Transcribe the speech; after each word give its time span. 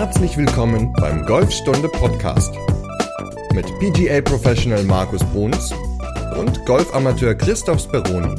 Herzlich 0.00 0.38
willkommen 0.38 0.94
beim 0.94 1.26
Golfstunde 1.26 1.86
Podcast 1.90 2.54
mit 3.52 3.66
PGA 3.80 4.22
Professional 4.22 4.82
Markus 4.84 5.22
Bruns 5.24 5.74
und 6.38 6.64
Golfamateur 6.64 7.34
Christoph 7.34 7.82
Speroni. 7.82 8.34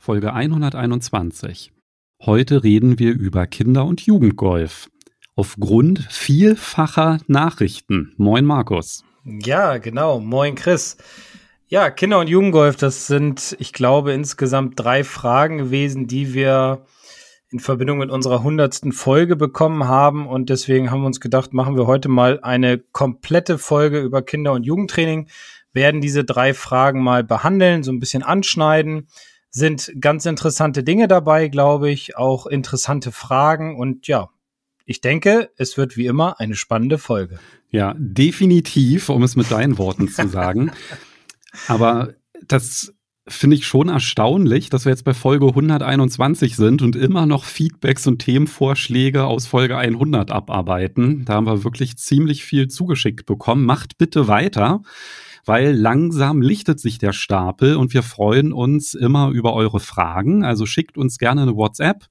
Folge 0.00 0.32
121. 0.32 1.70
Heute 2.26 2.64
reden 2.64 2.98
wir 2.98 3.12
über 3.12 3.46
Kinder- 3.46 3.84
und 3.84 4.00
Jugendgolf. 4.00 4.90
Aufgrund 5.36 6.00
vielfacher 6.10 7.20
Nachrichten. 7.28 8.12
Moin 8.16 8.44
Markus. 8.44 9.04
Ja, 9.24 9.78
genau. 9.78 10.18
Moin 10.18 10.56
Chris. 10.56 10.96
Ja, 11.68 11.90
Kinder- 11.90 12.18
und 12.18 12.28
Jugendgolf, 12.28 12.74
das 12.74 13.06
sind, 13.06 13.54
ich 13.60 13.72
glaube, 13.72 14.14
insgesamt 14.14 14.80
drei 14.80 15.04
Fragen 15.04 15.58
gewesen, 15.58 16.08
die 16.08 16.34
wir 16.34 16.84
in 17.50 17.60
Verbindung 17.60 17.98
mit 17.98 18.10
unserer 18.10 18.42
hundertsten 18.42 18.92
Folge 18.92 19.36
bekommen 19.36 19.88
haben. 19.88 20.26
Und 20.26 20.50
deswegen 20.50 20.90
haben 20.90 21.00
wir 21.00 21.06
uns 21.06 21.20
gedacht, 21.20 21.52
machen 21.52 21.76
wir 21.76 21.86
heute 21.86 22.08
mal 22.08 22.40
eine 22.40 22.78
komplette 22.78 23.58
Folge 23.58 24.00
über 24.00 24.22
Kinder- 24.22 24.52
und 24.52 24.64
Jugendtraining, 24.64 25.28
werden 25.72 26.00
diese 26.00 26.24
drei 26.24 26.54
Fragen 26.54 27.02
mal 27.02 27.24
behandeln, 27.24 27.82
so 27.82 27.92
ein 27.92 28.00
bisschen 28.00 28.22
anschneiden. 28.22 29.08
Sind 29.50 29.92
ganz 30.00 30.26
interessante 30.26 30.84
Dinge 30.84 31.08
dabei, 31.08 31.48
glaube 31.48 31.90
ich, 31.90 32.16
auch 32.16 32.46
interessante 32.46 33.12
Fragen. 33.12 33.78
Und 33.78 34.06
ja, 34.06 34.28
ich 34.84 35.00
denke, 35.00 35.50
es 35.56 35.76
wird 35.78 35.96
wie 35.96 36.06
immer 36.06 36.38
eine 36.40 36.54
spannende 36.54 36.98
Folge. 36.98 37.38
Ja, 37.70 37.94
definitiv, 37.96 39.08
um 39.08 39.22
es 39.22 39.36
mit 39.36 39.50
deinen 39.50 39.78
Worten 39.78 40.08
zu 40.08 40.28
sagen. 40.28 40.72
Aber 41.66 42.14
das 42.46 42.94
finde 43.28 43.56
ich 43.56 43.66
schon 43.66 43.88
erstaunlich, 43.88 44.70
dass 44.70 44.84
wir 44.84 44.90
jetzt 44.90 45.04
bei 45.04 45.14
Folge 45.14 45.46
121 45.46 46.56
sind 46.56 46.82
und 46.82 46.96
immer 46.96 47.26
noch 47.26 47.44
Feedbacks 47.44 48.06
und 48.06 48.18
Themenvorschläge 48.20 49.24
aus 49.24 49.46
Folge 49.46 49.76
100 49.76 50.30
abarbeiten. 50.30 51.24
Da 51.24 51.34
haben 51.34 51.46
wir 51.46 51.64
wirklich 51.64 51.96
ziemlich 51.98 52.44
viel 52.44 52.68
zugeschickt 52.68 53.26
bekommen. 53.26 53.64
Macht 53.64 53.98
bitte 53.98 54.28
weiter, 54.28 54.82
weil 55.44 55.74
langsam 55.74 56.42
lichtet 56.42 56.80
sich 56.80 56.98
der 56.98 57.12
Stapel 57.12 57.76
und 57.76 57.92
wir 57.94 58.02
freuen 58.02 58.52
uns 58.52 58.94
immer 58.94 59.30
über 59.30 59.54
eure 59.54 59.80
Fragen. 59.80 60.44
Also 60.44 60.66
schickt 60.66 60.96
uns 60.96 61.18
gerne 61.18 61.42
eine 61.42 61.56
WhatsApp. 61.56 62.06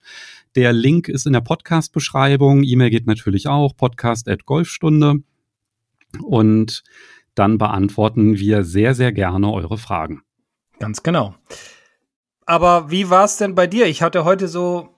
Der 0.56 0.74
Link 0.74 1.08
ist 1.08 1.28
in 1.28 1.34
der 1.34 1.42
Podcast-Beschreibung. 1.42 2.64
E-Mail 2.64 2.90
geht 2.90 3.08
natürlich 3.08 3.48
auch, 3.48 3.76
podcast 3.76 4.28
at 4.30 4.46
Golfstunde. 4.46 5.24
Und 6.22 6.84
dann 7.36 7.58
beantworten 7.58 8.40
wir 8.40 8.64
sehr, 8.64 8.96
sehr 8.96 9.12
gerne 9.12 9.52
eure 9.52 9.78
Fragen. 9.78 10.22
Ganz 10.80 11.04
genau. 11.04 11.36
Aber 12.46 12.90
wie 12.90 13.10
war 13.10 13.26
es 13.26 13.38
denn 13.38 13.56
bei 13.56 13.68
dir? 13.68 13.88
Ich 13.88 14.02
hatte 14.02 14.24
heute 14.24 14.48
so, 14.48 14.90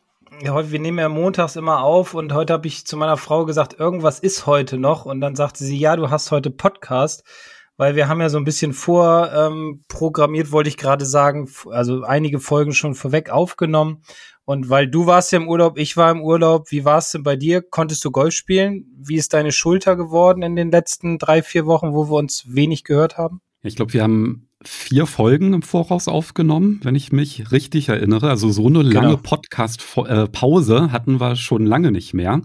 wir 0.42 0.80
nehmen 0.80 1.00
ja 1.00 1.10
montags 1.10 1.56
immer 1.56 1.82
auf 1.82 2.14
und 2.14 2.34
heute 2.34 2.54
habe 2.54 2.68
ich 2.68 2.86
zu 2.86 2.98
meiner 2.98 3.18
Frau 3.18 3.46
gesagt, 3.46 3.80
irgendwas 3.80 4.20
ist 4.20 4.46
heute 4.46 4.78
noch. 4.78 5.06
Und 5.06 5.22
dann 5.22 5.36
sagte 5.36 5.64
sie, 5.64 5.78
ja, 5.78 5.96
du 5.96 6.10
hast 6.10 6.32
heute 6.32 6.52
Podcast, 6.52 7.24
weil 7.78 7.96
wir 7.96 8.08
haben 8.08 8.22
ja 8.22 8.30
so 8.30 8.38
ein 8.38 8.44
bisschen 8.44 8.74
vorprogrammiert, 8.74 10.48
ähm, 10.48 10.52
wollte 10.52 10.70
ich 10.70 10.78
gerade 10.78 11.06
sagen, 11.06 11.50
also 11.72 12.04
einige 12.04 12.40
Folgen 12.40 12.74
schon 12.74 12.94
vorweg 12.94 13.30
aufgenommen. 13.30 14.04
Und 14.46 14.70
weil 14.70 14.88
du 14.88 15.06
warst 15.06 15.32
ja 15.32 15.38
im 15.38 15.48
Urlaub, 15.48 15.78
ich 15.78 15.96
war 15.96 16.12
im 16.12 16.22
Urlaub, 16.22 16.72
wie 16.72 16.84
war 16.84 16.98
es 16.98 17.12
denn 17.12 17.24
bei 17.24 17.36
dir? 17.36 17.62
Konntest 17.62 18.04
du 18.04 18.12
Golf 18.12 18.34
spielen? 18.34 18.86
Wie 18.98 19.16
ist 19.16 19.34
deine 19.34 19.52
Schulter 19.52 19.96
geworden 19.96 20.42
in 20.42 20.56
den 20.56 20.72
letzten 20.72 21.20
drei, 21.20 21.42
vier 21.44 21.66
Wochen, 21.66 21.94
wo 21.94 22.10
wir 22.10 22.18
uns 22.18 22.46
wenig 22.48 22.84
gehört 22.84 23.18
haben? 23.18 23.42
Ich 23.62 23.76
glaube, 23.76 23.94
wir 23.94 24.04
haben 24.04 24.49
vier 24.64 25.06
Folgen 25.06 25.54
im 25.54 25.62
Voraus 25.62 26.08
aufgenommen, 26.08 26.80
wenn 26.84 26.96
ich 26.96 27.12
mich 27.12 27.52
richtig 27.52 27.90
erinnere. 27.90 28.30
Also 28.30 28.52
so 28.52 28.68
eine 28.68 28.82
lange 28.82 29.16
genau. 29.16 29.22
Podcast-Pause 29.22 30.76
äh, 30.76 30.92
hatten 30.92 31.20
wir 31.20 31.36
schon 31.36 31.66
lange 31.66 31.92
nicht 31.92 32.14
mehr. 32.14 32.42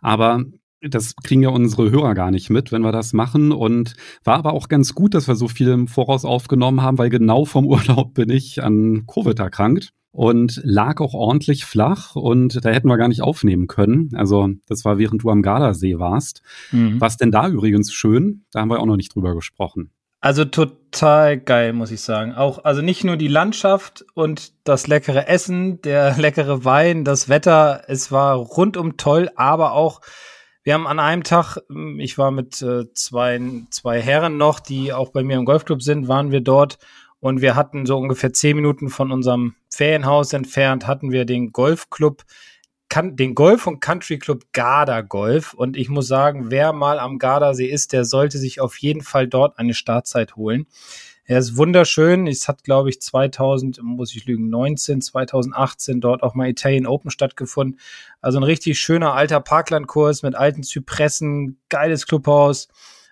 Aber 0.00 0.44
das 0.82 1.14
kriegen 1.16 1.42
ja 1.42 1.50
unsere 1.50 1.90
Hörer 1.90 2.14
gar 2.14 2.30
nicht 2.30 2.50
mit, 2.50 2.72
wenn 2.72 2.82
wir 2.82 2.92
das 2.92 3.12
machen. 3.12 3.52
Und 3.52 3.94
war 4.24 4.38
aber 4.38 4.54
auch 4.54 4.68
ganz 4.68 4.94
gut, 4.94 5.14
dass 5.14 5.28
wir 5.28 5.36
so 5.36 5.46
viel 5.46 5.68
im 5.68 5.88
Voraus 5.88 6.24
aufgenommen 6.24 6.82
haben, 6.82 6.98
weil 6.98 7.10
genau 7.10 7.44
vom 7.44 7.66
Urlaub 7.68 8.14
bin 8.14 8.30
ich 8.30 8.62
an 8.62 9.04
Covid 9.06 9.38
erkrankt 9.38 9.90
und 10.12 10.60
lag 10.64 11.00
auch 11.00 11.14
ordentlich 11.14 11.64
flach 11.64 12.16
und 12.16 12.64
da 12.64 12.70
hätten 12.70 12.88
wir 12.88 12.96
gar 12.96 13.06
nicht 13.06 13.22
aufnehmen 13.22 13.68
können. 13.68 14.10
Also 14.14 14.48
das 14.66 14.84
war 14.84 14.98
während 14.98 15.22
du 15.22 15.30
am 15.30 15.42
Gardasee 15.42 15.98
warst. 15.98 16.42
Mhm. 16.72 17.00
Was 17.00 17.16
denn 17.16 17.30
da 17.30 17.48
übrigens 17.48 17.92
schön? 17.92 18.44
Da 18.50 18.60
haben 18.60 18.70
wir 18.70 18.80
auch 18.80 18.86
noch 18.86 18.96
nicht 18.96 19.14
drüber 19.14 19.34
gesprochen. 19.34 19.92
Also 20.20 20.44
total 20.44 21.38
geil, 21.38 21.72
muss 21.72 21.90
ich 21.90 22.02
sagen. 22.02 22.34
Auch, 22.34 22.64
also 22.64 22.82
nicht 22.82 23.04
nur 23.04 23.16
die 23.16 23.28
Landschaft 23.28 24.04
und 24.14 24.52
das 24.64 24.86
leckere 24.86 25.28
Essen, 25.28 25.80
der 25.80 26.16
leckere 26.18 26.64
Wein, 26.64 27.04
das 27.04 27.28
Wetter, 27.28 27.84
es 27.88 28.12
war 28.12 28.36
rundum 28.36 28.98
toll, 28.98 29.30
aber 29.36 29.72
auch, 29.72 30.02
wir 30.62 30.74
haben 30.74 30.86
an 30.86 30.98
einem 30.98 31.24
Tag, 31.24 31.56
ich 31.96 32.18
war 32.18 32.30
mit 32.30 32.60
äh, 32.60 32.92
zwei, 32.92 33.40
zwei 33.70 34.02
Herren 34.02 34.36
noch, 34.36 34.60
die 34.60 34.92
auch 34.92 35.10
bei 35.10 35.22
mir 35.22 35.38
im 35.38 35.46
Golfclub 35.46 35.82
sind, 35.82 36.06
waren 36.06 36.30
wir 36.32 36.42
dort 36.42 36.78
und 37.18 37.40
wir 37.40 37.54
hatten 37.54 37.86
so 37.86 37.96
ungefähr 37.96 38.34
zehn 38.34 38.56
Minuten 38.56 38.90
von 38.90 39.12
unserem 39.12 39.54
Ferienhaus 39.70 40.34
entfernt, 40.34 40.86
hatten 40.86 41.12
wir 41.12 41.24
den 41.24 41.50
Golfclub, 41.50 42.24
den 42.92 43.34
Golf- 43.34 43.66
und 43.66 43.80
Country 43.80 44.18
Club 44.18 44.44
Garda 44.52 45.00
Golf. 45.00 45.54
Und 45.54 45.76
ich 45.76 45.88
muss 45.88 46.08
sagen, 46.08 46.50
wer 46.50 46.72
mal 46.72 46.98
am 46.98 47.18
Gardasee 47.18 47.68
ist, 47.68 47.92
der 47.92 48.04
sollte 48.04 48.38
sich 48.38 48.60
auf 48.60 48.76
jeden 48.78 49.02
Fall 49.02 49.28
dort 49.28 49.58
eine 49.58 49.74
Startzeit 49.74 50.36
holen. 50.36 50.66
Er 51.24 51.38
ist 51.38 51.56
wunderschön. 51.56 52.26
Es 52.26 52.48
hat, 52.48 52.64
glaube 52.64 52.90
ich, 52.90 53.00
2000, 53.00 53.80
muss 53.82 54.16
ich 54.16 54.24
lügen, 54.24 54.50
19, 54.50 55.00
2018 55.00 56.00
dort 56.00 56.24
auch 56.24 56.34
mal 56.34 56.48
Italian 56.48 56.86
Open 56.86 57.12
stattgefunden. 57.12 57.78
Also 58.20 58.38
ein 58.40 58.42
richtig 58.42 58.80
schöner 58.80 59.14
alter 59.14 59.38
Parklandkurs 59.38 60.24
mit 60.24 60.34
alten 60.34 60.64
Zypressen, 60.64 61.60
geiles 61.68 62.06
Clubhaus 62.08 62.68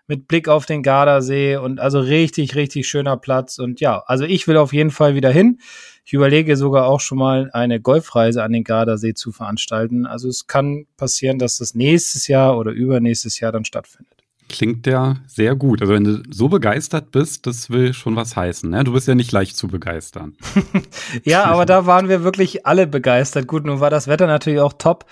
mit 0.08 0.26
Blick 0.26 0.48
auf 0.48 0.66
den 0.66 0.82
Gardasee 0.82 1.56
und 1.56 1.78
also 1.78 2.00
richtig, 2.00 2.56
richtig 2.56 2.88
schöner 2.88 3.16
Platz. 3.16 3.58
Und 3.58 3.80
ja, 3.80 4.02
also 4.06 4.24
ich 4.24 4.48
will 4.48 4.56
auf 4.56 4.72
jeden 4.72 4.90
Fall 4.90 5.14
wieder 5.14 5.30
hin. 5.30 5.60
Ich 6.04 6.14
überlege 6.14 6.56
sogar 6.56 6.86
auch 6.86 7.00
schon 7.00 7.18
mal 7.18 7.50
eine 7.52 7.80
Golfreise 7.80 8.42
an 8.42 8.52
den 8.52 8.64
Gardasee 8.64 9.12
zu 9.12 9.30
veranstalten. 9.30 10.06
Also 10.06 10.28
es 10.28 10.46
kann 10.46 10.86
passieren, 10.96 11.38
dass 11.38 11.58
das 11.58 11.74
nächstes 11.74 12.26
Jahr 12.26 12.58
oder 12.58 12.72
übernächstes 12.72 13.38
Jahr 13.38 13.52
dann 13.52 13.66
stattfindet. 13.66 14.18
Klingt 14.48 14.86
ja 14.86 15.16
sehr 15.26 15.54
gut. 15.54 15.82
Also 15.82 15.92
wenn 15.92 16.04
du 16.04 16.22
so 16.30 16.48
begeistert 16.48 17.10
bist, 17.10 17.46
das 17.46 17.68
will 17.68 17.92
schon 17.92 18.16
was 18.16 18.34
heißen. 18.34 18.70
Ne? 18.70 18.82
Du 18.82 18.94
bist 18.94 19.06
ja 19.06 19.14
nicht 19.14 19.30
leicht 19.30 19.58
zu 19.58 19.68
begeistern. 19.68 20.36
ja, 21.24 21.44
aber 21.44 21.66
da 21.66 21.84
waren 21.84 22.08
wir 22.08 22.24
wirklich 22.24 22.64
alle 22.64 22.86
begeistert. 22.86 23.46
Gut, 23.46 23.66
nun 23.66 23.80
war 23.80 23.90
das 23.90 24.08
Wetter 24.08 24.26
natürlich 24.26 24.60
auch 24.60 24.72
top. 24.72 25.04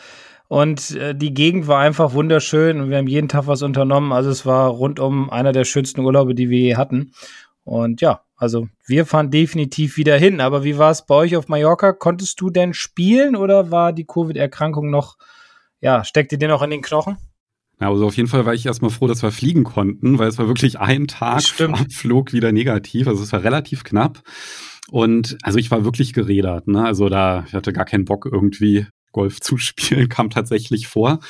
Und 0.49 0.93
äh, 0.93 1.15
die 1.15 1.35
Gegend 1.35 1.67
war 1.67 1.81
einfach 1.81 2.13
wunderschön 2.13 2.81
und 2.81 2.91
wir 2.91 2.99
haben 2.99 3.09
jeden 3.09 3.29
Tag 3.29 3.47
was 3.47 3.63
unternommen. 3.63 4.13
Also 4.13 4.31
es 4.31 4.47
war 4.47 4.69
rundum 4.69 5.31
einer 5.31 5.53
der 5.53 5.65
schönsten 5.65 6.01
Urlaube, 6.01 6.35
die 6.35 6.51
wir 6.51 6.59
je 6.59 6.77
hatten. 6.77 7.13
Und 7.65 8.01
ja, 8.01 8.21
also 8.37 8.69
wir 8.87 9.07
fahren 9.07 9.31
definitiv 9.31 9.97
wieder 9.97 10.17
hin. 10.17 10.41
Aber 10.41 10.63
wie 10.63 10.79
war 10.79 10.91
es 10.91 11.05
bei 11.05 11.15
euch 11.15 11.37
auf 11.37 11.49
Mallorca? 11.49 11.93
Konntest 11.93 12.41
du 12.41 12.51
denn 12.51 12.75
spielen 12.75 13.35
oder 13.35 13.71
war 13.71 13.93
die 13.93 14.05
Covid-Erkrankung 14.05 14.91
noch, 14.91 15.17
ja, 15.81 16.05
steckte 16.05 16.39
dir 16.39 16.49
noch 16.49 16.63
in 16.63 16.71
den 16.71 16.83
Knochen? 16.83 17.17
Ja, 17.81 17.91
also 17.91 18.07
auf 18.07 18.17
jeden 18.17 18.29
Fall 18.29 18.47
war 18.47 18.55
ich 18.55 18.65
erstmal 18.65 18.91
froh, 18.91 19.07
dass 19.07 19.23
wir 19.23 19.33
fliegen 19.33 19.65
konnten, 19.65 20.19
weil 20.19 20.29
es 20.29 20.39
war 20.39 20.47
wirklich 20.47 20.79
ein 20.79 21.09
Tag 21.09 21.43
Abflug 21.61 22.33
wieder 22.33 22.53
negativ. 22.53 23.09
Also 23.09 23.23
es 23.23 23.33
war 23.33 23.43
relativ 23.43 23.85
knapp. 23.85 24.23
Und 24.91 25.37
also 25.43 25.59
ich 25.59 25.71
war 25.71 25.85
wirklich 25.85 26.13
gerädert, 26.13 26.69
ne? 26.69 26.85
Also 26.85 27.09
da, 27.09 27.45
ich 27.49 27.55
hatte 27.55 27.73
gar 27.73 27.85
keinen 27.85 28.05
Bock 28.05 28.29
irgendwie 28.31 28.87
Golf 29.17 29.41
zu 29.41 29.57
spielen, 29.57 30.11
kam 30.11 30.29
tatsächlich 30.29 30.89
vor. 30.89 31.21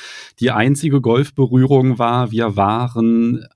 Die 0.41 0.51
einzige 0.51 0.99
Golfberührung 0.99 1.97
war, 1.97 2.31
wir 2.31 2.57
waren 2.57 3.47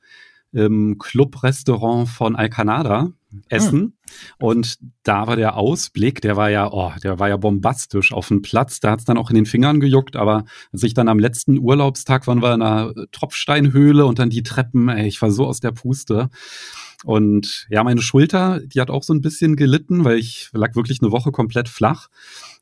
im 0.53 0.97
Clubrestaurant 0.97 2.07
von 2.07 2.35
Alcanada 2.35 3.11
essen 3.47 3.79
hm. 3.79 3.93
und 4.39 4.79
da 5.03 5.27
war 5.27 5.35
der 5.37 5.55
Ausblick, 5.55 6.21
der 6.21 6.35
war 6.35 6.49
ja, 6.49 6.71
oh, 6.71 6.91
der 7.03 7.19
war 7.19 7.29
ja 7.29 7.37
bombastisch 7.37 8.11
auf 8.11 8.27
dem 8.27 8.41
Platz. 8.41 8.81
Da 8.81 8.91
hat's 8.91 9.05
dann 9.05 9.17
auch 9.17 9.29
in 9.29 9.35
den 9.35 9.45
Fingern 9.45 9.79
gejuckt, 9.79 10.15
aber 10.15 10.43
als 10.73 10.83
ich 10.83 10.93
dann 10.93 11.07
am 11.07 11.19
letzten 11.19 11.57
Urlaubstag 11.57 12.27
waren 12.27 12.41
wir 12.41 12.53
in 12.53 12.61
einer 12.61 12.93
Tropfsteinhöhle 13.11 14.05
und 14.05 14.19
dann 14.19 14.29
die 14.29 14.43
Treppen, 14.43 14.89
ey, 14.89 15.07
ich 15.07 15.21
war 15.21 15.31
so 15.31 15.45
aus 15.45 15.61
der 15.61 15.71
Puste. 15.71 16.29
Und 17.03 17.67
ja, 17.69 17.83
meine 17.83 18.01
Schulter, 18.01 18.59
die 18.59 18.79
hat 18.79 18.89
auch 18.89 19.03
so 19.03 19.13
ein 19.13 19.21
bisschen 19.21 19.55
gelitten, 19.55 20.03
weil 20.03 20.17
ich 20.17 20.49
lag 20.53 20.75
wirklich 20.75 21.01
eine 21.01 21.11
Woche 21.11 21.31
komplett 21.31 21.67
flach. 21.67 22.09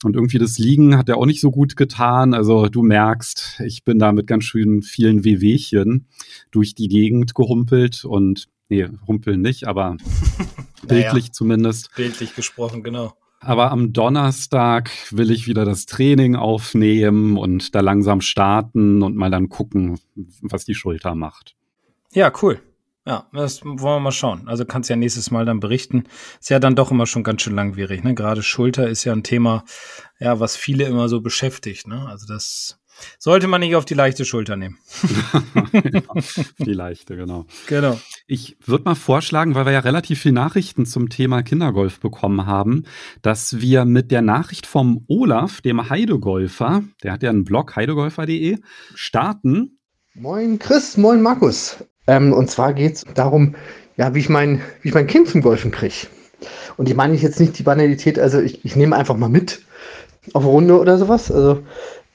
Und 0.04 0.16
irgendwie 0.16 0.38
das 0.38 0.58
Liegen 0.58 0.98
hat 0.98 1.10
ja 1.10 1.16
auch 1.16 1.26
nicht 1.26 1.42
so 1.42 1.52
gut 1.52 1.76
getan. 1.76 2.34
Also 2.34 2.68
du 2.68 2.82
merkst, 2.82 3.62
ich 3.66 3.84
bin 3.84 4.00
da 4.00 4.12
mit 4.12 4.28
ganz 4.28 4.46
schön 4.46 4.82
vielen 4.82 5.24
Wehwehchen 5.24 6.08
durch 6.52 6.74
die 6.74 6.88
Gegend 6.88 7.36
gehumpelt 7.36 8.06
und 8.06 8.48
nee, 8.70 8.88
humpeln 9.08 9.42
nicht, 9.42 9.68
aber 9.68 9.98
bildlich 10.88 11.26
naja, 11.26 11.34
zumindest. 11.34 11.94
Bildlich 11.96 12.36
gesprochen, 12.36 12.84
genau. 12.84 13.14
Aber 13.42 13.72
am 13.72 13.94
Donnerstag 13.94 14.92
will 15.12 15.32
ich 15.32 15.48
wieder 15.48 15.64
das 15.64 15.86
Training 15.86 16.36
aufnehmen 16.36 17.38
und 17.38 17.74
da 17.74 17.80
langsam 17.80 18.20
starten 18.20 19.02
und 19.02 19.16
mal 19.16 19.32
dann 19.32 19.48
gucken, 19.48 19.98
was 20.42 20.66
die 20.66 20.76
Schulter 20.76 21.16
macht. 21.16 21.56
Ja, 22.12 22.32
cool. 22.42 22.62
Ja, 23.06 23.28
das 23.34 23.64
wollen 23.64 23.80
wir 23.80 24.00
mal 24.00 24.12
schauen. 24.12 24.48
Also 24.48 24.66
kannst 24.66 24.90
ja 24.90 24.96
nächstes 24.96 25.32
Mal 25.32 25.46
dann 25.46 25.60
berichten. 25.60 26.04
Ist 26.40 26.50
ja 26.50 26.60
dann 26.60 26.76
doch 26.76 26.92
immer 26.92 27.08
schon 27.08 27.24
ganz 27.24 27.42
schön 27.42 27.56
langwierig. 27.56 28.04
Ne? 28.04 28.14
Gerade 28.14 28.44
Schulter 28.44 28.88
ist 28.88 29.04
ja 29.04 29.14
ein 29.14 29.24
Thema, 29.24 29.64
ja, 30.20 30.40
was 30.40 30.56
viele 30.58 30.86
immer 30.86 31.10
so 31.10 31.22
beschäftigt. 31.22 31.88
Ne? 31.88 32.08
Also 32.08 32.28
das 32.28 32.80
sollte 33.18 33.48
man 33.48 33.62
nicht 33.62 33.76
auf 33.76 33.86
die 33.86 33.94
leichte 33.94 34.26
Schulter 34.26 34.56
nehmen. 34.56 34.78
die 36.60 36.74
leichte, 36.74 37.16
genau. 37.16 37.46
Genau. 37.68 38.00
Ich 38.28 38.58
würde 38.66 38.84
mal 38.86 38.96
vorschlagen, 38.96 39.56
weil 39.56 39.66
wir 39.66 39.74
ja 39.74 39.80
relativ 39.80 40.22
viel 40.22 40.32
Nachrichten 40.32 40.86
zum 40.86 41.10
Thema 41.10 41.42
Kindergolf 41.42 42.00
bekommen 42.00 42.46
haben, 42.46 42.84
dass 43.22 43.60
wir 43.60 43.86
mit 43.86 44.12
der 44.12 44.22
Nachricht 44.22 44.66
vom 44.66 45.06
Olaf, 45.08 45.62
dem 45.62 45.90
Heidegolfer, 45.90 46.84
der 47.04 47.14
hat 47.14 47.24
ja 47.24 47.30
einen 47.30 47.44
Blog 47.44 47.76
heidegolfer.de, 47.76 48.58
starten. 48.94 49.79
Moin 50.22 50.60
Chris, 50.60 50.98
moin 50.98 51.22
Markus. 51.22 51.78
Ähm, 52.06 52.34
und 52.34 52.52
zwar 52.52 52.74
geht 52.74 52.96
es 52.96 53.06
darum, 53.14 53.56
ja, 53.96 54.14
wie 54.14 54.20
ich 54.20 54.28
mein, 54.28 54.62
wie 54.82 54.90
ich 54.90 54.94
mein 54.94 55.08
Kind 55.08 55.30
zum 55.30 55.42
Golfen 55.42 55.72
kriege. 55.72 56.08
Und 56.76 56.90
ich 56.90 56.96
meine 56.96 57.16
jetzt 57.16 57.40
nicht 57.40 57.58
die 57.58 57.64
Banalität, 57.64 58.20
also 58.20 58.42
ich, 58.42 58.66
ich 58.66 58.76
nehme 58.76 58.98
einfach 58.98 59.16
mal 59.16 59.30
mit 59.30 59.62
auf 60.34 60.44
eine 60.44 60.52
Runde 60.52 60.78
oder 60.78 60.98
sowas. 60.98 61.32
Also 61.32 61.64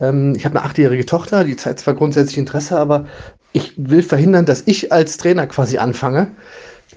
ähm, 0.00 0.34
ich 0.36 0.44
habe 0.44 0.58
eine 0.58 0.66
achtjährige 0.68 1.06
Tochter, 1.06 1.44
die 1.44 1.56
zeigt 1.56 1.80
zwar 1.80 1.94
grundsätzlich 1.94 2.36
Interesse, 2.36 2.78
aber 2.78 3.06
ich 3.54 3.72
will 3.78 4.02
verhindern, 4.02 4.44
dass 4.44 4.64
ich 4.66 4.92
als 4.92 5.16
Trainer 5.16 5.46
quasi 5.46 5.78
anfange, 5.78 6.30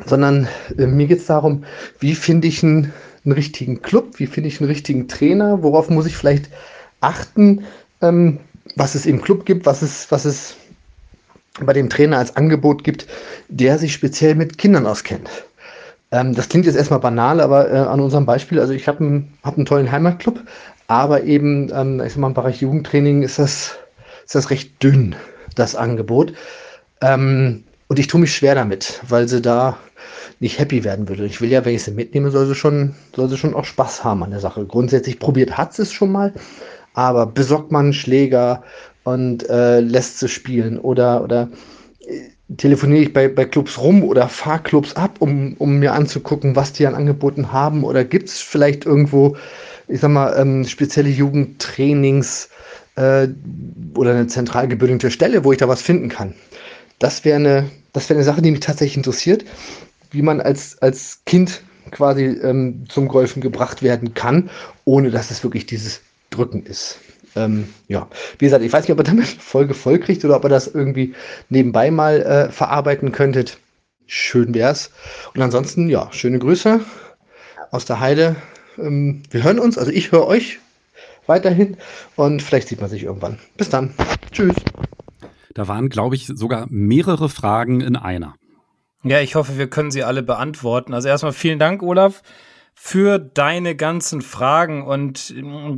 sondern 0.06 0.50
äh, 0.78 0.88
mir 0.88 1.08
geht 1.08 1.20
es 1.20 1.28
darum, 1.28 1.64
wie 2.02 2.16
finde 2.16 2.50
ich 2.50 2.64
einen, 2.64 2.92
einen, 3.24 3.32
richtigen 3.32 3.82
Club, 3.82 4.20
wie 4.20 4.28
finde 4.28 4.50
ich 4.50 4.60
einen 4.60 4.70
richtigen 4.70 5.08
Trainer, 5.08 5.64
worauf 5.64 5.90
muss 5.90 6.06
ich 6.06 6.18
vielleicht 6.18 6.50
achten, 7.00 7.64
ähm, 8.02 8.40
was 8.76 8.94
es 8.94 9.06
im 9.06 9.22
Club 9.22 9.46
gibt, 9.46 9.66
was 9.66 9.82
es, 9.82 10.12
was 10.12 10.26
es 10.26 10.58
bei 11.66 11.74
dem 11.74 11.90
Trainer 11.90 12.18
als 12.18 12.36
Angebot 12.36 12.84
gibt, 12.84 13.08
der 13.48 13.78
sich 13.78 13.94
speziell 13.94 14.36
mit 14.36 14.58
Kindern 14.58 14.86
auskennt. 14.86 15.30
Ähm, 16.12 16.36
das 16.36 16.50
klingt 16.50 16.66
jetzt 16.66 16.76
erstmal 16.76 17.00
banal, 17.00 17.42
aber 17.42 17.72
äh, 17.72 17.78
an 17.78 18.00
unserem 18.00 18.26
Beispiel, 18.26 18.60
also 18.60 18.74
ich 18.74 18.88
habe 18.88 19.00
einen, 19.00 19.38
hab 19.44 19.58
einen 19.58 19.66
tollen 19.66 19.92
Heimatclub, 19.92 20.40
aber 20.88 21.24
eben, 21.24 21.70
ähm, 21.74 22.02
ich 22.02 22.14
sag 22.14 22.20
mal, 22.20 22.28
im 22.28 22.34
Bereich 22.34 22.62
Jugendtraining 22.62 23.24
ist 23.24 23.40
das, 23.40 23.76
ist 24.26 24.36
das 24.36 24.50
recht 24.50 24.82
dünn, 24.82 25.16
das 25.56 25.76
Angebot. 25.76 26.34
Ähm, 27.02 27.64
und 27.90 28.00
ich 28.00 28.08
tue 28.08 28.22
mich 28.22 28.36
schwer 28.36 28.56
damit, 28.56 29.02
weil 29.08 29.28
sie 29.28 29.42
da 29.42 29.78
nicht 30.40 30.60
happy 30.60 30.84
werden 30.84 31.10
würde. 31.10 31.26
Ich 31.26 31.42
will 31.42 31.50
ja, 31.50 31.66
wenn 31.66 31.76
ich 31.76 31.84
sie 31.84 31.92
mitnehme, 31.92 32.32
soll 32.32 32.46
sie 32.46 32.56
schon, 32.56 32.96
soll 33.16 33.30
sie 33.30 33.38
schon 33.38 33.56
auch 33.56 33.66
Spaß 33.66 34.04
haben 34.04 34.24
an 34.24 34.32
der 34.32 34.40
Sache. 34.40 34.66
Grundsätzlich 34.66 35.20
probiert 35.20 35.58
hat 35.58 35.74
sie 35.74 35.84
es 35.84 35.92
schon 35.92 36.12
mal, 36.12 36.34
aber 36.94 37.26
besorgt 37.26 37.72
man 37.72 37.86
einen 37.86 37.94
Schläger 37.94 38.64
und 39.08 39.50
äh, 39.50 39.80
lässt 39.80 40.20
sie 40.20 40.28
spielen 40.28 40.78
oder, 40.80 41.24
oder 41.24 41.50
äh, 42.08 42.56
telefoniere 42.58 43.04
ich 43.04 43.14
bei, 43.14 43.28
bei 43.28 43.46
Clubs 43.46 43.78
rum 43.78 44.04
oder 44.04 44.28
fahre 44.28 44.64
Clubs 44.64 44.96
ab, 44.96 45.18
um, 45.20 45.56
um 45.60 45.80
mir 45.80 45.94
anzugucken, 45.94 46.56
was 46.56 46.74
die 46.74 46.86
an 46.88 46.96
Angeboten 46.96 47.52
haben 47.52 47.84
oder 47.84 48.04
gibt 48.04 48.30
es 48.30 48.40
vielleicht 48.40 48.86
irgendwo 48.86 49.36
ich 49.88 50.02
sag 50.02 50.10
mal, 50.12 50.38
ähm, 50.38 50.66
spezielle 50.66 51.10
Jugendtrainings 51.10 52.50
äh, 52.96 53.28
oder 53.96 54.12
eine 54.12 54.28
zentral 54.28 54.68
gebündete 54.68 55.12
Stelle, 55.12 55.44
wo 55.44 55.52
ich 55.52 55.58
da 55.58 55.68
was 55.68 55.82
finden 55.82 56.10
kann. 56.10 56.34
Das 57.00 57.24
wäre 57.26 57.38
eine, 57.38 57.70
das 57.94 58.10
wäre 58.10 58.18
eine 58.18 58.26
Sache, 58.26 58.42
die 58.42 58.52
mich 58.52 58.60
tatsächlich 58.60 58.98
interessiert, 58.98 59.46
wie 60.12 60.22
man 60.22 60.42
als, 60.42 60.82
als 60.82 61.22
Kind 61.26 61.62
quasi 61.92 62.26
ähm, 62.26 62.86
zum 62.90 63.08
Golfen 63.08 63.42
gebracht 63.42 63.82
werden 63.82 64.14
kann, 64.14 64.50
ohne 64.84 65.12
dass 65.12 65.32
es 65.32 65.44
wirklich 65.44 65.66
dieses 65.66 66.02
Drücken 66.30 66.66
ist. 66.66 67.00
Ähm, 67.38 67.70
ja, 67.88 68.08
wie 68.40 68.46
gesagt, 68.46 68.64
ich 68.64 68.74
weiß 68.74 68.84
nicht, 68.84 68.92
ob 68.92 69.00
ihr 69.00 69.04
damit 69.04 69.28
Folge 69.28 69.74
voll 69.74 70.00
kriegt 70.00 70.26
oder 70.26 70.36
ob 70.36 70.44
ihr 70.46 70.50
das 70.50 70.68
irgendwie 70.68 71.14
nebenbei 71.50 71.92
mal 71.92 72.22
äh, 72.22 72.52
verarbeiten 72.52 73.12
könntet. 73.12 73.58
Schön 74.08 74.54
wär's. 74.54 74.92
Und 75.36 75.42
ansonsten, 75.42 75.90
ja, 75.90 76.12
schöne 76.12 76.40
Grüße 76.40 76.80
aus 77.72 77.86
der 77.86 78.00
Heide. 78.00 78.36
Ähm, 78.78 79.24
wir 79.30 79.44
hören 79.44 79.60
uns, 79.60 79.78
also 79.78 79.92
ich 79.92 80.12
höre 80.12 80.26
euch 80.26 80.60
weiterhin 81.28 81.78
und 82.16 82.42
vielleicht 82.42 82.70
sieht 82.70 82.82
man 82.82 82.90
sich 82.90 83.04
irgendwann. 83.04 83.38
Bis 83.58 83.70
dann. 83.70 83.94
Tschüss. 84.32 84.56
Da 85.54 85.68
waren, 85.68 85.90
glaube 85.90 86.16
ich, 86.16 86.28
sogar 86.28 86.68
mehrere 86.70 87.30
Fragen 87.30 87.82
in 87.82 87.96
einer. 87.96 88.36
Ja, 89.04 89.22
ich 89.22 89.36
hoffe, 89.36 89.58
wir 89.58 89.70
können 89.70 89.92
sie 89.92 90.04
alle 90.04 90.24
beantworten. 90.24 90.94
Also 90.94 91.08
erstmal 91.08 91.34
vielen 91.34 91.60
Dank, 91.60 91.82
Olaf, 91.84 92.22
für 92.80 93.18
deine 93.18 93.76
ganzen 93.76 94.22
Fragen. 94.22 94.86
Und 94.86 95.34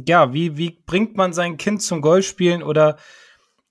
ja, 0.06 0.34
wie, 0.34 0.58
wie 0.58 0.82
bringt 0.86 1.16
man 1.16 1.32
sein 1.32 1.56
Kind 1.56 1.82
zum 1.82 2.02
Golfspielen 2.02 2.62
oder 2.62 2.98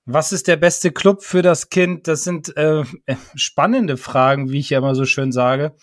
was 0.07 0.33
ist 0.33 0.49
der 0.49 0.57
beste 0.57 0.93
Club 0.93 1.23
für 1.23 1.43
das 1.43 1.69
Kind? 1.69 2.09
Das 2.09 2.25
sind 2.25 2.57
äh, 2.57 2.85
spannende 3.35 3.99
Fragen, 3.99 4.51
wie 4.51 4.59
ich 4.59 4.71
ja 4.71 4.79
immer 4.79 4.95
so 4.95 5.05
schön 5.05 5.31
sage. 5.31 5.77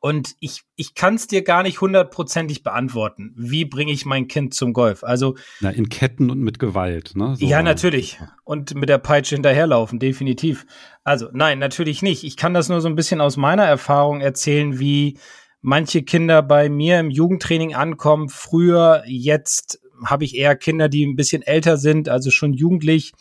Und 0.00 0.34
ich, 0.40 0.62
ich 0.74 0.96
kann 0.96 1.14
es 1.14 1.28
dir 1.28 1.42
gar 1.44 1.62
nicht 1.62 1.80
hundertprozentig 1.80 2.64
beantworten. 2.64 3.32
Wie 3.36 3.64
bringe 3.64 3.92
ich 3.92 4.04
mein 4.04 4.26
Kind 4.26 4.52
zum 4.52 4.72
Golf? 4.72 5.04
Also 5.04 5.36
Na, 5.60 5.70
in 5.70 5.88
Ketten 5.88 6.30
und 6.30 6.40
mit 6.40 6.58
Gewalt, 6.58 7.12
ne? 7.14 7.36
So 7.36 7.46
ja, 7.46 7.62
natürlich. 7.62 8.18
Und 8.42 8.74
mit 8.74 8.88
der 8.88 8.98
Peitsche 8.98 9.36
hinterherlaufen, 9.36 10.00
definitiv. 10.00 10.66
Also 11.04 11.28
nein, 11.32 11.60
natürlich 11.60 12.02
nicht. 12.02 12.24
Ich 12.24 12.36
kann 12.36 12.54
das 12.54 12.68
nur 12.68 12.80
so 12.80 12.88
ein 12.88 12.96
bisschen 12.96 13.20
aus 13.20 13.36
meiner 13.36 13.64
Erfahrung 13.64 14.20
erzählen, 14.20 14.80
wie 14.80 15.18
manche 15.62 16.02
Kinder 16.02 16.42
bei 16.42 16.68
mir 16.68 17.00
im 17.00 17.10
Jugendtraining 17.10 17.74
ankommen. 17.74 18.28
Früher, 18.28 19.04
jetzt 19.06 19.80
habe 20.04 20.24
ich 20.24 20.36
eher 20.36 20.56
Kinder, 20.56 20.88
die 20.88 21.06
ein 21.06 21.16
bisschen 21.16 21.42
älter 21.42 21.78
sind, 21.78 22.08
also 22.08 22.30
schon 22.30 22.52
jugendlich. 22.52 23.12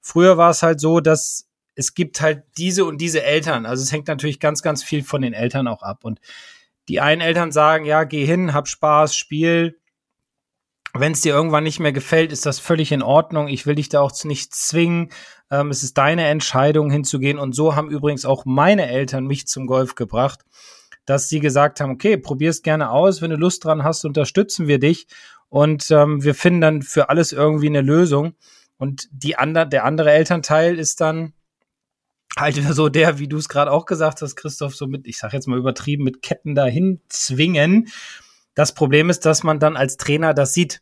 Früher 0.00 0.38
war 0.38 0.50
es 0.50 0.62
halt 0.62 0.80
so, 0.80 1.00
dass 1.00 1.48
es 1.74 1.94
gibt 1.94 2.20
halt 2.20 2.44
diese 2.56 2.84
und 2.84 2.98
diese 2.98 3.22
Eltern. 3.22 3.66
Also 3.66 3.82
es 3.82 3.92
hängt 3.92 4.08
natürlich 4.08 4.40
ganz, 4.40 4.62
ganz 4.62 4.82
viel 4.82 5.02
von 5.02 5.22
den 5.22 5.32
Eltern 5.32 5.66
auch 5.66 5.82
ab. 5.82 6.04
Und 6.04 6.20
die 6.88 7.00
einen 7.00 7.20
Eltern 7.20 7.52
sagen, 7.52 7.84
ja, 7.84 8.04
geh 8.04 8.24
hin, 8.24 8.54
hab 8.54 8.68
Spaß, 8.68 9.16
spiel. 9.16 9.78
Wenn 10.92 11.12
es 11.12 11.20
dir 11.20 11.32
irgendwann 11.32 11.64
nicht 11.64 11.80
mehr 11.80 11.92
gefällt, 11.92 12.32
ist 12.32 12.46
das 12.46 12.58
völlig 12.58 12.92
in 12.92 13.02
Ordnung. 13.02 13.48
Ich 13.48 13.64
will 13.64 13.76
dich 13.76 13.88
da 13.88 14.00
auch 14.00 14.12
nicht 14.24 14.54
zwingen. 14.54 15.10
Ähm, 15.50 15.70
es 15.70 15.82
ist 15.82 15.98
deine 15.98 16.26
Entscheidung 16.26 16.90
hinzugehen. 16.90 17.38
Und 17.38 17.54
so 17.54 17.76
haben 17.76 17.90
übrigens 17.90 18.24
auch 18.24 18.44
meine 18.44 18.88
Eltern 18.88 19.26
mich 19.26 19.46
zum 19.46 19.66
Golf 19.66 19.94
gebracht, 19.94 20.40
dass 21.10 21.28
sie 21.28 21.40
gesagt 21.40 21.80
haben, 21.80 21.90
okay, 21.90 22.16
probier's 22.16 22.62
gerne 22.62 22.90
aus. 22.90 23.20
Wenn 23.20 23.30
du 23.30 23.36
Lust 23.36 23.64
dran 23.64 23.82
hast, 23.82 24.04
unterstützen 24.04 24.68
wir 24.68 24.78
dich. 24.78 25.08
Und 25.48 25.90
ähm, 25.90 26.22
wir 26.22 26.36
finden 26.36 26.60
dann 26.60 26.82
für 26.82 27.08
alles 27.08 27.32
irgendwie 27.32 27.66
eine 27.66 27.80
Lösung. 27.80 28.36
Und 28.78 29.08
die 29.10 29.36
andere, 29.36 29.68
der 29.68 29.84
andere 29.84 30.12
Elternteil 30.12 30.78
ist 30.78 31.00
dann, 31.00 31.32
halt 32.38 32.54
so 32.54 32.88
der, 32.88 33.18
wie 33.18 33.26
du 33.26 33.38
es 33.38 33.48
gerade 33.48 33.72
auch 33.72 33.86
gesagt 33.86 34.22
hast, 34.22 34.36
Christoph, 34.36 34.76
so 34.76 34.86
mit, 34.86 35.04
ich 35.04 35.18
sag 35.18 35.32
jetzt 35.32 35.48
mal 35.48 35.58
übertrieben, 35.58 36.04
mit 36.04 36.22
Ketten 36.22 36.54
dahin 36.54 37.00
zwingen. 37.08 37.88
Das 38.54 38.72
Problem 38.72 39.10
ist, 39.10 39.26
dass 39.26 39.42
man 39.42 39.58
dann 39.58 39.76
als 39.76 39.96
Trainer 39.96 40.32
das 40.32 40.54
sieht. 40.54 40.80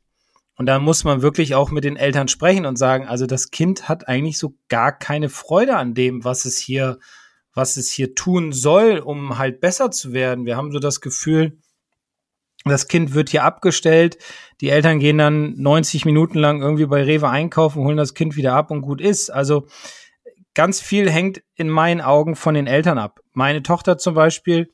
Und 0.57 0.67
da 0.67 0.79
muss 0.79 1.05
man 1.05 1.23
wirklich 1.23 1.55
auch 1.55 1.71
mit 1.71 1.85
den 1.85 1.97
Eltern 1.97 2.29
sprechen 2.29 2.67
und 2.67 2.77
sagen, 2.77 3.09
also 3.09 3.25
das 3.25 3.51
Kind 3.51 3.89
hat 3.89 4.09
eigentlich 4.09 4.37
so 4.37 4.59
gar 4.69 4.93
keine 4.93 5.31
Freude 5.31 5.77
an 5.77 5.95
dem, 5.95 6.23
was 6.23 6.45
es 6.45 6.59
hier, 6.59 6.99
was 7.55 7.77
es 7.77 7.91
hier 7.91 8.15
tun 8.15 8.53
soll, 8.53 8.99
um 8.99 9.39
halt 9.39 9.61
besser 9.61 9.91
zu 9.91 10.13
werden. 10.13 10.47
Wir 10.47 10.57
haben 10.57 10.73
so 10.73 10.79
das 10.79 11.01
Gefühl, 11.01 11.59
das 12.65 12.89
Kind 12.89 13.15
wird 13.15 13.31
hier 13.31 13.45
abgestellt. 13.45 14.19
Die 14.61 14.71
Eltern 14.71 14.99
gehen 14.99 15.19
dann 15.19 15.55
90 15.57 16.05
Minuten 16.05 16.39
lang 16.39 16.61
irgendwie 16.61 16.87
bei 16.87 17.03
Rewe 17.03 17.29
einkaufen, 17.29 17.83
holen 17.85 17.97
das 17.97 18.15
Kind 18.15 18.37
wieder 18.37 18.55
ab 18.55 18.71
und 18.71 18.83
gut 18.83 19.01
ist. 19.01 19.31
Also 19.31 19.67
ganz 20.55 20.81
viel 20.81 21.11
hängt 21.11 21.43
in 21.55 21.69
meinen 21.69 22.01
Augen 22.01 22.37
von 22.37 22.55
den 22.55 22.67
Eltern 22.67 22.99
ab. 22.99 23.21
Meine 23.33 23.63
Tochter 23.63 23.99
zum 23.99 24.15
Beispiel 24.15 24.73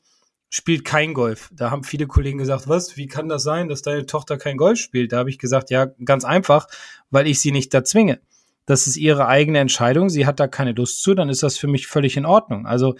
spielt 0.49 0.85
kein 0.85 1.13
Golf. 1.13 1.49
Da 1.53 1.69
haben 1.69 1.83
viele 1.83 2.07
Kollegen 2.07 2.37
gesagt, 2.37 2.67
was, 2.67 2.97
wie 2.97 3.07
kann 3.07 3.29
das 3.29 3.43
sein, 3.43 3.67
dass 3.67 3.81
deine 3.81 4.05
Tochter 4.05 4.37
kein 4.37 4.57
Golf 4.57 4.79
spielt? 4.79 5.11
Da 5.11 5.17
habe 5.17 5.29
ich 5.29 5.37
gesagt, 5.37 5.69
ja, 5.69 5.87
ganz 6.03 6.23
einfach, 6.23 6.67
weil 7.09 7.27
ich 7.27 7.39
sie 7.39 7.51
nicht 7.51 7.73
da 7.73 7.83
zwinge. 7.83 8.19
Das 8.65 8.87
ist 8.87 8.97
ihre 8.97 9.27
eigene 9.27 9.59
Entscheidung. 9.59 10.09
Sie 10.09 10.25
hat 10.25 10.39
da 10.39 10.47
keine 10.47 10.71
Lust 10.71 11.01
zu, 11.03 11.13
dann 11.13 11.29
ist 11.29 11.43
das 11.43 11.57
für 11.57 11.67
mich 11.67 11.87
völlig 11.87 12.17
in 12.17 12.25
Ordnung. 12.25 12.65
Also, 12.65 12.95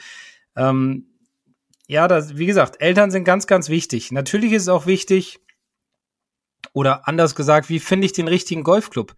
ähm, 0.56 1.08
ja, 1.88 2.08
das, 2.08 2.38
wie 2.38 2.46
gesagt, 2.46 2.82
Eltern 2.82 3.12
sind 3.12 3.26
ganz, 3.26 3.48
ganz 3.48 3.70
wichtig. 3.70 4.12
Natürlich 4.12 4.52
ist 4.52 4.64
es 4.64 4.70
auch 4.70 4.86
wichtig, 4.86 5.40
oder 6.74 7.08
anders 7.08 7.36
gesagt, 7.36 7.70
wie 7.70 7.80
finde 7.80 8.06
ich 8.06 8.14
den 8.14 8.28
richtigen 8.28 8.64
Golfclub? 8.64 9.16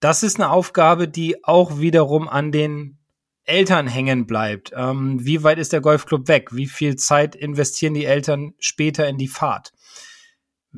Das 0.00 0.22
ist 0.22 0.36
eine 0.36 0.50
Aufgabe, 0.50 1.08
die 1.08 1.44
auch 1.44 1.78
wiederum 1.78 2.28
an 2.28 2.52
den 2.52 2.98
Eltern 3.44 3.86
hängen 3.86 4.26
bleibt. 4.26 4.72
Ähm, 4.74 5.24
wie 5.24 5.42
weit 5.42 5.58
ist 5.58 5.72
der 5.72 5.80
Golfclub 5.80 6.28
weg? 6.28 6.48
Wie 6.52 6.66
viel 6.66 6.96
Zeit 6.96 7.36
investieren 7.36 7.94
die 7.94 8.04
Eltern 8.04 8.54
später 8.58 9.08
in 9.08 9.18
die 9.18 9.28
Fahrt? 9.28 9.72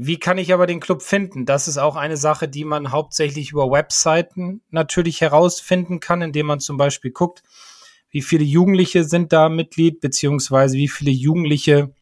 Wie 0.00 0.20
kann 0.20 0.38
ich 0.38 0.54
aber 0.54 0.68
den 0.68 0.78
Club 0.78 1.02
finden? 1.02 1.44
Das 1.44 1.66
ist 1.66 1.76
auch 1.76 1.96
eine 1.96 2.16
Sache, 2.16 2.46
die 2.46 2.64
man 2.64 2.92
hauptsächlich 2.92 3.50
über 3.50 3.68
Webseiten 3.68 4.62
natürlich 4.70 5.20
herausfinden 5.20 5.98
kann, 5.98 6.22
indem 6.22 6.46
man 6.46 6.60
zum 6.60 6.76
Beispiel 6.76 7.10
guckt, 7.10 7.42
wie 8.08 8.22
viele 8.22 8.44
Jugendliche 8.44 9.02
sind 9.02 9.32
da 9.32 9.48
Mitglied, 9.48 10.00
beziehungsweise 10.00 10.76
wie 10.76 10.86
viele 10.86 11.10
Jugendliche 11.10 11.92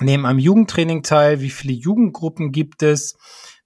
nehmen 0.00 0.24
am 0.24 0.38
Jugendtraining 0.38 1.02
teil, 1.02 1.42
wie 1.42 1.50
viele 1.50 1.74
Jugendgruppen 1.74 2.52
gibt 2.52 2.82
es, 2.82 3.18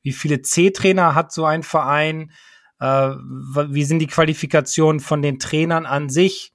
wie 0.02 0.12
viele 0.12 0.42
C-Trainer 0.42 1.14
hat 1.14 1.30
so 1.33 1.45
ein 1.45 1.62
Verein, 1.62 2.33
äh, 2.80 3.11
wie 3.11 3.85
sind 3.85 4.00
die 4.00 4.09
Qualifikationen 4.09 4.99
von 4.99 5.23
den 5.23 5.38
Trainern 5.38 5.87
an 5.87 6.09
sich? 6.09 6.52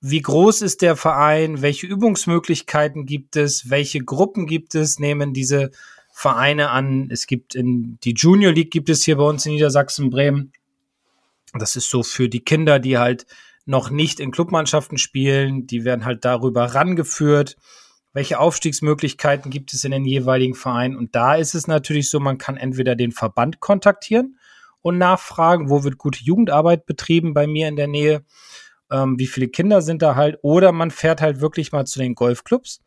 Wie 0.00 0.22
groß 0.22 0.62
ist 0.62 0.82
der 0.82 0.96
Verein, 0.96 1.60
welche 1.60 1.86
Übungsmöglichkeiten 1.86 3.04
gibt 3.04 3.36
es, 3.36 3.68
welche 3.70 4.00
Gruppen 4.00 4.46
gibt 4.46 4.74
es, 4.74 4.98
nehmen 4.98 5.32
diese 5.32 5.70
Vereine 6.12 6.70
an. 6.70 7.08
Es 7.10 7.26
gibt 7.26 7.54
in 7.54 7.98
die 8.04 8.14
Junior 8.14 8.52
League 8.52 8.70
gibt 8.70 8.88
es 8.88 9.04
hier 9.04 9.16
bei 9.16 9.24
uns 9.24 9.46
in 9.46 9.52
Niedersachsen 9.52 10.10
Bremen. 10.10 10.52
Das 11.54 11.76
ist 11.76 11.90
so 11.90 12.02
für 12.02 12.28
die 12.28 12.40
Kinder, 12.40 12.78
die 12.78 12.98
halt 12.98 13.26
noch 13.66 13.90
nicht 13.90 14.20
in 14.20 14.30
Clubmannschaften 14.30 14.98
spielen, 14.98 15.66
die 15.66 15.84
werden 15.84 16.04
halt 16.04 16.24
darüber 16.24 16.64
rangeführt. 16.74 17.56
Welche 18.12 18.38
Aufstiegsmöglichkeiten 18.40 19.50
gibt 19.50 19.72
es 19.74 19.84
in 19.84 19.90
den 19.90 20.04
jeweiligen 20.04 20.54
Vereinen? 20.54 20.96
Und 20.96 21.14
da 21.14 21.34
ist 21.34 21.54
es 21.54 21.66
natürlich 21.66 22.08
so, 22.08 22.18
man 22.18 22.38
kann 22.38 22.56
entweder 22.56 22.96
den 22.96 23.12
Verband 23.12 23.60
kontaktieren 23.60 24.38
und 24.80 24.96
nachfragen, 24.96 25.68
wo 25.68 25.84
wird 25.84 25.98
gute 25.98 26.22
Jugendarbeit 26.22 26.86
betrieben 26.86 27.34
bei 27.34 27.46
mir 27.46 27.68
in 27.68 27.76
der 27.76 27.88
Nähe 27.88 28.24
ähm, 28.90 29.18
wie 29.18 29.26
viele 29.26 29.48
Kinder 29.48 29.82
sind 29.82 30.02
da 30.02 30.14
halt, 30.14 30.38
oder 30.42 30.72
man 30.72 30.90
fährt 30.90 31.20
halt 31.20 31.40
wirklich 31.40 31.72
mal 31.72 31.86
zu 31.86 31.98
den 31.98 32.14
Golfclubs 32.14 32.80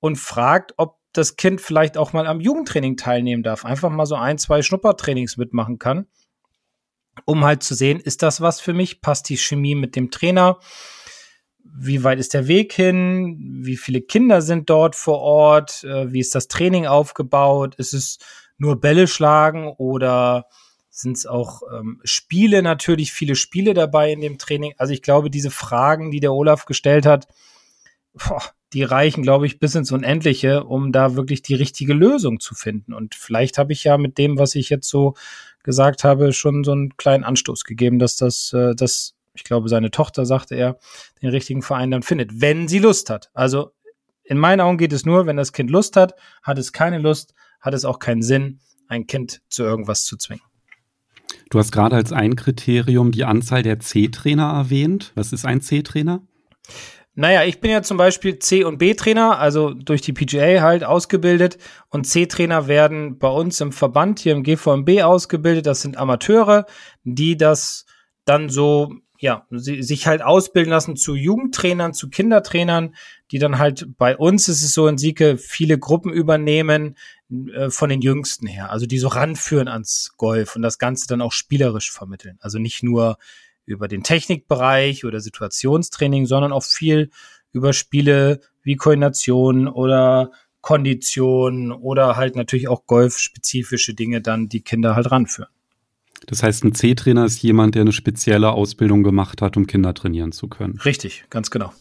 und 0.00 0.16
fragt, 0.16 0.74
ob 0.76 0.98
das 1.12 1.36
Kind 1.36 1.60
vielleicht 1.60 1.96
auch 1.96 2.12
mal 2.12 2.26
am 2.26 2.40
Jugendtraining 2.40 2.96
teilnehmen 2.96 3.42
darf, 3.42 3.64
einfach 3.64 3.90
mal 3.90 4.06
so 4.06 4.16
ein, 4.16 4.38
zwei 4.38 4.62
Schnuppertrainings 4.62 5.36
mitmachen 5.36 5.78
kann, 5.78 6.06
um 7.24 7.44
halt 7.44 7.62
zu 7.62 7.74
sehen, 7.74 8.00
ist 8.00 8.22
das 8.22 8.40
was 8.40 8.60
für 8.60 8.72
mich, 8.72 9.00
passt 9.00 9.28
die 9.28 9.36
Chemie 9.36 9.74
mit 9.74 9.96
dem 9.96 10.10
Trainer, 10.10 10.58
wie 11.64 12.04
weit 12.04 12.18
ist 12.18 12.34
der 12.34 12.46
Weg 12.46 12.72
hin, 12.72 13.62
wie 13.64 13.76
viele 13.76 14.00
Kinder 14.00 14.42
sind 14.42 14.68
dort 14.70 14.94
vor 14.96 15.20
Ort, 15.20 15.84
äh, 15.84 16.12
wie 16.12 16.20
ist 16.20 16.34
das 16.34 16.48
Training 16.48 16.86
aufgebaut, 16.86 17.74
ist 17.76 17.94
es 17.94 18.18
nur 18.58 18.80
Bälle 18.80 19.06
schlagen 19.06 19.68
oder 19.68 20.46
sind 20.94 21.16
es 21.16 21.26
auch 21.26 21.62
ähm, 21.72 22.00
Spiele 22.04 22.62
natürlich, 22.62 23.12
viele 23.12 23.34
Spiele 23.34 23.74
dabei 23.74 24.12
in 24.12 24.20
dem 24.20 24.38
Training. 24.38 24.74
Also 24.78 24.92
ich 24.92 25.02
glaube, 25.02 25.30
diese 25.30 25.50
Fragen, 25.50 26.10
die 26.10 26.20
der 26.20 26.32
Olaf 26.32 26.66
gestellt 26.66 27.04
hat, 27.04 27.26
boah, 28.12 28.42
die 28.72 28.84
reichen, 28.84 29.22
glaube 29.22 29.46
ich, 29.46 29.58
bis 29.58 29.74
ins 29.74 29.92
Unendliche, 29.92 30.64
um 30.64 30.92
da 30.92 31.16
wirklich 31.16 31.42
die 31.42 31.54
richtige 31.54 31.94
Lösung 31.94 32.40
zu 32.40 32.54
finden. 32.54 32.92
Und 32.92 33.14
vielleicht 33.14 33.58
habe 33.58 33.72
ich 33.72 33.84
ja 33.84 33.98
mit 33.98 34.18
dem, 34.18 34.38
was 34.38 34.54
ich 34.54 34.68
jetzt 34.68 34.88
so 34.88 35.14
gesagt 35.62 36.04
habe, 36.04 36.32
schon 36.32 36.62
so 36.62 36.72
einen 36.72 36.96
kleinen 36.96 37.24
Anstoß 37.24 37.64
gegeben, 37.64 37.98
dass 37.98 38.16
das, 38.16 38.52
äh, 38.52 38.74
dass 38.74 39.14
ich 39.34 39.42
glaube, 39.42 39.68
seine 39.68 39.90
Tochter, 39.90 40.24
sagte 40.26 40.54
er, 40.54 40.78
den 41.22 41.30
richtigen 41.30 41.62
Verein 41.62 41.90
dann 41.90 42.02
findet, 42.02 42.40
wenn 42.40 42.68
sie 42.68 42.78
Lust 42.78 43.10
hat. 43.10 43.30
Also 43.34 43.72
in 44.22 44.38
meinen 44.38 44.60
Augen 44.60 44.78
geht 44.78 44.92
es 44.92 45.04
nur, 45.04 45.26
wenn 45.26 45.36
das 45.36 45.52
Kind 45.52 45.70
Lust 45.70 45.96
hat, 45.96 46.14
hat 46.42 46.58
es 46.58 46.72
keine 46.72 46.98
Lust, 46.98 47.34
hat 47.60 47.74
es 47.74 47.84
auch 47.84 47.98
keinen 47.98 48.22
Sinn, 48.22 48.60
ein 48.86 49.08
Kind 49.08 49.42
zu 49.48 49.64
irgendwas 49.64 50.04
zu 50.04 50.16
zwingen. 50.16 50.44
Du 51.54 51.60
hast 51.60 51.70
gerade 51.70 51.94
als 51.94 52.12
ein 52.12 52.34
Kriterium 52.34 53.12
die 53.12 53.24
Anzahl 53.24 53.62
der 53.62 53.78
C-Trainer 53.78 54.42
erwähnt. 54.42 55.12
Was 55.14 55.32
ist 55.32 55.46
ein 55.46 55.60
C-Trainer? 55.60 56.20
Naja, 57.14 57.44
ich 57.44 57.60
bin 57.60 57.70
ja 57.70 57.80
zum 57.82 57.96
Beispiel 57.96 58.40
C- 58.40 58.64
und 58.64 58.78
B-Trainer, 58.78 59.38
also 59.38 59.72
durch 59.72 60.00
die 60.00 60.12
PGA 60.12 60.62
halt 60.62 60.82
ausgebildet. 60.82 61.58
Und 61.90 62.08
C-Trainer 62.08 62.66
werden 62.66 63.20
bei 63.20 63.28
uns 63.28 63.60
im 63.60 63.70
Verband 63.70 64.18
hier 64.18 64.32
im 64.32 64.42
GVMB 64.42 65.02
ausgebildet. 65.04 65.66
Das 65.66 65.80
sind 65.80 65.96
Amateure, 65.96 66.66
die 67.04 67.36
das 67.36 67.86
dann 68.24 68.48
so, 68.48 68.92
ja, 69.20 69.46
sich 69.50 70.08
halt 70.08 70.22
ausbilden 70.22 70.72
lassen 70.72 70.96
zu 70.96 71.14
Jugendtrainern, 71.14 71.94
zu 71.94 72.10
Kindertrainern, 72.10 72.96
die 73.34 73.40
dann 73.40 73.58
halt 73.58 73.88
bei 73.98 74.16
uns 74.16 74.46
ist 74.46 74.62
es 74.62 74.74
so 74.74 74.86
in 74.86 74.96
Sieke 74.96 75.36
viele 75.38 75.76
Gruppen 75.76 76.12
übernehmen, 76.12 76.96
äh, 77.52 77.68
von 77.68 77.88
den 77.88 78.00
Jüngsten 78.00 78.46
her, 78.46 78.70
also 78.70 78.86
die 78.86 78.98
so 78.98 79.08
ranführen 79.08 79.66
ans 79.66 80.12
Golf 80.16 80.54
und 80.54 80.62
das 80.62 80.78
Ganze 80.78 81.08
dann 81.08 81.20
auch 81.20 81.32
spielerisch 81.32 81.90
vermitteln. 81.90 82.38
Also 82.40 82.60
nicht 82.60 82.84
nur 82.84 83.18
über 83.66 83.88
den 83.88 84.04
Technikbereich 84.04 85.04
oder 85.04 85.18
Situationstraining, 85.18 86.26
sondern 86.26 86.52
auch 86.52 86.62
viel 86.62 87.10
über 87.52 87.72
Spiele 87.72 88.40
wie 88.62 88.76
Koordination 88.76 89.66
oder 89.66 90.30
Kondition 90.60 91.72
oder 91.72 92.16
halt 92.16 92.36
natürlich 92.36 92.68
auch 92.68 92.86
golfspezifische 92.86 93.94
Dinge 93.94 94.20
dann 94.20 94.48
die 94.48 94.60
Kinder 94.60 94.94
halt 94.94 95.10
ranführen. 95.10 95.50
Das 96.28 96.44
heißt, 96.44 96.62
ein 96.62 96.72
C-Trainer 96.72 97.24
ist 97.24 97.42
jemand, 97.42 97.74
der 97.74 97.82
eine 97.82 97.92
spezielle 97.92 98.52
Ausbildung 98.52 99.02
gemacht 99.02 99.42
hat, 99.42 99.56
um 99.56 99.66
Kinder 99.66 99.92
trainieren 99.92 100.30
zu 100.30 100.46
können. 100.46 100.78
Richtig, 100.84 101.24
ganz 101.30 101.50
genau. 101.50 101.72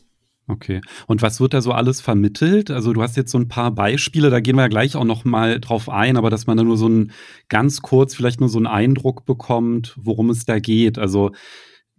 Okay. 0.48 0.82
Und 1.08 1.22
was 1.22 1.40
wird 1.40 1.54
da 1.54 1.62
so 1.62 1.72
alles 1.72 2.02
vermittelt? 2.02 2.70
Also 2.70 2.92
du 2.92 3.02
hast 3.02 3.16
jetzt 3.16 3.32
so 3.32 3.38
ein 3.38 3.48
paar 3.48 3.72
Beispiele, 3.72 4.30
da 4.30 4.42
gehen 4.42 4.58
wir 4.58 4.64
ja 4.64 4.68
gleich 4.68 4.96
auch 4.96 5.06
noch 5.06 5.24
mal 5.24 5.60
drauf 5.62 5.88
ein, 5.88 6.18
aber 6.18 6.30
dass 6.30 6.48
man 6.48 6.58
da 6.58 6.64
nur 6.64 6.78
so 6.78 6.90
ein 6.90 7.14
ganz 7.48 7.82
kurz 7.82 8.14
vielleicht 8.14 8.42
nur 8.42 8.50
so 8.50 8.58
einen 8.58 8.68
Eindruck 8.68 9.26
bekommt, 9.26 9.94
worum 9.96 10.30
es 10.30 10.46
da 10.46 10.60
geht. 10.60 11.00
Also 11.00 11.32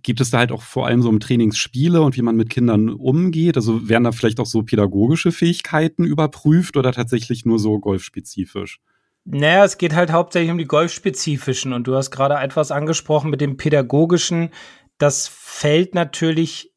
gibt 0.03 0.21
es 0.21 0.31
da 0.31 0.39
halt 0.39 0.53
auch 0.53 0.63
vor 0.63 0.87
allem 0.87 1.01
so 1.01 1.09
um 1.09 1.21
Trainingsspiele 1.21 2.03
und 2.03 2.17
wie 2.17 2.23
man 2.23 2.37
mit 2.37 2.51
Kindern 2.51 2.91
umgeht? 2.91 3.57
Also 3.57 3.89
werden 3.89 4.05
da 4.05 4.13
vielleicht 4.13 4.39
auch 4.39 4.47
so 4.47 4.63
pädagogische 4.63 5.33
Fähigkeiten 5.33 6.05
überprüft 6.05 6.77
oder 6.77 6.93
tatsächlich 6.93 7.47
nur 7.47 7.59
so 7.59 7.79
golfspezifisch? 7.79 8.79
Naja, 9.25 9.65
es 9.65 9.79
geht 9.79 9.95
halt 9.95 10.13
hauptsächlich 10.13 10.51
um 10.51 10.59
die 10.59 10.67
golfspezifischen 10.67 11.73
und 11.73 11.87
du 11.87 11.97
hast 11.97 12.11
gerade 12.11 12.35
etwas 12.35 12.71
angesprochen 12.71 13.31
mit 13.31 13.41
dem 13.41 13.57
pädagogischen. 13.57 14.51
Das 14.99 15.29
fällt 15.29 15.95
natürlich 15.95 16.75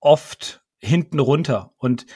oft 0.00 0.63
hinten 0.84 1.18
runter. 1.18 1.72
Und 1.78 2.06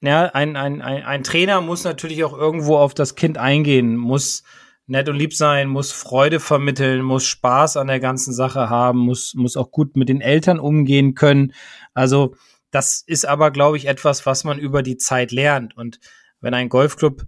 ja, 0.00 0.26
ein, 0.26 0.56
ein, 0.56 0.82
ein, 0.82 1.02
ein 1.04 1.24
Trainer 1.24 1.60
muss 1.60 1.84
natürlich 1.84 2.22
auch 2.24 2.36
irgendwo 2.36 2.76
auf 2.76 2.94
das 2.94 3.14
Kind 3.14 3.38
eingehen, 3.38 3.96
muss 3.96 4.42
nett 4.86 5.08
und 5.08 5.16
lieb 5.16 5.34
sein, 5.34 5.68
muss 5.68 5.90
Freude 5.92 6.38
vermitteln, 6.38 7.02
muss 7.02 7.24
Spaß 7.26 7.76
an 7.76 7.88
der 7.88 8.00
ganzen 8.00 8.32
Sache 8.32 8.70
haben, 8.70 8.98
muss, 8.98 9.34
muss 9.34 9.56
auch 9.56 9.70
gut 9.70 9.96
mit 9.96 10.08
den 10.08 10.20
Eltern 10.20 10.60
umgehen 10.60 11.14
können. 11.14 11.52
Also 11.94 12.36
das 12.70 13.02
ist 13.06 13.26
aber, 13.26 13.50
glaube 13.50 13.76
ich, 13.78 13.86
etwas, 13.86 14.26
was 14.26 14.44
man 14.44 14.58
über 14.58 14.82
die 14.82 14.96
Zeit 14.96 15.32
lernt. 15.32 15.76
Und 15.76 15.98
wenn 16.40 16.54
ein 16.54 16.68
Golfclub 16.68 17.26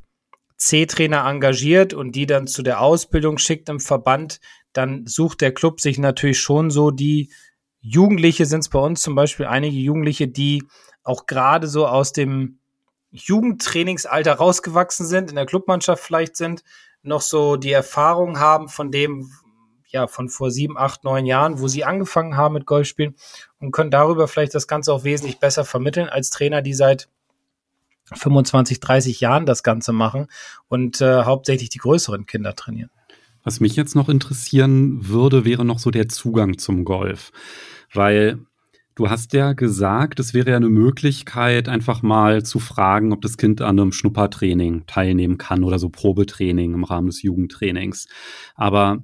C-Trainer 0.56 1.24
engagiert 1.24 1.94
und 1.94 2.12
die 2.12 2.26
dann 2.26 2.46
zu 2.46 2.62
der 2.62 2.80
Ausbildung 2.80 3.38
schickt 3.38 3.68
im 3.68 3.80
Verband, 3.80 4.40
dann 4.72 5.06
sucht 5.06 5.40
der 5.40 5.52
Club 5.52 5.80
sich 5.80 5.98
natürlich 5.98 6.40
schon 6.40 6.70
so 6.70 6.90
die 6.90 7.32
Jugendliche 7.80 8.46
sind 8.46 8.60
es 8.60 8.68
bei 8.68 8.78
uns 8.78 9.00
zum 9.00 9.14
Beispiel 9.14 9.46
einige 9.46 9.76
Jugendliche, 9.76 10.28
die 10.28 10.64
auch 11.04 11.26
gerade 11.26 11.66
so 11.66 11.86
aus 11.86 12.12
dem 12.12 12.58
Jugendtrainingsalter 13.10 14.34
rausgewachsen 14.34 15.06
sind, 15.06 15.30
in 15.30 15.36
der 15.36 15.46
Clubmannschaft 15.46 16.02
vielleicht 16.02 16.36
sind, 16.36 16.62
noch 17.02 17.22
so 17.22 17.56
die 17.56 17.72
Erfahrung 17.72 18.38
haben 18.38 18.68
von 18.68 18.90
dem, 18.90 19.30
ja, 19.86 20.06
von 20.06 20.28
vor 20.28 20.50
sieben, 20.50 20.76
acht, 20.76 21.04
neun 21.04 21.24
Jahren, 21.24 21.60
wo 21.60 21.68
sie 21.68 21.84
angefangen 21.84 22.36
haben 22.36 22.54
mit 22.54 22.66
Golfspielen 22.66 23.16
und 23.60 23.72
können 23.72 23.90
darüber 23.90 24.28
vielleicht 24.28 24.54
das 24.54 24.66
Ganze 24.66 24.92
auch 24.92 25.04
wesentlich 25.04 25.38
besser 25.38 25.64
vermitteln 25.64 26.08
als 26.08 26.30
Trainer, 26.30 26.60
die 26.60 26.74
seit 26.74 27.08
25, 28.12 28.80
30 28.80 29.20
Jahren 29.20 29.46
das 29.46 29.62
Ganze 29.62 29.92
machen 29.92 30.28
und 30.68 31.00
äh, 31.00 31.24
hauptsächlich 31.24 31.68
die 31.68 31.78
größeren 31.78 32.26
Kinder 32.26 32.54
trainieren. 32.54 32.90
Was 33.48 33.60
mich 33.60 33.76
jetzt 33.76 33.96
noch 33.96 34.10
interessieren 34.10 35.08
würde, 35.08 35.46
wäre 35.46 35.64
noch 35.64 35.78
so 35.78 35.90
der 35.90 36.10
Zugang 36.10 36.58
zum 36.58 36.84
Golf. 36.84 37.32
Weil 37.94 38.40
du 38.94 39.08
hast 39.08 39.32
ja 39.32 39.54
gesagt, 39.54 40.20
es 40.20 40.34
wäre 40.34 40.50
ja 40.50 40.56
eine 40.58 40.68
Möglichkeit, 40.68 41.66
einfach 41.66 42.02
mal 42.02 42.42
zu 42.42 42.58
fragen, 42.58 43.10
ob 43.10 43.22
das 43.22 43.38
Kind 43.38 43.62
an 43.62 43.80
einem 43.80 43.92
Schnuppertraining 43.92 44.84
teilnehmen 44.86 45.38
kann 45.38 45.64
oder 45.64 45.78
so 45.78 45.88
Probetraining 45.88 46.74
im 46.74 46.84
Rahmen 46.84 47.06
des 47.06 47.22
Jugendtrainings. 47.22 48.06
Aber 48.54 49.02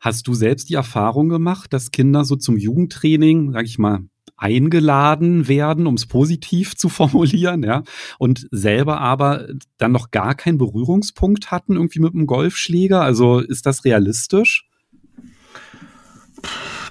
hast 0.00 0.28
du 0.28 0.32
selbst 0.32 0.70
die 0.70 0.76
Erfahrung 0.76 1.28
gemacht, 1.28 1.70
dass 1.74 1.90
Kinder 1.90 2.24
so 2.24 2.36
zum 2.36 2.56
Jugendtraining, 2.56 3.52
sag 3.52 3.66
ich 3.66 3.78
mal, 3.78 4.08
eingeladen 4.36 5.48
werden, 5.48 5.86
um 5.86 5.94
es 5.94 6.06
positiv 6.06 6.76
zu 6.76 6.88
formulieren, 6.88 7.62
ja, 7.62 7.82
und 8.18 8.48
selber 8.50 9.00
aber 9.00 9.46
dann 9.78 9.92
noch 9.92 10.10
gar 10.10 10.34
keinen 10.34 10.58
Berührungspunkt 10.58 11.50
hatten 11.50 11.74
irgendwie 11.76 12.00
mit 12.00 12.14
dem 12.14 12.26
Golfschläger. 12.26 13.00
Also 13.00 13.38
ist 13.38 13.66
das 13.66 13.84
realistisch? 13.84 14.68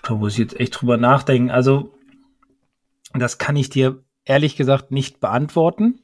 Da 0.03 0.15
muss 0.15 0.33
ich 0.33 0.39
jetzt 0.39 0.59
echt 0.59 0.81
drüber 0.81 0.97
nachdenken. 0.97 1.49
Also, 1.49 1.93
das 3.13 3.37
kann 3.37 3.55
ich 3.55 3.69
dir 3.69 4.03
ehrlich 4.25 4.55
gesagt 4.55 4.91
nicht 4.91 5.19
beantworten. 5.19 5.99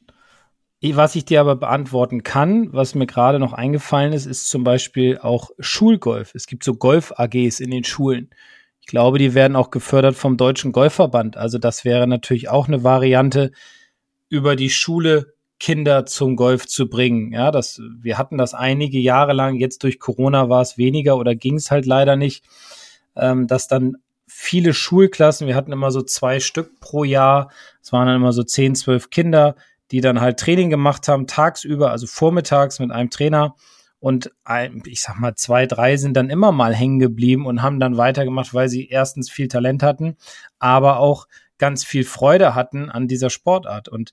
Was 0.82 1.14
ich 1.14 1.26
dir 1.26 1.40
aber 1.40 1.56
beantworten 1.56 2.22
kann, 2.22 2.72
was 2.72 2.94
mir 2.94 3.06
gerade 3.06 3.38
noch 3.38 3.52
eingefallen 3.52 4.14
ist, 4.14 4.24
ist 4.24 4.48
zum 4.48 4.64
Beispiel 4.64 5.18
auch 5.18 5.50
Schulgolf. 5.58 6.34
Es 6.34 6.46
gibt 6.46 6.64
so 6.64 6.74
Golf-AGs 6.74 7.60
in 7.60 7.70
den 7.70 7.84
Schulen. 7.84 8.30
Ich 8.90 8.92
glaube, 8.92 9.20
die 9.20 9.34
werden 9.34 9.54
auch 9.54 9.70
gefördert 9.70 10.16
vom 10.16 10.36
Deutschen 10.36 10.72
Golfverband. 10.72 11.36
Also 11.36 11.58
das 11.58 11.84
wäre 11.84 12.08
natürlich 12.08 12.48
auch 12.48 12.66
eine 12.66 12.82
Variante, 12.82 13.52
über 14.28 14.56
die 14.56 14.68
Schule 14.68 15.34
Kinder 15.60 16.06
zum 16.06 16.34
Golf 16.34 16.66
zu 16.66 16.88
bringen. 16.88 17.32
Ja, 17.32 17.52
das, 17.52 17.80
wir 18.00 18.18
hatten 18.18 18.36
das 18.36 18.52
einige 18.52 18.98
Jahre 18.98 19.32
lang. 19.32 19.54
Jetzt 19.54 19.84
durch 19.84 20.00
Corona 20.00 20.48
war 20.48 20.60
es 20.60 20.76
weniger 20.76 21.18
oder 21.18 21.36
ging 21.36 21.54
es 21.54 21.70
halt 21.70 21.86
leider 21.86 22.16
nicht, 22.16 22.44
ähm, 23.14 23.46
dass 23.46 23.68
dann 23.68 23.98
viele 24.26 24.74
Schulklassen, 24.74 25.46
wir 25.46 25.54
hatten 25.54 25.70
immer 25.70 25.92
so 25.92 26.02
zwei 26.02 26.40
Stück 26.40 26.80
pro 26.80 27.04
Jahr. 27.04 27.52
Es 27.80 27.92
waren 27.92 28.08
dann 28.08 28.16
immer 28.16 28.32
so 28.32 28.42
zehn, 28.42 28.74
zwölf 28.74 29.10
Kinder, 29.10 29.54
die 29.92 30.00
dann 30.00 30.20
halt 30.20 30.40
Training 30.40 30.68
gemacht 30.68 31.06
haben, 31.06 31.28
tagsüber, 31.28 31.92
also 31.92 32.08
vormittags 32.08 32.80
mit 32.80 32.90
einem 32.90 33.10
Trainer 33.10 33.54
Und 34.00 34.32
ein, 34.44 34.82
ich 34.86 35.02
sag 35.02 35.18
mal, 35.18 35.34
zwei, 35.36 35.66
drei 35.66 35.96
sind 35.96 36.14
dann 36.14 36.30
immer 36.30 36.52
mal 36.52 36.74
hängen 36.74 36.98
geblieben 36.98 37.46
und 37.46 37.62
haben 37.62 37.78
dann 37.78 37.98
weitergemacht, 37.98 38.54
weil 38.54 38.68
sie 38.68 38.88
erstens 38.88 39.30
viel 39.30 39.48
Talent 39.48 39.82
hatten, 39.82 40.16
aber 40.58 40.98
auch 40.98 41.28
ganz 41.58 41.84
viel 41.84 42.04
Freude 42.04 42.54
hatten 42.54 42.90
an 42.90 43.06
dieser 43.06 43.30
Sportart. 43.30 43.88
Und 43.88 44.12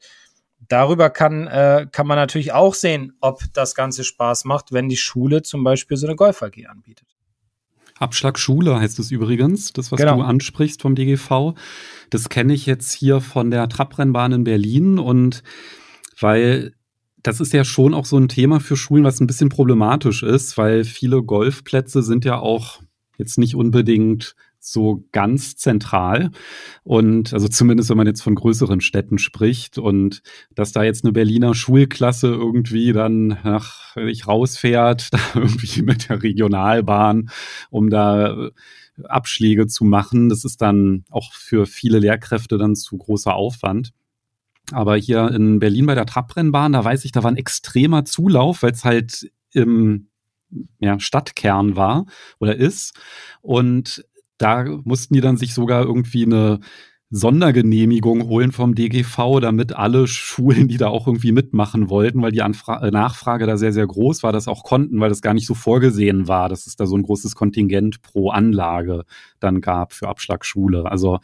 darüber 0.67 1.09
kann, 1.09 1.47
äh, 1.47 1.87
kann 1.91 2.05
man 2.05 2.17
natürlich 2.17 2.51
auch 2.51 2.73
sehen, 2.73 3.13
ob 3.21 3.41
das 3.53 3.75
Ganze 3.75 4.03
Spaß 4.03 4.45
macht, 4.45 4.73
wenn 4.73 4.89
die 4.89 4.97
Schule 4.97 5.41
zum 5.41 5.63
Beispiel 5.63 5.97
so 5.97 6.05
eine 6.05 6.15
Golf 6.15 6.43
AG 6.43 6.67
anbietet. 6.67 7.07
Abschlagschule 7.99 8.79
heißt 8.79 8.99
es 8.99 9.09
übrigens, 9.09 9.73
das, 9.73 9.91
was 9.91 9.99
genau. 9.99 10.17
du 10.17 10.21
ansprichst 10.21 10.81
vom 10.81 10.95
DGV. 10.95 11.55
Das 12.09 12.29
kenne 12.29 12.53
ich 12.53 12.65
jetzt 12.65 12.91
hier 12.91 13.21
von 13.21 13.49
der 13.49 13.67
Trabrennbahn 13.69 14.33
in 14.33 14.43
Berlin 14.43 14.99
und 14.99 15.41
weil 16.19 16.73
das 17.23 17.39
ist 17.39 17.53
ja 17.53 17.63
schon 17.63 17.93
auch 17.93 18.05
so 18.05 18.17
ein 18.17 18.29
Thema 18.29 18.59
für 18.59 18.77
Schulen, 18.77 19.03
was 19.03 19.19
ein 19.19 19.27
bisschen 19.27 19.49
problematisch 19.49 20.23
ist, 20.23 20.57
weil 20.57 20.83
viele 20.83 21.23
Golfplätze 21.23 22.03
sind 22.03 22.25
ja 22.25 22.39
auch 22.39 22.81
jetzt 23.17 23.37
nicht 23.37 23.55
unbedingt 23.55 24.35
so 24.59 25.05
ganz 25.11 25.55
zentral. 25.55 26.31
Und 26.83 27.33
also 27.33 27.47
zumindest, 27.47 27.89
wenn 27.89 27.97
man 27.97 28.07
jetzt 28.07 28.21
von 28.21 28.35
größeren 28.35 28.81
Städten 28.81 29.17
spricht 29.17 29.77
und 29.77 30.21
dass 30.55 30.71
da 30.71 30.83
jetzt 30.83 31.03
eine 31.03 31.13
Berliner 31.13 31.53
Schulklasse 31.53 32.27
irgendwie 32.27 32.91
dann 32.91 33.27
nach 33.43 33.95
ich 33.95 34.27
rausfährt, 34.27 35.09
da 35.13 35.19
irgendwie 35.35 35.81
mit 35.81 36.09
der 36.09 36.21
Regionalbahn, 36.21 37.29
um 37.69 37.89
da 37.89 38.49
Abschläge 39.03 39.67
zu 39.67 39.85
machen, 39.85 40.29
das 40.29 40.43
ist 40.43 40.61
dann 40.61 41.05
auch 41.11 41.33
für 41.33 41.65
viele 41.65 41.99
Lehrkräfte 41.99 42.57
dann 42.57 42.75
zu 42.75 42.97
großer 42.97 43.35
Aufwand. 43.35 43.93
Aber 44.71 44.95
hier 44.97 45.31
in 45.31 45.59
Berlin 45.59 45.85
bei 45.85 45.95
der 45.95 46.05
Trabrennbahn, 46.05 46.73
da 46.73 46.83
weiß 46.83 47.05
ich, 47.05 47.11
da 47.11 47.23
war 47.23 47.31
ein 47.31 47.37
extremer 47.37 48.05
Zulauf, 48.05 48.63
weil 48.63 48.71
es 48.71 48.83
halt 48.83 49.31
im 49.53 50.07
ja, 50.79 50.99
Stadtkern 50.99 51.75
war 51.75 52.05
oder 52.39 52.55
ist. 52.55 52.93
Und 53.41 54.05
da 54.37 54.65
mussten 54.83 55.13
die 55.13 55.21
dann 55.21 55.37
sich 55.37 55.53
sogar 55.53 55.83
irgendwie 55.83 56.25
eine 56.25 56.59
Sondergenehmigung 57.09 58.27
holen 58.27 58.51
vom 58.51 58.75
DGV, 58.75 59.39
damit 59.39 59.71
alle 59.71 60.07
Schulen, 60.07 60.67
die 60.67 60.75
da 60.75 60.89
auch 60.89 61.07
irgendwie 61.07 61.31
mitmachen 61.31 61.89
wollten, 61.89 62.21
weil 62.21 62.33
die 62.33 62.41
Anfra 62.41 62.85
äh, 62.85 62.91
Nachfrage 62.91 63.45
da 63.45 63.55
sehr, 63.55 63.71
sehr 63.71 63.87
groß 63.87 64.23
war, 64.23 64.33
das 64.33 64.49
auch 64.49 64.63
konnten, 64.63 64.99
weil 64.99 65.07
das 65.07 65.21
gar 65.21 65.33
nicht 65.33 65.47
so 65.47 65.53
vorgesehen 65.53 66.27
war, 66.27 66.49
dass 66.49 66.67
es 66.67 66.75
da 66.75 66.85
so 66.85 66.97
ein 66.97 67.03
großes 67.03 67.35
Kontingent 67.35 68.01
pro 68.01 68.29
Anlage 68.29 69.05
dann 69.39 69.61
gab 69.61 69.93
für 69.93 70.09
Abschlagschule. 70.09 70.91
Also 70.91 71.19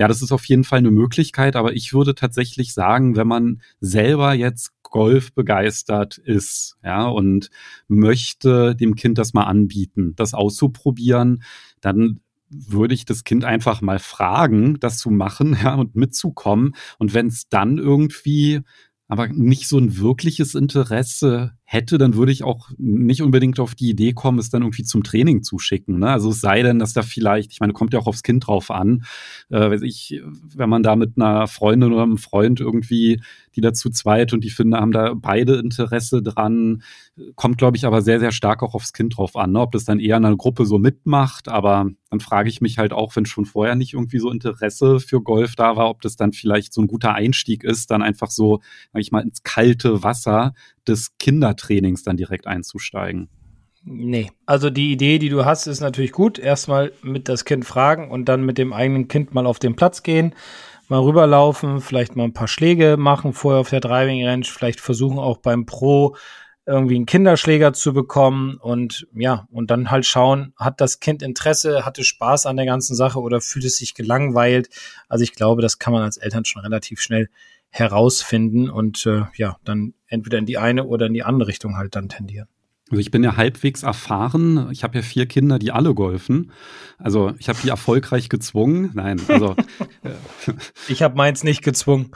ja, 0.00 0.08
das 0.08 0.22
ist 0.22 0.32
auf 0.32 0.46
jeden 0.46 0.64
Fall 0.64 0.78
eine 0.78 0.90
Möglichkeit, 0.90 1.56
aber 1.56 1.74
ich 1.74 1.92
würde 1.92 2.14
tatsächlich 2.14 2.72
sagen, 2.72 3.16
wenn 3.16 3.28
man 3.28 3.60
selber 3.80 4.32
jetzt 4.32 4.72
Golf 4.82 5.34
begeistert 5.34 6.16
ist, 6.16 6.78
ja, 6.82 7.06
und 7.06 7.50
möchte 7.86 8.74
dem 8.74 8.94
Kind 8.94 9.18
das 9.18 9.34
mal 9.34 9.44
anbieten, 9.44 10.14
das 10.16 10.32
auszuprobieren, 10.32 11.42
dann 11.82 12.20
würde 12.48 12.94
ich 12.94 13.04
das 13.04 13.24
Kind 13.24 13.44
einfach 13.44 13.82
mal 13.82 13.98
fragen, 13.98 14.80
das 14.80 14.96
zu 14.96 15.10
machen, 15.10 15.54
ja, 15.62 15.74
und 15.74 15.94
mitzukommen. 15.96 16.74
Und 16.98 17.12
wenn 17.12 17.26
es 17.26 17.50
dann 17.50 17.76
irgendwie 17.76 18.62
aber 19.06 19.28
nicht 19.28 19.68
so 19.68 19.76
ein 19.76 19.98
wirkliches 19.98 20.54
Interesse 20.54 21.52
hätte, 21.72 21.98
dann 21.98 22.16
würde 22.16 22.32
ich 22.32 22.42
auch 22.42 22.68
nicht 22.78 23.22
unbedingt 23.22 23.60
auf 23.60 23.76
die 23.76 23.90
Idee 23.90 24.12
kommen, 24.12 24.40
es 24.40 24.50
dann 24.50 24.62
irgendwie 24.62 24.82
zum 24.82 25.04
Training 25.04 25.44
zu 25.44 25.60
schicken. 25.60 26.00
Ne? 26.00 26.10
Also 26.10 26.30
es 26.30 26.40
sei 26.40 26.64
denn, 26.64 26.80
dass 26.80 26.94
da 26.94 27.02
vielleicht, 27.02 27.52
ich 27.52 27.60
meine, 27.60 27.72
kommt 27.72 27.92
ja 27.92 28.00
auch 28.00 28.08
aufs 28.08 28.24
Kind 28.24 28.48
drauf 28.48 28.72
an, 28.72 29.04
äh, 29.52 29.76
ich, 29.86 30.20
wenn 30.52 30.68
man 30.68 30.82
da 30.82 30.96
mit 30.96 31.12
einer 31.16 31.46
Freundin 31.46 31.92
oder 31.92 32.02
einem 32.02 32.18
Freund 32.18 32.58
irgendwie, 32.58 33.22
die 33.54 33.60
dazu 33.60 33.88
zweit 33.88 34.32
und 34.32 34.42
die 34.42 34.50
finde, 34.50 34.78
haben 34.78 34.90
da 34.90 35.14
beide 35.14 35.60
Interesse 35.60 36.24
dran, 36.24 36.82
kommt, 37.36 37.58
glaube 37.58 37.76
ich, 37.76 37.86
aber 37.86 38.02
sehr, 38.02 38.18
sehr 38.18 38.32
stark 38.32 38.64
auch 38.64 38.74
aufs 38.74 38.92
Kind 38.92 39.16
drauf 39.16 39.36
an, 39.36 39.52
ne? 39.52 39.60
ob 39.60 39.70
das 39.70 39.84
dann 39.84 40.00
eher 40.00 40.16
in 40.16 40.24
einer 40.24 40.36
Gruppe 40.36 40.66
so 40.66 40.78
mitmacht, 40.78 41.48
aber 41.48 41.88
dann 42.10 42.20
frage 42.20 42.48
ich 42.48 42.60
mich 42.60 42.78
halt 42.78 42.92
auch, 42.92 43.14
wenn 43.14 43.26
schon 43.26 43.44
vorher 43.44 43.76
nicht 43.76 43.94
irgendwie 43.94 44.18
so 44.18 44.32
Interesse 44.32 44.98
für 44.98 45.22
Golf 45.22 45.54
da 45.54 45.76
war, 45.76 45.88
ob 45.88 46.00
das 46.00 46.16
dann 46.16 46.32
vielleicht 46.32 46.72
so 46.72 46.80
ein 46.80 46.88
guter 46.88 47.14
Einstieg 47.14 47.62
ist, 47.62 47.92
dann 47.92 48.02
einfach 48.02 48.30
so, 48.30 48.60
sag 48.92 49.02
ich 49.02 49.12
mal, 49.12 49.22
ins 49.22 49.44
kalte 49.44 50.02
Wasser 50.02 50.52
des 50.86 51.16
Kindertrainings 51.18 52.02
dann 52.02 52.16
direkt 52.16 52.46
einzusteigen. 52.46 53.28
Nee, 53.82 54.30
also 54.44 54.68
die 54.68 54.92
Idee, 54.92 55.18
die 55.18 55.30
du 55.30 55.44
hast, 55.44 55.66
ist 55.66 55.80
natürlich 55.80 56.12
gut. 56.12 56.38
Erstmal 56.38 56.92
mit 57.02 57.28
das 57.28 57.44
Kind 57.44 57.64
fragen 57.64 58.10
und 58.10 58.26
dann 58.26 58.44
mit 58.44 58.58
dem 58.58 58.72
eigenen 58.72 59.08
Kind 59.08 59.32
mal 59.32 59.46
auf 59.46 59.58
den 59.58 59.74
Platz 59.74 60.02
gehen, 60.02 60.34
mal 60.88 61.00
rüberlaufen, 61.00 61.80
vielleicht 61.80 62.14
mal 62.14 62.24
ein 62.24 62.34
paar 62.34 62.48
Schläge 62.48 62.96
machen 62.98 63.32
vorher 63.32 63.60
auf 63.60 63.70
der 63.70 63.80
Driving 63.80 64.26
Range, 64.26 64.44
vielleicht 64.44 64.80
versuchen 64.80 65.18
auch 65.18 65.38
beim 65.38 65.64
Pro 65.64 66.14
irgendwie 66.66 66.96
einen 66.96 67.06
Kinderschläger 67.06 67.72
zu 67.72 67.94
bekommen 67.94 68.56
und 68.56 69.08
ja, 69.14 69.48
und 69.50 69.70
dann 69.70 69.90
halt 69.90 70.04
schauen, 70.04 70.52
hat 70.56 70.80
das 70.80 71.00
Kind 71.00 71.22
Interesse, 71.22 71.86
hatte 71.86 72.04
Spaß 72.04 72.44
an 72.46 72.56
der 72.56 72.66
ganzen 72.66 72.94
Sache 72.94 73.18
oder 73.20 73.40
fühlt 73.40 73.64
es 73.64 73.78
sich 73.78 73.94
gelangweilt? 73.94 74.68
Also 75.08 75.24
ich 75.24 75.32
glaube, 75.32 75.62
das 75.62 75.78
kann 75.78 75.92
man 75.94 76.02
als 76.02 76.18
Eltern 76.18 76.44
schon 76.44 76.62
relativ 76.62 77.00
schnell 77.00 77.30
herausfinden 77.70 78.68
und 78.68 79.06
äh, 79.06 79.22
ja, 79.36 79.56
dann 79.64 79.94
entweder 80.06 80.38
in 80.38 80.46
die 80.46 80.58
eine 80.58 80.84
oder 80.84 81.06
in 81.06 81.14
die 81.14 81.22
andere 81.22 81.48
Richtung 81.48 81.76
halt 81.76 81.96
dann 81.96 82.08
tendieren. 82.08 82.48
Also 82.90 83.00
ich 83.00 83.12
bin 83.12 83.22
ja 83.22 83.36
halbwegs 83.36 83.84
erfahren. 83.84 84.68
Ich 84.72 84.82
habe 84.82 84.98
ja 84.98 85.02
vier 85.02 85.26
Kinder, 85.26 85.60
die 85.60 85.70
alle 85.70 85.94
golfen. 85.94 86.50
Also 86.98 87.32
ich 87.38 87.48
habe 87.48 87.58
die 87.62 87.68
erfolgreich 87.68 88.28
gezwungen. 88.28 88.90
Nein, 88.94 89.20
also 89.28 89.54
äh, 90.02 90.52
ich 90.88 91.00
habe 91.00 91.16
meins 91.16 91.44
nicht 91.44 91.62
gezwungen. 91.62 92.10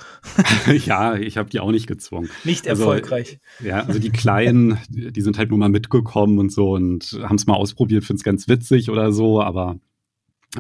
ja, 0.85 1.15
ich 1.15 1.37
habe 1.37 1.49
die 1.49 1.61
auch 1.61 1.71
nicht 1.71 1.87
gezwungen. 1.87 2.29
Nicht 2.43 2.67
also, 2.67 2.83
erfolgreich. 2.83 3.39
Ja, 3.63 3.85
also 3.85 4.01
die 4.01 4.11
Kleinen, 4.11 4.79
die 4.89 5.21
sind 5.21 5.39
halt 5.39 5.51
nur 5.51 5.61
mal 5.61 5.69
mitgekommen 5.69 6.41
und 6.41 6.51
so 6.51 6.73
und 6.73 7.21
haben 7.23 7.37
es 7.37 7.47
mal 7.47 7.55
ausprobiert, 7.55 8.03
finde 8.03 8.19
es 8.19 8.25
ganz 8.25 8.49
witzig 8.49 8.91
oder 8.91 9.13
so. 9.13 9.41
Aber 9.41 9.79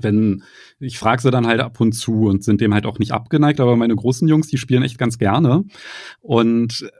wenn 0.01 0.43
ich 0.81 0.99
frage 0.99 1.23
sie 1.23 1.31
dann 1.31 1.47
halt 1.47 1.61
ab 1.61 1.81
und 1.81 1.93
zu 1.93 2.27
und 2.27 2.45
sind 2.45 2.61
dem 2.61 2.75
halt 2.75 2.87
auch 2.87 2.99
nicht 2.99 3.13
abgeneigt. 3.13 3.61
Aber 3.61 3.77
meine 3.77 3.97
großen 3.97 4.29
Jungs, 4.29 4.49
die 4.49 4.59
spielen 4.59 4.83
echt 4.83 4.99
ganz 4.99 5.19
gerne 5.19 5.65
und 6.21 6.91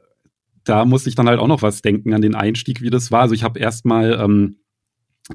da 0.65 0.85
muss 0.85 1.07
ich 1.07 1.15
dann 1.15 1.29
halt 1.29 1.39
auch 1.39 1.49
noch 1.49 1.63
was 1.63 1.83
denken 1.83 2.15
an 2.15 2.23
den 2.23 2.35
Einstieg, 2.35 2.81
wie 2.81 2.91
das 2.91 3.11
war. 3.11 3.23
Also 3.23 3.35
ich 3.35 3.45
habe 3.45 3.59
erstmal 3.59 4.19
ähm, 4.19 4.57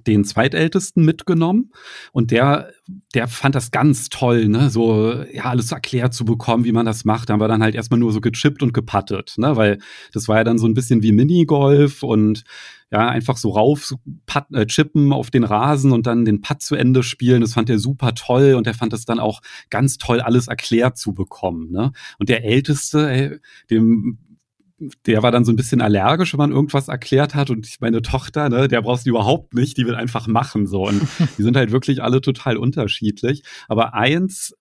den 0.06 0.24
zweitältesten 0.24 1.04
mitgenommen 1.04 1.72
und 2.12 2.32
der 2.32 2.72
der 3.16 3.28
fand 3.28 3.56
das 3.56 3.72
ganz 3.72 4.10
toll, 4.10 4.48
ne, 4.48 4.70
so 4.70 5.14
ja 5.32 5.46
alles 5.46 5.72
erklärt 5.72 6.14
zu 6.14 6.26
bekommen, 6.26 6.64
wie 6.64 6.72
man 6.72 6.86
das 6.86 7.06
macht. 7.06 7.30
Da 7.30 7.34
haben 7.34 7.42
wir 7.42 7.48
dann 7.48 7.64
halt 7.64 7.76
erstmal 7.76 8.00
nur 8.00 8.12
so 8.12 8.22
gechippt 8.22 8.62
und 8.62 8.74
gepattet, 8.74 9.34
ne, 9.38 9.56
weil 9.56 9.80
das 10.14 10.28
war 10.28 10.38
ja 10.38 10.44
dann 10.44 10.60
so 10.60 10.68
ein 10.68 10.76
bisschen 10.76 11.02
wie 11.02 11.12
Minigolf 11.12 12.04
und 12.04 12.44
ja, 12.92 13.08
einfach 13.08 13.38
so 13.38 13.52
rauf 13.52 13.94
pat, 14.26 14.48
äh, 14.52 14.66
chippen 14.66 15.14
auf 15.14 15.30
den 15.30 15.44
Rasen 15.44 15.92
und 15.92 16.08
dann 16.08 16.26
den 16.26 16.42
Putt 16.42 16.62
zu 16.62 16.76
Ende 16.76 17.04
spielen. 17.04 17.42
Das 17.42 17.54
fand 17.54 17.70
er 17.70 17.80
super 17.80 18.16
toll 18.16 18.56
und 18.56 18.66
er 18.68 18.74
fand 18.74 18.94
es 18.94 19.06
dann 19.06 19.20
auch 19.20 19.42
ganz 19.70 19.98
toll, 19.98 20.22
alles 20.22 20.48
erklärt 20.48 20.98
zu 20.98 21.14
bekommen. 21.14 21.72
Ne? 21.72 21.92
Und 22.18 22.30
der 22.30 22.44
Älteste, 22.44 23.10
ey, 23.10 23.40
dem 23.70 24.18
der 25.06 25.24
war 25.24 25.32
dann 25.32 25.46
so 25.46 25.52
ein 25.52 25.56
bisschen 25.56 25.82
allergisch, 25.82 26.34
wenn 26.34 26.38
man 26.38 26.52
irgendwas 26.52 26.88
erklärt 26.88 27.36
hat. 27.36 27.50
Und 27.50 27.68
meine 27.82 28.02
Tochter, 28.02 28.50
ne, 28.50 28.68
der 28.68 28.82
brauchst 28.82 29.06
du 29.06 29.10
überhaupt 29.10 29.54
nicht, 29.54 29.78
die 29.78 29.86
will 29.86 29.96
einfach 29.96 30.28
machen. 30.28 30.68
So. 30.68 30.88
Und 30.88 31.02
die 31.38 31.44
sind 31.44 31.58
halt 31.58 31.72
wirklich 31.72 32.02
alle 32.02 32.22
total 32.22 32.58
unterschiedlich. 32.58 33.44
Aber 33.68 33.94
eins 33.94 34.56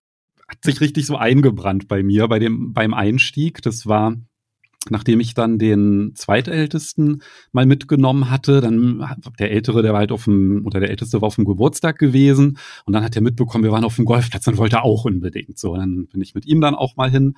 hat 0.47 0.63
sich 0.63 0.81
richtig 0.81 1.05
so 1.05 1.15
eingebrannt 1.15 1.87
bei 1.87 2.03
mir, 2.03 2.27
bei 2.27 2.39
dem, 2.39 2.73
beim 2.73 2.93
Einstieg. 2.93 3.61
Das 3.61 3.85
war, 3.85 4.15
nachdem 4.91 5.19
ich 5.19 5.33
dann 5.33 5.59
den 5.59 6.13
zweitältesten 6.15 7.21
mal 7.51 7.65
mitgenommen 7.65 8.29
hatte, 8.29 8.61
dann 8.61 9.05
der 9.39 9.51
Ältere, 9.51 9.81
der 9.81 9.93
war 9.93 9.99
halt 9.99 10.11
auf 10.11 10.25
dem, 10.25 10.65
oder 10.65 10.79
der 10.79 10.89
Älteste 10.89 11.21
war 11.21 11.27
auf 11.27 11.35
dem 11.35 11.45
Geburtstag 11.45 11.97
gewesen 11.97 12.57
und 12.85 12.93
dann 12.93 13.03
hat 13.03 13.15
er 13.15 13.21
mitbekommen, 13.21 13.63
wir 13.63 13.71
waren 13.71 13.83
auf 13.83 13.95
dem 13.95 14.05
Golfplatz 14.05 14.47
und 14.47 14.57
wollte 14.57 14.83
auch 14.83 15.05
unbedingt. 15.05 15.57
So, 15.57 15.75
dann 15.75 16.07
bin 16.07 16.21
ich 16.21 16.35
mit 16.35 16.45
ihm 16.45 16.61
dann 16.61 16.75
auch 16.75 16.95
mal 16.95 17.09
hin 17.09 17.35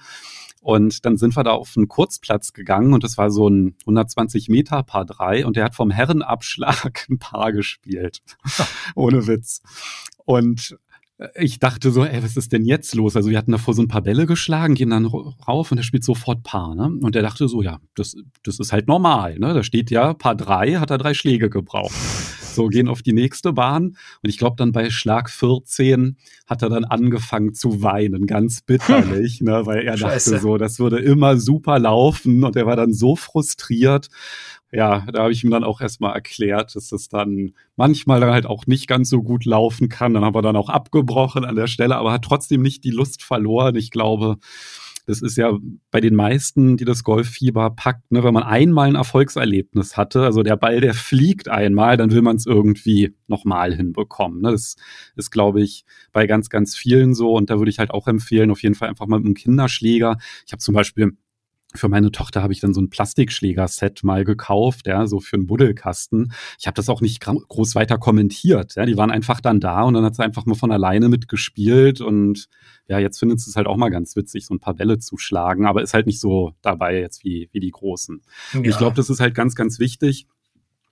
und 0.61 1.05
dann 1.05 1.17
sind 1.17 1.35
wir 1.35 1.43
da 1.43 1.51
auf 1.51 1.73
einen 1.75 1.87
Kurzplatz 1.87 2.53
gegangen 2.53 2.93
und 2.93 3.03
das 3.03 3.17
war 3.17 3.31
so 3.31 3.49
ein 3.49 3.75
120 3.81 4.47
Meter 4.47 4.83
Paar 4.83 5.05
3 5.05 5.45
und 5.45 5.55
der 5.55 5.65
hat 5.65 5.75
vom 5.75 5.89
Herrenabschlag 5.89 7.05
ein 7.09 7.17
Paar 7.17 7.51
gespielt. 7.51 8.21
Ohne 8.95 9.25
Witz. 9.27 9.61
Und 10.23 10.77
ich 11.35 11.59
dachte 11.59 11.91
so, 11.91 12.03
ey, 12.03 12.23
was 12.23 12.35
ist 12.35 12.51
denn 12.51 12.65
jetzt 12.65 12.95
los? 12.95 13.15
Also 13.15 13.29
wir 13.29 13.37
hatten 13.37 13.51
davor 13.51 13.73
so 13.73 13.81
ein 13.81 13.87
paar 13.87 14.01
Bälle 14.01 14.25
geschlagen, 14.25 14.75
gehen 14.75 14.89
dann 14.89 15.05
rauf 15.05 15.71
und 15.71 15.77
er 15.77 15.83
spielt 15.83 16.03
sofort 16.03 16.43
Paar, 16.43 16.73
ne? 16.75 16.91
Und 17.01 17.15
er 17.15 17.21
dachte 17.21 17.47
so, 17.47 17.61
ja, 17.61 17.79
das, 17.95 18.15
das 18.43 18.59
ist 18.59 18.71
halt 18.71 18.87
normal, 18.87 19.37
ne? 19.37 19.53
Da 19.53 19.63
steht 19.63 19.91
ja 19.91 20.13
Paar 20.13 20.35
3, 20.35 20.75
hat 20.75 20.89
er 20.89 20.97
drei 20.97 21.13
Schläge 21.13 21.49
gebraucht. 21.49 21.93
So, 22.55 22.67
gehen 22.67 22.87
auf 22.87 23.01
die 23.01 23.13
nächste 23.13 23.53
Bahn. 23.53 23.97
Und 24.21 24.29
ich 24.29 24.37
glaube, 24.37 24.55
dann 24.57 24.71
bei 24.71 24.89
Schlag 24.89 25.29
14 25.29 26.17
hat 26.47 26.61
er 26.61 26.69
dann 26.69 26.85
angefangen 26.85 27.53
zu 27.53 27.81
weinen, 27.81 28.25
ganz 28.27 28.61
bitterlich, 28.61 29.39
hm. 29.39 29.45
ne, 29.47 29.65
weil 29.65 29.83
er 29.83 29.97
Scheiße. 29.97 30.31
dachte 30.31 30.41
so, 30.41 30.57
das 30.57 30.79
würde 30.79 30.99
immer 30.99 31.37
super 31.37 31.79
laufen. 31.79 32.43
Und 32.43 32.55
er 32.55 32.65
war 32.65 32.75
dann 32.75 32.93
so 32.93 33.15
frustriert. 33.15 34.09
Ja, 34.73 35.05
da 35.11 35.23
habe 35.23 35.33
ich 35.33 35.43
ihm 35.43 35.51
dann 35.51 35.65
auch 35.65 35.81
erstmal 35.81 36.13
erklärt, 36.13 36.75
dass 36.75 36.87
das 36.89 37.09
dann 37.09 37.51
manchmal 37.75 38.21
dann 38.21 38.31
halt 38.31 38.45
auch 38.45 38.67
nicht 38.67 38.87
ganz 38.87 39.09
so 39.09 39.21
gut 39.21 39.43
laufen 39.43 39.89
kann. 39.89 40.13
Dann 40.13 40.23
haben 40.23 40.35
wir 40.35 40.41
dann 40.41 40.55
auch 40.55 40.69
abgebrochen 40.69 41.43
an 41.43 41.57
der 41.57 41.67
Stelle, 41.67 41.97
aber 41.97 42.13
hat 42.13 42.23
trotzdem 42.23 42.61
nicht 42.61 42.85
die 42.85 42.91
Lust 42.91 43.21
verloren. 43.21 43.75
Ich 43.75 43.91
glaube, 43.91 44.37
das 45.11 45.21
ist 45.21 45.37
ja 45.37 45.51
bei 45.91 45.99
den 45.99 46.15
meisten, 46.15 46.77
die 46.77 46.85
das 46.85 47.03
Golffieber 47.03 47.69
packt, 47.69 48.11
ne, 48.11 48.23
wenn 48.23 48.33
man 48.33 48.43
einmal 48.43 48.87
ein 48.87 48.95
Erfolgserlebnis 48.95 49.97
hatte, 49.97 50.23
also 50.23 50.41
der 50.41 50.55
Ball, 50.55 50.79
der 50.79 50.93
fliegt 50.93 51.49
einmal, 51.49 51.97
dann 51.97 52.11
will 52.11 52.21
man 52.21 52.37
es 52.37 52.45
irgendwie 52.45 53.13
nochmal 53.27 53.75
hinbekommen. 53.75 54.41
Ne? 54.41 54.51
Das 54.51 54.77
ist, 55.17 55.31
glaube 55.31 55.61
ich, 55.61 55.83
bei 56.13 56.27
ganz, 56.27 56.49
ganz 56.49 56.75
vielen 56.75 57.13
so. 57.13 57.33
Und 57.33 57.49
da 57.49 57.59
würde 57.59 57.69
ich 57.69 57.79
halt 57.79 57.91
auch 57.91 58.07
empfehlen, 58.07 58.51
auf 58.51 58.63
jeden 58.63 58.75
Fall 58.75 58.89
einfach 58.89 59.07
mal 59.07 59.17
mit 59.17 59.25
einem 59.25 59.35
Kinderschläger. 59.35 60.17
Ich 60.45 60.53
habe 60.53 60.61
zum 60.61 60.73
Beispiel 60.73 61.17
für 61.73 61.89
meine 61.89 62.11
Tochter 62.11 62.43
habe 62.43 62.53
ich 62.53 62.59
dann 62.59 62.73
so 62.73 62.81
ein 62.81 62.89
Plastikschlägerset 62.89 64.03
mal 64.03 64.25
gekauft, 64.25 64.87
ja, 64.87 65.07
so 65.07 65.19
für 65.19 65.37
einen 65.37 65.47
Buddelkasten. 65.47 66.33
Ich 66.59 66.67
habe 66.67 66.75
das 66.75 66.89
auch 66.89 67.01
nicht 67.01 67.21
groß 67.21 67.75
weiter 67.75 67.97
kommentiert, 67.97 68.75
ja, 68.75 68.85
die 68.85 68.97
waren 68.97 69.11
einfach 69.11 69.41
dann 69.41 69.59
da 69.59 69.83
und 69.83 69.93
dann 69.93 70.03
hat 70.03 70.15
sie 70.15 70.23
einfach 70.23 70.45
mal 70.45 70.55
von 70.55 70.71
alleine 70.71 71.09
mitgespielt 71.09 72.01
und 72.01 72.47
ja, 72.87 72.99
jetzt 72.99 73.19
findet 73.19 73.39
sie 73.39 73.49
es 73.49 73.55
halt 73.55 73.67
auch 73.67 73.77
mal 73.77 73.89
ganz 73.89 74.15
witzig, 74.15 74.45
so 74.45 74.53
ein 74.53 74.59
paar 74.59 74.73
Bälle 74.73 74.99
zu 74.99 75.17
schlagen, 75.17 75.65
aber 75.65 75.81
ist 75.81 75.93
halt 75.93 76.07
nicht 76.07 76.19
so 76.19 76.53
dabei 76.61 76.99
jetzt 76.99 77.23
wie, 77.23 77.49
wie 77.51 77.59
die 77.59 77.71
Großen. 77.71 78.21
Ja. 78.53 78.61
Ich 78.63 78.77
glaube, 78.77 78.95
das 78.95 79.09
ist 79.09 79.19
halt 79.19 79.33
ganz, 79.33 79.55
ganz 79.55 79.79
wichtig, 79.79 80.27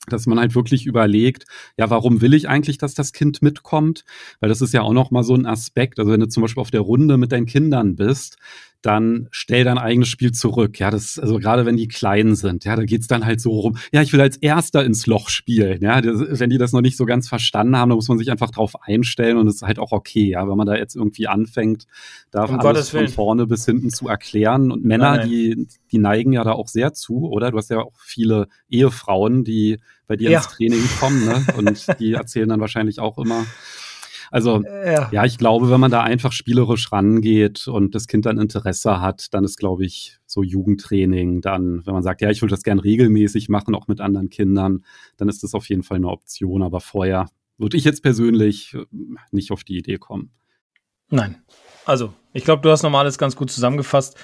dass 0.08 0.26
man 0.26 0.40
halt 0.40 0.56
wirklich 0.56 0.86
überlegt, 0.86 1.46
ja, 1.78 1.90
warum 1.90 2.22
will 2.22 2.34
ich 2.34 2.48
eigentlich, 2.48 2.78
dass 2.78 2.94
das 2.94 3.12
Kind 3.12 3.42
mitkommt? 3.42 4.06
Weil 4.40 4.50
das 4.50 4.62
ist 4.62 4.74
ja 4.74 4.82
auch 4.82 4.94
noch 4.94 5.12
mal 5.12 5.24
so 5.24 5.36
ein 5.36 5.46
Aspekt. 5.46 6.00
Also 6.00 6.12
wenn 6.12 6.20
du 6.20 6.28
zum 6.28 6.42
Beispiel 6.42 6.62
auf 6.62 6.72
der 6.72 6.82
Runde 6.82 7.18
mit 7.18 7.32
deinen 7.32 7.46
Kindern 7.46 7.96
bist, 7.96 8.38
dann 8.82 9.28
stell 9.32 9.66
dein 9.66 9.78
eigenes 9.78 10.08
Spiel 10.08 10.32
zurück. 10.32 10.80
Ja, 10.80 10.90
das, 10.90 11.20
also 11.20 11.38
gerade 11.38 11.66
wenn 11.66 11.76
die 11.76 11.88
klein 11.88 12.36
sind, 12.36 12.64
ja, 12.64 12.76
da 12.76 12.84
geht's 12.84 13.08
dann 13.08 13.26
halt 13.26 13.42
so 13.42 13.52
rum, 13.52 13.78
ja, 13.92 14.02
ich 14.02 14.14
will 14.14 14.22
als 14.22 14.38
Erster 14.38 14.86
ins 14.86 15.06
Loch 15.06 15.30
spielen. 15.30 15.82
Ja, 15.82 16.00
das, 16.02 16.40
wenn 16.40 16.50
die 16.50 16.58
das 16.58 16.72
noch 16.72 16.82
nicht 16.82 16.96
so 16.96 17.06
ganz 17.06 17.28
verstanden 17.28 17.76
haben, 17.76 17.90
dann 17.90 17.98
muss 17.98 18.08
man 18.08 18.18
sich 18.18 18.32
einfach 18.32 18.52
drauf 18.52 18.82
einstellen 18.82 19.38
und 19.38 19.48
es 19.48 19.56
ist 19.56 19.62
halt 19.64 19.80
auch 19.80 19.92
okay, 19.92 20.30
ja, 20.30 20.48
wenn 20.48 20.58
man 20.58 20.68
da 20.68 20.76
jetzt 20.76 20.96
irgendwie 20.96 21.28
anfängt, 21.28 21.88
da 22.32 22.46
um 22.46 22.60
alles 22.60 22.90
von 22.90 23.08
vorne 23.10 23.48
bis 23.48 23.66
hinten 23.66 23.90
zu 23.90 24.08
erklären. 24.08 24.72
Und 24.72 24.86
Männer, 24.86 25.12
nein, 25.12 25.20
nein. 25.20 25.30
die, 25.30 25.68
die 25.92 25.98
neigen 25.98 26.32
ja 26.32 26.44
da 26.44 26.54
auch 26.54 26.68
sehr 26.68 26.94
zu, 26.94 27.30
oder? 27.30 27.52
Du 27.52 27.58
hast 27.58 27.70
ja 27.70 27.80
auch 27.80 28.00
viele 28.00 28.48
Ehefrauen, 28.70 29.44
die 29.44 29.80
bei 30.08 30.16
dir 30.16 30.32
ja. 30.32 30.40
ins 30.40 30.48
Training 30.48 30.84
kommen, 31.00 31.26
ne? 31.26 31.46
Und 31.58 32.00
die 32.00 32.14
erzählen 32.14 32.50
dann 32.50 32.60
wahrscheinlich 32.60 33.00
auch 33.00 33.18
immer, 33.18 33.46
also 34.32 34.64
ja. 34.64 35.10
ja. 35.12 35.26
ich 35.26 35.38
glaube, 35.38 35.70
wenn 35.70 35.80
man 35.80 35.92
da 35.92 36.02
einfach 36.02 36.32
spielerisch 36.32 36.92
rangeht 36.92 37.68
und 37.68 37.96
das 37.96 38.08
Kind 38.08 38.26
dann 38.26 38.38
Interesse 38.38 39.02
hat, 39.02 39.34
dann 39.34 39.44
ist, 39.44 39.58
glaube 39.58 39.86
ich, 39.86 40.18
so 40.26 40.44
Jugendtraining, 40.44 41.42
dann, 41.42 41.86
wenn 41.86 41.94
man 41.94 42.04
sagt, 42.04 42.22
ja, 42.22 42.30
ich 42.30 42.42
würde 42.42 42.52
das 42.52 42.64
gern 42.64 42.80
regelmäßig 42.80 43.50
machen, 43.50 43.76
auch 43.76 43.88
mit 43.88 44.02
anderen 44.02 44.30
Kindern, 44.30 44.84
dann 45.18 45.30
ist 45.30 45.44
das 45.44 45.54
auf 45.54 45.68
jeden 45.70 45.84
Fall 45.84 45.98
eine 45.98 46.10
Option. 46.10 46.62
Aber 46.62 46.80
vorher 46.80 47.28
würde 47.58 47.78
ich 47.78 47.84
jetzt 47.84 48.02
persönlich 48.02 48.74
äh, 48.74 48.86
nicht 49.32 49.52
auf 49.52 49.64
die 49.64 49.78
Idee 49.78 49.98
kommen. 49.98 50.32
Nein. 51.10 51.42
Also, 51.86 52.14
ich 52.34 52.44
glaube, 52.44 52.62
du 52.62 52.70
hast 52.70 52.84
nochmal 52.84 53.02
alles 53.02 53.18
ganz 53.18 53.36
gut 53.36 53.50
zusammengefasst. 53.52 54.16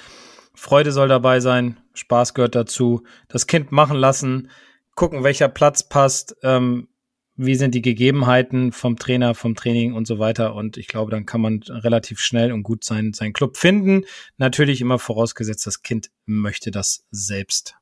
Freude 0.54 0.92
soll 0.92 1.08
dabei 1.08 1.40
sein, 1.40 1.78
Spaß 1.94 2.32
gehört 2.34 2.54
dazu, 2.54 3.02
das 3.28 3.46
Kind 3.46 3.72
machen 3.72 3.96
lassen, 3.96 4.48
gucken, 4.94 5.22
welcher 5.22 5.48
Platz 5.48 5.86
passt. 5.88 6.36
Ähm, 6.42 6.88
wie 7.36 7.54
sind 7.54 7.74
die 7.74 7.82
Gegebenheiten 7.82 8.72
vom 8.72 8.96
Trainer, 8.96 9.34
vom 9.34 9.54
Training 9.54 9.92
und 9.92 10.06
so 10.06 10.18
weiter. 10.18 10.54
Und 10.54 10.76
ich 10.76 10.88
glaube, 10.88 11.10
dann 11.10 11.26
kann 11.26 11.40
man 11.40 11.60
relativ 11.68 12.20
schnell 12.20 12.52
und 12.52 12.62
gut 12.62 12.84
seinen, 12.84 13.12
seinen 13.12 13.32
Club 13.32 13.56
finden. 13.56 14.04
Natürlich 14.38 14.80
immer 14.80 14.98
vorausgesetzt, 14.98 15.66
das 15.66 15.82
Kind 15.82 16.10
möchte 16.24 16.70
das 16.70 17.04
selbst. 17.10 17.76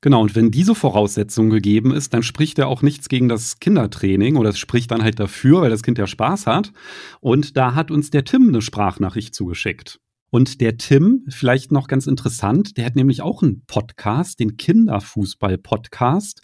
Genau, 0.00 0.22
und 0.22 0.34
wenn 0.34 0.50
diese 0.50 0.74
Voraussetzung 0.74 1.48
gegeben 1.48 1.94
ist, 1.94 2.12
dann 2.12 2.24
spricht 2.24 2.58
er 2.58 2.66
auch 2.66 2.82
nichts 2.82 3.08
gegen 3.08 3.28
das 3.28 3.60
Kindertraining 3.60 4.36
oder 4.36 4.50
es 4.50 4.58
spricht 4.58 4.90
dann 4.90 5.04
halt 5.04 5.20
dafür, 5.20 5.62
weil 5.62 5.70
das 5.70 5.84
Kind 5.84 5.96
ja 5.96 6.08
Spaß 6.08 6.48
hat. 6.48 6.72
Und 7.20 7.56
da 7.56 7.76
hat 7.76 7.92
uns 7.92 8.10
der 8.10 8.24
Tim 8.24 8.48
eine 8.48 8.62
Sprachnachricht 8.62 9.32
zugeschickt. 9.32 10.00
Und 10.34 10.62
der 10.62 10.78
Tim, 10.78 11.26
vielleicht 11.28 11.72
noch 11.72 11.88
ganz 11.88 12.06
interessant, 12.06 12.78
der 12.78 12.86
hat 12.86 12.96
nämlich 12.96 13.20
auch 13.20 13.42
einen 13.42 13.64
Podcast, 13.66 14.40
den 14.40 14.56
Kinderfußball-Podcast. 14.56 16.40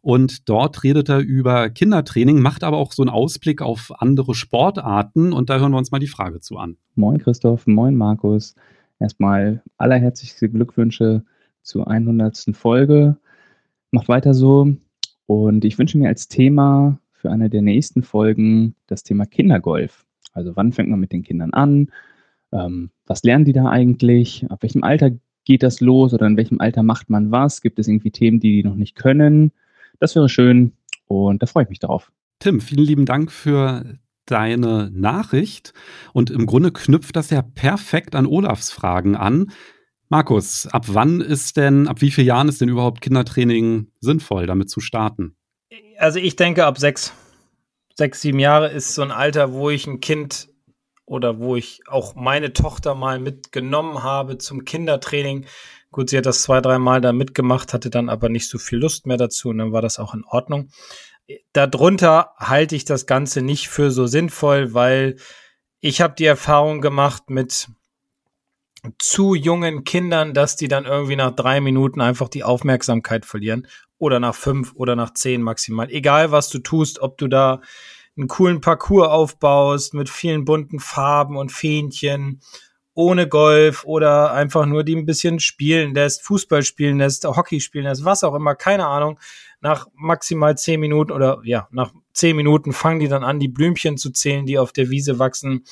Und 0.00 0.48
dort 0.48 0.84
redet 0.84 1.08
er 1.08 1.18
über 1.18 1.68
Kindertraining, 1.68 2.40
macht 2.40 2.62
aber 2.62 2.76
auch 2.76 2.92
so 2.92 3.02
einen 3.02 3.10
Ausblick 3.10 3.60
auf 3.60 3.90
andere 3.98 4.36
Sportarten. 4.36 5.32
Und 5.32 5.50
da 5.50 5.58
hören 5.58 5.72
wir 5.72 5.78
uns 5.78 5.90
mal 5.90 5.98
die 5.98 6.06
Frage 6.06 6.38
zu 6.38 6.56
an. 6.56 6.76
Moin 6.94 7.18
Christoph, 7.18 7.66
moin 7.66 7.96
Markus. 7.96 8.54
Erstmal 9.00 9.60
allerherzlichste 9.76 10.48
Glückwünsche 10.48 11.24
zur 11.62 11.90
100. 11.90 12.44
Folge. 12.52 13.16
Macht 13.90 14.08
weiter 14.08 14.34
so. 14.34 14.76
Und 15.26 15.64
ich 15.64 15.80
wünsche 15.80 15.98
mir 15.98 16.06
als 16.06 16.28
Thema 16.28 17.00
für 17.10 17.32
eine 17.32 17.50
der 17.50 17.62
nächsten 17.62 18.04
Folgen 18.04 18.76
das 18.86 19.02
Thema 19.02 19.26
Kindergolf. 19.26 20.04
Also 20.32 20.54
wann 20.54 20.70
fängt 20.70 20.90
man 20.90 21.00
mit 21.00 21.10
den 21.10 21.24
Kindern 21.24 21.52
an? 21.52 21.88
Ähm, 22.52 22.90
was 23.06 23.22
lernen 23.22 23.44
die 23.44 23.52
da 23.52 23.66
eigentlich, 23.66 24.46
ab 24.48 24.62
welchem 24.62 24.84
Alter 24.84 25.10
geht 25.44 25.62
das 25.62 25.80
los 25.80 26.14
oder 26.14 26.26
in 26.26 26.36
welchem 26.36 26.60
Alter 26.60 26.82
macht 26.82 27.10
man 27.10 27.30
was, 27.30 27.62
gibt 27.62 27.78
es 27.78 27.88
irgendwie 27.88 28.10
Themen, 28.10 28.40
die 28.40 28.62
die 28.62 28.68
noch 28.68 28.76
nicht 28.76 28.96
können. 28.96 29.52
Das 29.98 30.14
wäre 30.14 30.28
schön 30.28 30.72
und 31.06 31.42
da 31.42 31.46
freue 31.46 31.64
ich 31.64 31.70
mich 31.70 31.80
darauf. 31.80 32.12
Tim, 32.38 32.60
vielen 32.60 32.84
lieben 32.84 33.06
Dank 33.06 33.30
für 33.30 33.98
deine 34.26 34.90
Nachricht 34.92 35.72
und 36.12 36.30
im 36.30 36.46
Grunde 36.46 36.70
knüpft 36.72 37.16
das 37.16 37.30
ja 37.30 37.42
perfekt 37.42 38.14
an 38.14 38.26
Olafs 38.26 38.70
Fragen 38.70 39.16
an. 39.16 39.50
Markus, 40.08 40.66
ab 40.66 40.84
wann 40.88 41.20
ist 41.20 41.56
denn, 41.56 41.88
ab 41.88 42.00
wie 42.00 42.10
vielen 42.10 42.26
Jahren 42.26 42.48
ist 42.48 42.60
denn 42.60 42.68
überhaupt 42.68 43.00
Kindertraining 43.00 43.88
sinnvoll, 44.00 44.46
damit 44.46 44.70
zu 44.70 44.80
starten? 44.80 45.36
Also 45.98 46.18
ich 46.18 46.36
denke, 46.36 46.66
ab 46.66 46.78
sechs, 46.78 47.12
sechs, 47.96 48.20
sieben 48.20 48.38
Jahre 48.38 48.68
ist 48.68 48.94
so 48.94 49.02
ein 49.02 49.10
Alter, 49.10 49.52
wo 49.52 49.70
ich 49.70 49.86
ein 49.86 50.00
Kind 50.00 50.48
oder 51.12 51.38
wo 51.38 51.56
ich 51.56 51.82
auch 51.88 52.14
meine 52.14 52.54
Tochter 52.54 52.94
mal 52.94 53.20
mitgenommen 53.20 54.02
habe 54.02 54.38
zum 54.38 54.64
Kindertraining. 54.64 55.44
Gut, 55.90 56.08
sie 56.08 56.16
hat 56.16 56.24
das 56.24 56.40
zwei, 56.40 56.62
dreimal 56.62 57.02
da 57.02 57.12
mitgemacht, 57.12 57.74
hatte 57.74 57.90
dann 57.90 58.08
aber 58.08 58.30
nicht 58.30 58.48
so 58.48 58.56
viel 58.56 58.78
Lust 58.78 59.04
mehr 59.04 59.18
dazu 59.18 59.50
und 59.50 59.58
dann 59.58 59.72
war 59.72 59.82
das 59.82 59.98
auch 59.98 60.14
in 60.14 60.24
Ordnung. 60.24 60.70
Darunter 61.52 62.30
halte 62.38 62.74
ich 62.76 62.86
das 62.86 63.04
Ganze 63.04 63.42
nicht 63.42 63.68
für 63.68 63.90
so 63.90 64.06
sinnvoll, 64.06 64.72
weil 64.72 65.16
ich 65.80 66.00
habe 66.00 66.14
die 66.16 66.24
Erfahrung 66.24 66.80
gemacht 66.80 67.28
mit 67.28 67.68
zu 68.98 69.34
jungen 69.34 69.84
Kindern, 69.84 70.32
dass 70.32 70.56
die 70.56 70.68
dann 70.68 70.86
irgendwie 70.86 71.16
nach 71.16 71.32
drei 71.32 71.60
Minuten 71.60 72.00
einfach 72.00 72.30
die 72.30 72.42
Aufmerksamkeit 72.42 73.26
verlieren 73.26 73.68
oder 73.98 74.18
nach 74.18 74.34
fünf 74.34 74.72
oder 74.76 74.96
nach 74.96 75.12
zehn 75.12 75.42
maximal. 75.42 75.90
Egal 75.90 76.32
was 76.32 76.48
du 76.48 76.58
tust, 76.58 77.00
ob 77.00 77.18
du 77.18 77.28
da 77.28 77.60
einen 78.16 78.28
coolen 78.28 78.60
Parcours 78.60 79.08
aufbaust 79.08 79.94
mit 79.94 80.08
vielen 80.08 80.44
bunten 80.44 80.80
Farben 80.80 81.36
und 81.36 81.50
Fähnchen, 81.50 82.40
ohne 82.94 83.26
Golf 83.26 83.84
oder 83.84 84.32
einfach 84.32 84.66
nur 84.66 84.84
die 84.84 84.96
ein 84.96 85.06
bisschen 85.06 85.40
spielen 85.40 85.94
lässt, 85.94 86.22
Fußball 86.22 86.62
spielen 86.62 86.98
lässt, 86.98 87.24
Hockey 87.24 87.60
spielen 87.60 87.84
lässt, 87.84 88.04
was 88.04 88.22
auch 88.22 88.34
immer, 88.34 88.54
keine 88.54 88.86
Ahnung. 88.86 89.18
Nach 89.60 89.86
maximal 89.94 90.58
zehn 90.58 90.80
Minuten 90.80 91.12
oder 91.12 91.40
ja, 91.44 91.68
nach 91.70 91.92
zehn 92.12 92.36
Minuten 92.36 92.72
fangen 92.72 93.00
die 93.00 93.08
dann 93.08 93.24
an, 93.24 93.40
die 93.40 93.48
Blümchen 93.48 93.96
zu 93.96 94.10
zählen, 94.10 94.44
die 94.44 94.58
auf 94.58 94.72
der 94.72 94.90
Wiese 94.90 95.18
wachsen, 95.18 95.64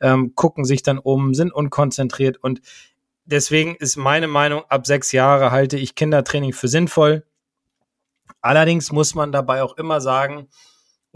ähm, 0.00 0.34
gucken 0.34 0.64
sich 0.64 0.82
dann 0.82 0.98
um, 0.98 1.32
sind 1.32 1.52
unkonzentriert 1.52 2.36
und 2.42 2.60
deswegen 3.24 3.74
ist 3.76 3.96
meine 3.96 4.28
Meinung, 4.28 4.64
ab 4.68 4.86
sechs 4.86 5.12
Jahre 5.12 5.50
halte 5.50 5.78
ich 5.78 5.94
Kindertraining 5.94 6.52
für 6.52 6.68
sinnvoll. 6.68 7.24
Allerdings 8.40 8.92
muss 8.92 9.14
man 9.14 9.32
dabei 9.32 9.62
auch 9.62 9.76
immer 9.76 10.00
sagen, 10.00 10.48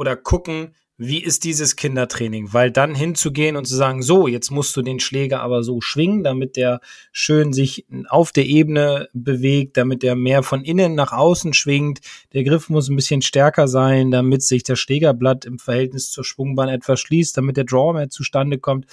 oder 0.01 0.17
gucken, 0.17 0.75
wie 0.97 1.23
ist 1.23 1.45
dieses 1.45 1.77
Kindertraining? 1.77 2.55
Weil 2.55 2.71
dann 2.71 2.95
hinzugehen 2.95 3.57
und 3.57 3.67
zu 3.67 3.77
sagen, 3.77 4.03
so, 4.03 4.29
jetzt 4.29 4.51
musst 4.51 4.75
du 4.75 4.81
den 4.81 4.99
Schläger 4.99 5.43
aber 5.43 5.63
so 5.63 5.83
schwingen, 5.83 6.25
damit 6.25 6.57
der 6.57 6.81
schön 7.13 7.53
sich 7.53 7.85
auf 8.09 8.33
der 8.33 8.47
Ebene 8.47 9.09
bewegt, 9.13 9.77
damit 9.77 10.03
der 10.03 10.17
mehr 10.17 10.43
von 10.43 10.65
innen 10.65 10.95
nach 10.95 11.13
außen 11.13 11.53
schwingt. 11.53 12.01
Der 12.33 12.45
Griff 12.45 12.71
muss 12.71 12.89
ein 12.89 12.97
bisschen 12.97 13.21
stärker 13.21 13.69
sein, 13.69 14.11
damit 14.11 14.43
sich 14.43 14.63
das 14.63 14.79
Schlägerblatt 14.79 15.45
im 15.45 15.59
Verhältnis 15.59 16.11
zur 16.11 16.25
Schwungbahn 16.25 16.71
etwas 16.71 17.01
schließt, 17.01 17.37
damit 17.37 17.59
der 17.59 17.65
Draw 17.65 17.93
mehr 17.93 18.09
zustande 18.09 18.59
kommt. 18.59 18.87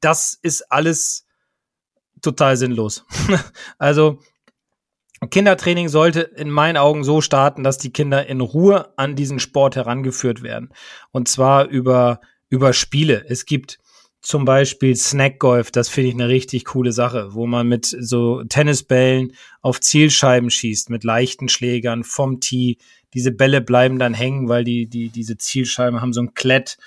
Das 0.00 0.38
ist 0.42 0.70
alles 0.70 1.26
total 2.20 2.56
sinnlos. 2.56 3.04
also 3.78 4.20
Kindertraining 5.30 5.88
sollte 5.88 6.20
in 6.20 6.50
meinen 6.50 6.76
Augen 6.76 7.04
so 7.04 7.20
starten, 7.20 7.62
dass 7.62 7.78
die 7.78 7.92
Kinder 7.92 8.26
in 8.26 8.40
Ruhe 8.40 8.92
an 8.96 9.14
diesen 9.14 9.38
Sport 9.38 9.76
herangeführt 9.76 10.42
werden. 10.42 10.70
Und 11.12 11.28
zwar 11.28 11.68
über, 11.68 12.20
über 12.48 12.72
Spiele. 12.72 13.24
Es 13.28 13.46
gibt 13.46 13.78
zum 14.20 14.44
Beispiel 14.44 14.94
Snack 14.94 15.40
Golf, 15.40 15.72
das 15.72 15.88
finde 15.88 16.10
ich 16.10 16.14
eine 16.14 16.28
richtig 16.28 16.64
coole 16.66 16.92
Sache, 16.92 17.34
wo 17.34 17.46
man 17.46 17.66
mit 17.66 17.86
so 17.86 18.44
Tennisbällen 18.44 19.32
auf 19.62 19.80
Zielscheiben 19.80 20.48
schießt, 20.48 20.90
mit 20.90 21.02
leichten 21.02 21.48
Schlägern 21.48 22.04
vom 22.04 22.40
Tee. 22.40 22.78
Diese 23.14 23.32
Bälle 23.32 23.60
bleiben 23.60 23.98
dann 23.98 24.14
hängen, 24.14 24.48
weil 24.48 24.62
die, 24.62 24.86
die, 24.86 25.08
diese 25.08 25.36
Zielscheiben 25.38 26.00
haben 26.00 26.12
so 26.12 26.22
ein 26.22 26.34
Klett. 26.34 26.78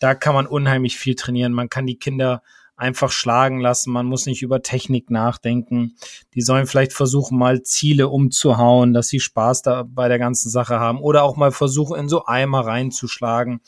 Da 0.00 0.14
kann 0.14 0.34
man 0.34 0.46
unheimlich 0.46 0.98
viel 0.98 1.14
trainieren. 1.14 1.52
Man 1.52 1.70
kann 1.70 1.86
die 1.86 1.98
Kinder 1.98 2.42
einfach 2.82 3.12
schlagen 3.12 3.60
lassen. 3.60 3.92
Man 3.92 4.06
muss 4.06 4.26
nicht 4.26 4.42
über 4.42 4.60
Technik 4.60 5.08
nachdenken. 5.08 5.94
Die 6.34 6.42
sollen 6.42 6.66
vielleicht 6.66 6.92
versuchen, 6.92 7.38
mal 7.38 7.62
Ziele 7.62 8.08
umzuhauen, 8.08 8.92
dass 8.92 9.06
sie 9.06 9.20
Spaß 9.20 9.62
da 9.62 9.84
bei 9.86 10.08
der 10.08 10.18
ganzen 10.18 10.50
Sache 10.50 10.80
haben 10.80 10.98
oder 11.00 11.22
auch 11.22 11.36
mal 11.36 11.52
versuchen, 11.52 11.96
in 11.96 12.08
so 12.08 12.26
Eimer 12.26 12.66
reinzuschlagen. 12.66 13.60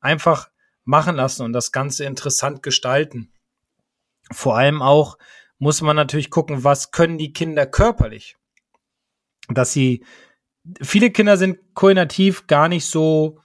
Einfach 0.00 0.50
machen 0.84 1.16
lassen 1.16 1.44
und 1.44 1.54
das 1.54 1.72
Ganze 1.72 2.04
interessant 2.04 2.62
gestalten. 2.62 3.32
Vor 4.30 4.58
allem 4.58 4.82
auch, 4.82 5.16
muss 5.58 5.80
man 5.80 5.96
natürlich 5.96 6.30
gucken, 6.30 6.62
was 6.62 6.90
können 6.90 7.16
die 7.16 7.32
Kinder 7.32 7.66
körperlich. 7.66 8.36
Dass 9.48 9.72
sie, 9.72 10.04
viele 10.82 11.10
Kinder 11.10 11.38
sind 11.38 11.58
koordinativ 11.74 12.46
gar 12.46 12.68
nicht 12.68 12.84
so 12.84 13.40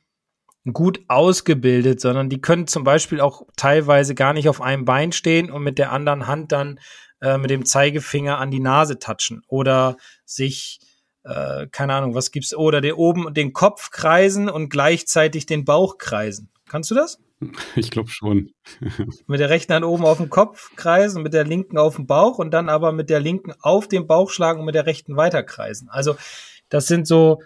gut 0.72 1.02
ausgebildet, 1.10 2.00
sondern 2.00 2.30
die 2.30 2.40
können 2.40 2.68
zum 2.68 2.84
Beispiel 2.84 3.20
auch 3.20 3.44
teilweise 3.58 4.16
gar 4.16 4.34
nicht 4.34 4.48
auf 4.48 4.62
einem 4.62 4.86
Bein 4.86 5.12
stehen 5.12 5.52
und 5.52 5.64
mit 5.64 5.78
der 5.78 5.92
anderen 5.92 6.28
Hand 6.28 6.52
dann 6.52 6.80
äh, 7.22 7.38
mit 7.38 7.50
dem 7.50 7.66
Zeigefinger 7.66 8.38
an 8.38 8.52
die 8.52 8.62
Nase 8.62 9.00
touchen 9.00 9.42
oder 9.48 9.98
sich 10.26 10.80
äh, 11.24 11.68
keine 11.72 11.94
Ahnung, 11.96 12.16
was 12.16 12.32
gibt's 12.32 12.54
oder 12.54 12.82
der 12.82 12.98
oben 12.98 13.34
den 13.34 13.54
Kopf 13.54 13.92
kreisen 13.92 14.50
und 14.50 14.70
gleichzeitig 14.70 15.46
den 15.46 15.66
Bauch 15.66 15.98
kreisen. 15.98 16.50
Kannst 16.70 16.92
du 16.92 16.96
das? 16.96 17.20
Ich 17.76 17.92
glaube 17.92 18.10
schon. 18.10 18.52
mit 19.28 19.40
der 19.40 19.50
rechten 19.50 19.74
Hand 19.74 19.86
oben 19.86 20.06
auf 20.06 20.18
dem 20.18 20.30
Kopf 20.30 20.76
kreisen, 20.76 21.24
mit 21.24 21.34
der 21.34 21.44
linken 21.44 21.78
auf 21.78 21.98
dem 21.98 22.08
Bauch 22.08 22.40
und 22.40 22.52
dann 22.52 22.70
aber 22.70 22.92
mit 22.92 23.10
der 23.10 23.20
linken 23.20 23.54
auf 23.62 23.88
den 23.88 24.08
Bauch 24.08 24.30
schlagen 24.30 24.60
und 24.60 24.66
mit 24.66 24.76
der 24.76 24.86
rechten 24.86 25.18
weiterkreisen. 25.18 25.90
Also 25.90 26.16
das 26.70 26.88
sind 26.88 27.06
so 27.06 27.42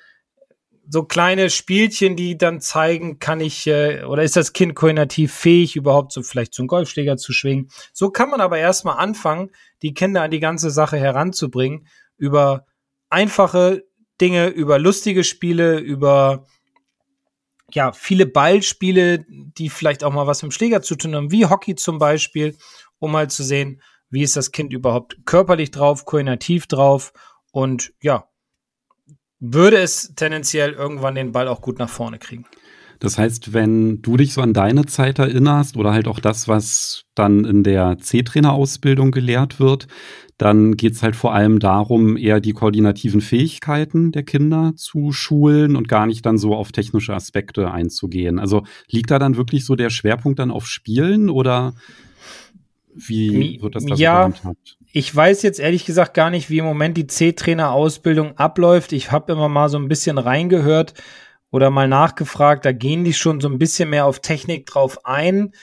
so 0.89 1.03
kleine 1.03 1.49
Spielchen, 1.49 2.15
die 2.15 2.37
dann 2.37 2.61
zeigen, 2.61 3.19
kann 3.19 3.39
ich 3.41 3.67
äh, 3.67 4.03
oder 4.03 4.23
ist 4.23 4.35
das 4.35 4.53
Kind 4.53 4.75
koordinativ 4.75 5.33
fähig, 5.33 5.75
überhaupt 5.75 6.13
so 6.13 6.23
vielleicht 6.23 6.53
zum 6.53 6.67
Golfschläger 6.67 7.17
zu 7.17 7.33
schwingen. 7.33 7.69
So 7.93 8.09
kann 8.09 8.29
man 8.29 8.41
aber 8.41 8.57
erstmal 8.57 8.97
anfangen, 8.97 9.51
die 9.81 9.93
Kinder 9.93 10.21
an 10.21 10.31
die 10.31 10.39
ganze 10.39 10.71
Sache 10.71 10.97
heranzubringen 10.97 11.87
über 12.17 12.65
einfache 13.09 13.83
Dinge, 14.19 14.47
über 14.47 14.79
lustige 14.79 15.23
Spiele, 15.23 15.79
über 15.79 16.45
ja, 17.71 17.91
viele 17.91 18.25
Ballspiele, 18.25 19.25
die 19.27 19.69
vielleicht 19.69 20.03
auch 20.03 20.13
mal 20.13 20.25
was 20.25 20.41
mit 20.41 20.51
dem 20.51 20.55
Schläger 20.55 20.81
zu 20.81 20.95
tun 20.95 21.15
haben, 21.15 21.31
wie 21.31 21.45
Hockey 21.45 21.75
zum 21.75 21.99
Beispiel, 21.99 22.55
um 22.99 23.11
mal 23.11 23.29
zu 23.29 23.43
sehen, 23.43 23.81
wie 24.09 24.23
ist 24.23 24.37
das 24.37 24.51
Kind 24.51 24.71
überhaupt 24.71 25.17
körperlich 25.25 25.71
drauf, 25.71 26.05
koordinativ 26.05 26.67
drauf 26.67 27.11
und 27.51 27.93
ja, 28.01 28.29
würde 29.39 29.77
es 29.77 30.13
tendenziell 30.15 30.73
irgendwann 30.73 31.15
den 31.15 31.31
Ball 31.31 31.47
auch 31.47 31.61
gut 31.61 31.79
nach 31.79 31.89
vorne 31.89 32.19
kriegen. 32.19 32.45
Das 32.99 33.17
heißt, 33.17 33.53
wenn 33.53 34.01
du 34.01 34.17
dich 34.17 34.33
so 34.33 34.41
an 34.41 34.53
deine 34.53 34.85
Zeit 34.85 35.19
erinnerst 35.19 35.77
oder 35.77 35.93
halt 35.93 36.07
auch 36.07 36.19
das, 36.19 36.47
was 36.47 37.03
dann 37.13 37.45
in 37.45 37.63
der 37.63 37.99
C-Trainer-Ausbildung 37.99 39.11
gelehrt 39.11 39.59
wird, 39.59 39.87
dann 40.37 40.77
geht 40.77 40.93
es 40.93 41.03
halt 41.03 41.15
vor 41.15 41.33
allem 41.33 41.59
darum, 41.59 42.15
eher 42.15 42.39
die 42.39 42.53
koordinativen 42.53 43.21
Fähigkeiten 43.21 44.11
der 44.11 44.23
Kinder 44.23 44.73
zu 44.75 45.11
schulen 45.11 45.75
und 45.75 45.87
gar 45.87 46.05
nicht 46.05 46.25
dann 46.25 46.37
so 46.37 46.55
auf 46.55 46.71
technische 46.71 47.13
Aspekte 47.13 47.71
einzugehen. 47.71 48.39
Also 48.39 48.63
liegt 48.87 49.11
da 49.11 49.19
dann 49.19 49.35
wirklich 49.35 49.65
so 49.65 49.75
der 49.75 49.89
Schwerpunkt 49.89 50.39
dann 50.39 50.51
auf 50.51 50.67
Spielen 50.67 51.29
oder 51.29 51.73
wie 52.97 53.61
wird 53.61 53.75
das 53.75 53.85
da 53.85 53.95
ja, 53.95 54.31
so 54.43 54.53
Ich 54.91 55.15
weiß 55.15 55.41
jetzt 55.43 55.59
ehrlich 55.59 55.85
gesagt 55.85 56.13
gar 56.13 56.29
nicht, 56.29 56.49
wie 56.49 56.59
im 56.59 56.65
Moment 56.65 56.97
die 56.97 57.07
C-Trainer-Ausbildung 57.07 58.37
abläuft. 58.37 58.93
Ich 58.93 59.11
habe 59.11 59.31
immer 59.31 59.49
mal 59.49 59.69
so 59.69 59.77
ein 59.77 59.87
bisschen 59.87 60.17
reingehört 60.17 60.93
oder 61.51 61.69
mal 61.69 61.87
nachgefragt. 61.87 62.65
Da 62.65 62.71
gehen 62.71 63.03
die 63.03 63.13
schon 63.13 63.39
so 63.39 63.49
ein 63.49 63.59
bisschen 63.59 63.89
mehr 63.89 64.05
auf 64.05 64.19
Technik 64.19 64.65
drauf 64.65 65.05
ein. 65.05 65.53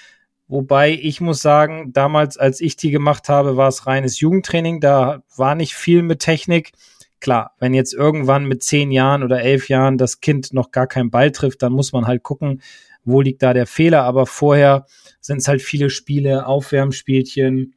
Wobei 0.47 0.93
ich 0.93 1.21
muss 1.21 1.41
sagen, 1.41 1.93
damals, 1.93 2.37
als 2.37 2.61
ich 2.61 2.77
die 2.77 2.91
gemacht 2.91 3.29
habe, 3.29 3.57
war 3.57 3.69
es 3.69 3.87
reines 3.87 4.21
Jugendtraining. 4.21 4.81
Da 4.81 5.23
war 5.37 5.55
nicht 5.55 5.75
viel 5.75 6.03
mit 6.03 6.21
Technik. 6.21 6.73
Klar, 7.21 7.53
wenn 7.59 7.73
jetzt 7.73 7.95
irgendwann 7.95 8.45
mit 8.45 8.63
zehn 8.63 8.91
Jahren 8.91 9.23
oder 9.23 9.41
elf 9.41 9.69
Jahren 9.69 9.97
das 9.97 10.21
Kind 10.21 10.53
noch 10.53 10.71
gar 10.71 10.87
keinen 10.87 11.11
Ball 11.11 11.33
trifft, 11.33 11.63
dann 11.63 11.73
muss 11.73 11.93
man 11.93 12.07
halt 12.07 12.23
gucken, 12.23 12.61
wo 13.05 13.21
liegt 13.21 13.43
da 13.43 13.53
der 13.53 13.67
Fehler. 13.67 14.03
Aber 14.05 14.27
vorher 14.27 14.87
sind 15.21 15.39
es 15.39 15.49
halt 15.49 15.63
viele 15.63 15.91
Spiele, 15.91 16.47
Aufwärmspielchen, 16.47 17.75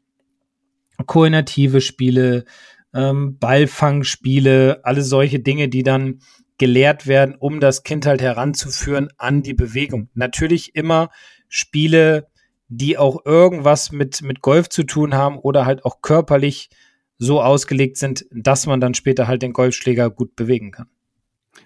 koordinative 1.05 1.81
Spiele, 1.81 2.45
ähm, 2.93 3.37
Ballfangspiele, 3.37 4.81
alle 4.83 5.01
solche 5.01 5.39
Dinge, 5.39 5.69
die 5.69 5.83
dann 5.83 6.19
gelehrt 6.57 7.05
werden, 7.05 7.35
um 7.35 7.59
das 7.59 7.83
Kind 7.83 8.05
halt 8.05 8.21
heranzuführen 8.21 9.09
an 9.17 9.43
die 9.43 9.53
Bewegung. 9.53 10.09
Natürlich 10.15 10.75
immer 10.75 11.09
Spiele, 11.49 12.27
die 12.67 12.97
auch 12.97 13.25
irgendwas 13.25 13.91
mit, 13.91 14.21
mit 14.21 14.41
Golf 14.41 14.69
zu 14.69 14.83
tun 14.83 15.13
haben 15.13 15.37
oder 15.37 15.65
halt 15.65 15.85
auch 15.85 16.01
körperlich 16.01 16.69
so 17.17 17.41
ausgelegt 17.41 17.97
sind, 17.97 18.25
dass 18.31 18.65
man 18.65 18.81
dann 18.81 18.93
später 18.93 19.27
halt 19.27 19.41
den 19.41 19.53
Golfschläger 19.53 20.09
gut 20.09 20.35
bewegen 20.35 20.71
kann. 20.71 20.87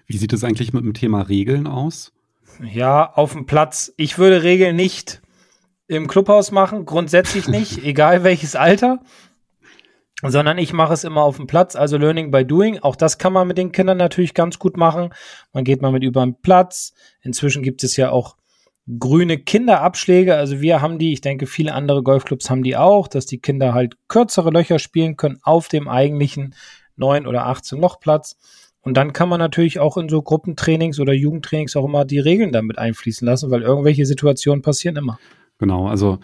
Wie 0.06 0.16
sieht 0.16 0.32
es 0.32 0.44
eigentlich 0.44 0.72
mit 0.72 0.84
dem 0.84 0.94
Thema 0.94 1.22
Regeln 1.22 1.66
aus? 1.66 2.12
Ja, 2.60 3.12
auf 3.12 3.32
dem 3.32 3.46
Platz. 3.46 3.92
Ich 3.96 4.18
würde 4.18 4.42
Regeln 4.42 4.76
nicht 4.76 5.22
im 5.86 6.08
Clubhaus 6.08 6.50
machen, 6.50 6.86
grundsätzlich 6.86 7.48
nicht, 7.48 7.78
egal 7.84 8.24
welches 8.24 8.56
Alter 8.56 9.00
sondern 10.30 10.58
ich 10.58 10.72
mache 10.72 10.92
es 10.92 11.04
immer 11.04 11.22
auf 11.22 11.36
dem 11.36 11.46
Platz, 11.46 11.74
also 11.74 11.96
Learning 11.96 12.30
by 12.30 12.44
Doing. 12.44 12.78
Auch 12.78 12.96
das 12.96 13.18
kann 13.18 13.32
man 13.32 13.48
mit 13.48 13.58
den 13.58 13.72
Kindern 13.72 13.98
natürlich 13.98 14.34
ganz 14.34 14.58
gut 14.58 14.76
machen. 14.76 15.10
Man 15.52 15.64
geht 15.64 15.82
mal 15.82 15.90
mit 15.90 16.04
über 16.04 16.24
den 16.24 16.40
Platz. 16.40 16.94
Inzwischen 17.22 17.62
gibt 17.62 17.82
es 17.82 17.96
ja 17.96 18.10
auch 18.10 18.36
grüne 18.98 19.38
Kinderabschläge. 19.38 20.36
Also 20.36 20.60
wir 20.60 20.80
haben 20.80 20.98
die, 20.98 21.12
ich 21.12 21.20
denke, 21.20 21.46
viele 21.46 21.74
andere 21.74 22.02
Golfclubs 22.02 22.50
haben 22.50 22.62
die 22.62 22.76
auch, 22.76 23.08
dass 23.08 23.26
die 23.26 23.38
Kinder 23.38 23.74
halt 23.74 23.96
kürzere 24.08 24.50
Löcher 24.50 24.78
spielen 24.78 25.16
können 25.16 25.40
auf 25.42 25.68
dem 25.68 25.88
eigentlichen 25.88 26.54
9 26.96 27.26
oder 27.26 27.46
18 27.46 27.80
Lochplatz. 27.80 28.36
Und 28.82 28.96
dann 28.96 29.12
kann 29.12 29.28
man 29.28 29.38
natürlich 29.38 29.78
auch 29.78 29.96
in 29.96 30.08
so 30.08 30.22
Gruppentrainings 30.22 30.98
oder 30.98 31.12
Jugendtrainings 31.12 31.76
auch 31.76 31.84
immer 31.84 32.04
die 32.04 32.18
Regeln 32.18 32.52
damit 32.52 32.78
einfließen 32.78 33.24
lassen, 33.24 33.50
weil 33.50 33.62
irgendwelche 33.62 34.06
Situationen 34.06 34.62
passieren 34.62 34.96
immer. 34.96 35.18
Genau, 35.58 35.86
also 35.86 36.18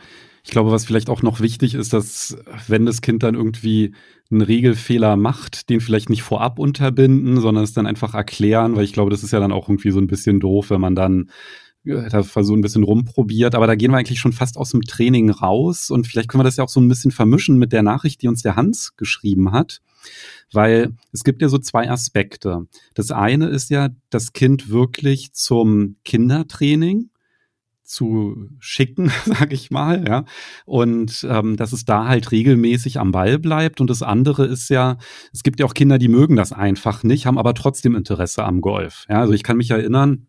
ich 0.44 0.50
glaube, 0.50 0.72
was 0.72 0.84
vielleicht 0.84 1.10
auch 1.10 1.22
noch 1.22 1.40
wichtig 1.40 1.74
ist, 1.74 1.92
dass 1.92 2.36
wenn 2.66 2.86
das 2.86 3.02
Kind 3.02 3.22
dann 3.22 3.34
irgendwie 3.34 3.94
einen 4.30 4.40
Regelfehler 4.40 5.16
macht, 5.16 5.68
den 5.68 5.80
vielleicht 5.80 6.10
nicht 6.10 6.22
vorab 6.22 6.58
unterbinden, 6.58 7.40
sondern 7.40 7.64
es 7.64 7.74
dann 7.74 7.86
einfach 7.86 8.14
erklären, 8.14 8.74
weil 8.74 8.84
ich 8.84 8.92
glaube, 8.92 9.10
das 9.10 9.22
ist 9.22 9.32
ja 9.32 9.40
dann 9.40 9.52
auch 9.52 9.68
irgendwie 9.68 9.90
so 9.90 10.00
ein 10.00 10.06
bisschen 10.06 10.40
doof, 10.40 10.70
wenn 10.70 10.80
man 10.80 10.94
dann 10.94 11.30
da 11.88 12.22
so 12.22 12.54
ein 12.54 12.60
bisschen 12.60 12.82
rumprobiert, 12.82 13.54
aber 13.54 13.66
da 13.66 13.74
gehen 13.74 13.90
wir 13.90 13.98
eigentlich 13.98 14.20
schon 14.20 14.32
fast 14.32 14.56
aus 14.56 14.70
dem 14.70 14.82
Training 14.82 15.30
raus 15.30 15.90
und 15.90 16.06
vielleicht 16.06 16.28
können 16.28 16.40
wir 16.40 16.44
das 16.44 16.56
ja 16.56 16.64
auch 16.64 16.68
so 16.68 16.80
ein 16.80 16.88
bisschen 16.88 17.10
vermischen 17.10 17.58
mit 17.58 17.72
der 17.72 17.82
Nachricht, 17.82 18.22
die 18.22 18.28
uns 18.28 18.42
der 18.42 18.56
Hans 18.56 18.96
geschrieben 18.96 19.52
hat, 19.52 19.80
weil 20.52 20.94
es 21.12 21.24
gibt 21.24 21.42
ja 21.42 21.48
so 21.48 21.58
zwei 21.58 21.90
Aspekte. 21.90 22.66
Das 22.94 23.10
eine 23.10 23.48
ist 23.48 23.70
ja, 23.70 23.88
das 24.10 24.32
Kind 24.32 24.70
wirklich 24.70 25.32
zum 25.32 25.96
Kindertraining 26.04 27.10
zu 27.88 28.50
schicken, 28.60 29.10
sage 29.24 29.54
ich 29.54 29.70
mal, 29.70 30.06
ja. 30.06 30.24
Und 30.66 31.26
ähm, 31.28 31.56
dass 31.56 31.72
es 31.72 31.84
da 31.84 32.06
halt 32.06 32.30
regelmäßig 32.30 33.00
am 33.00 33.12
Ball 33.12 33.38
bleibt. 33.38 33.80
Und 33.80 33.88
das 33.88 34.02
andere 34.02 34.46
ist 34.46 34.68
ja, 34.68 34.98
es 35.32 35.42
gibt 35.42 35.58
ja 35.58 35.66
auch 35.66 35.74
Kinder, 35.74 35.98
die 35.98 36.08
mögen 36.08 36.36
das 36.36 36.52
einfach 36.52 37.02
nicht, 37.02 37.26
haben 37.26 37.38
aber 37.38 37.54
trotzdem 37.54 37.96
Interesse 37.96 38.44
am 38.44 38.60
Golf. 38.60 39.06
Ja, 39.08 39.20
also 39.20 39.32
ich 39.32 39.42
kann 39.42 39.56
mich 39.56 39.70
erinnern, 39.70 40.27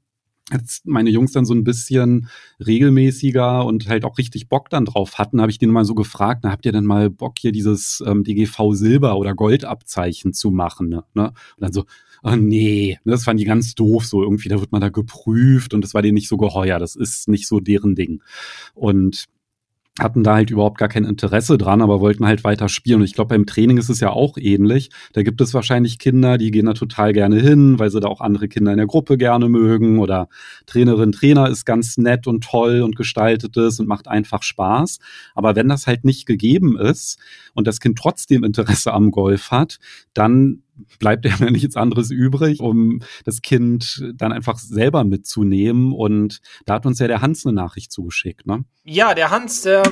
als 0.52 0.82
meine 0.86 1.10
Jungs 1.10 1.32
dann 1.32 1.46
so 1.46 1.54
ein 1.54 1.64
bisschen 1.64 2.30
regelmäßiger 2.66 3.66
und 3.66 3.88
halt 3.88 4.06
auch 4.06 4.18
richtig 4.18 4.50
Bock 4.50 4.70
dann 4.70 4.86
drauf 4.86 5.18
hatten, 5.18 5.42
habe 5.42 5.52
ich 5.52 5.60
den 5.60 5.72
mal 5.72 5.86
so 5.86 5.96
gefragt, 5.96 6.42
na, 6.44 6.52
habt 6.52 6.66
ihr 6.66 6.72
denn 6.72 6.86
mal 6.86 7.10
Bock 7.10 7.40
hier 7.40 7.52
dieses 7.52 8.04
ähm, 8.06 8.24
DGV 8.24 8.74
Silber 8.74 9.18
oder 9.18 9.36
Goldabzeichen 9.36 10.34
zu 10.34 10.52
machen? 10.52 10.90
Ne? 11.14 11.28
Und 11.28 11.34
dann 11.60 11.74
so, 11.74 11.86
oh 12.24 12.36
nee, 12.36 12.98
ne, 13.04 13.12
das 13.12 13.24
fand 13.24 13.40
die 13.40 13.46
ganz 13.46 13.76
doof, 13.76 14.06
so 14.06 14.24
irgendwie, 14.24 14.50
da 14.50 14.60
wird 14.60 14.72
man 14.72 14.82
da 14.82 14.90
geprüft 14.90 15.74
und 15.74 15.84
das 15.84 15.94
war 15.94 16.02
denen 16.02 16.16
nicht 16.16 16.28
so 16.28 16.38
geheuer, 16.38 16.80
das 16.80 16.96
ist 16.96 17.28
nicht 17.28 17.48
so 17.48 17.60
deren 17.60 17.96
Ding. 17.96 18.22
Und 18.74 19.26
hatten 20.00 20.24
da 20.24 20.36
halt 20.36 20.50
überhaupt 20.50 20.78
gar 20.78 20.88
kein 20.88 21.04
Interesse 21.04 21.58
dran, 21.58 21.82
aber 21.82 22.00
wollten 22.00 22.26
halt 22.26 22.44
weiter 22.44 22.70
spielen. 22.70 23.02
Und 23.02 23.06
ich 23.06 23.14
glaube, 23.14 23.36
beim 23.36 23.46
Training 23.46 23.78
ist 23.78 23.90
es 23.90 24.00
ja 24.00 24.12
auch 24.12 24.38
ähnlich. 24.38 24.90
Da 25.14 25.24
gibt 25.24 25.42
es 25.42 25.54
wahrscheinlich 25.54 26.00
Kinder, 26.00 26.38
die 26.38 26.52
gehen 26.52 26.68
da 26.68 26.74
total 26.74 27.14
gerne 27.14 27.40
hin, 27.40 27.80
weil 27.80 27.90
sie 27.90 28.00
da 28.00 28.08
auch 28.08 28.22
andere 28.22 28.48
Kinder 28.48 28.72
in 28.72 28.78
der 28.78 28.88
Gruppe 28.88 29.18
gerne 29.18 29.50
mögen. 29.50 30.00
Oder 30.00 30.30
Trainerin, 30.66 31.12
Trainer 31.12 31.50
ist 31.50 31.66
ganz 31.66 31.98
nett 31.98 32.28
und 32.28 32.44
toll 32.44 32.82
und 32.82 32.96
gestaltet 32.96 33.58
es 33.58 33.80
und 33.80 33.88
macht 33.88 34.08
einfach 34.08 34.44
Spaß. 34.44 35.00
Aber 35.36 35.56
wenn 35.56 35.68
das 35.68 35.88
halt 35.88 36.06
nicht 36.06 36.26
gegeben 36.26 36.78
ist 36.78 37.20
und 37.54 37.68
das 37.68 37.80
Kind 37.80 37.98
trotzdem 37.98 38.44
Interesse 38.44 38.94
am 38.94 39.12
Golf 39.12 39.52
hat, 39.52 39.80
dann 40.14 40.64
bleibt 41.00 41.26
ja 41.26 41.36
nichts 41.50 41.76
anderes 41.76 42.12
übrig, 42.12 42.60
um 42.60 43.02
das 43.26 43.42
Kind 43.42 44.04
dann 44.16 44.32
einfach 44.32 44.58
selber 44.58 45.04
mitzunehmen. 45.04 45.94
Und 45.94 46.40
da 46.66 46.76
hat 46.76 46.86
uns 46.86 47.00
ja 47.00 47.08
der 47.08 47.22
Hans 47.22 47.46
eine 47.46 47.54
Nachricht 47.54 47.92
zugeschickt, 47.92 48.46
ne? 48.46 48.66
Ja, 48.84 49.14
der 49.14 49.30
Hans, 49.30 49.62
der 49.62 49.84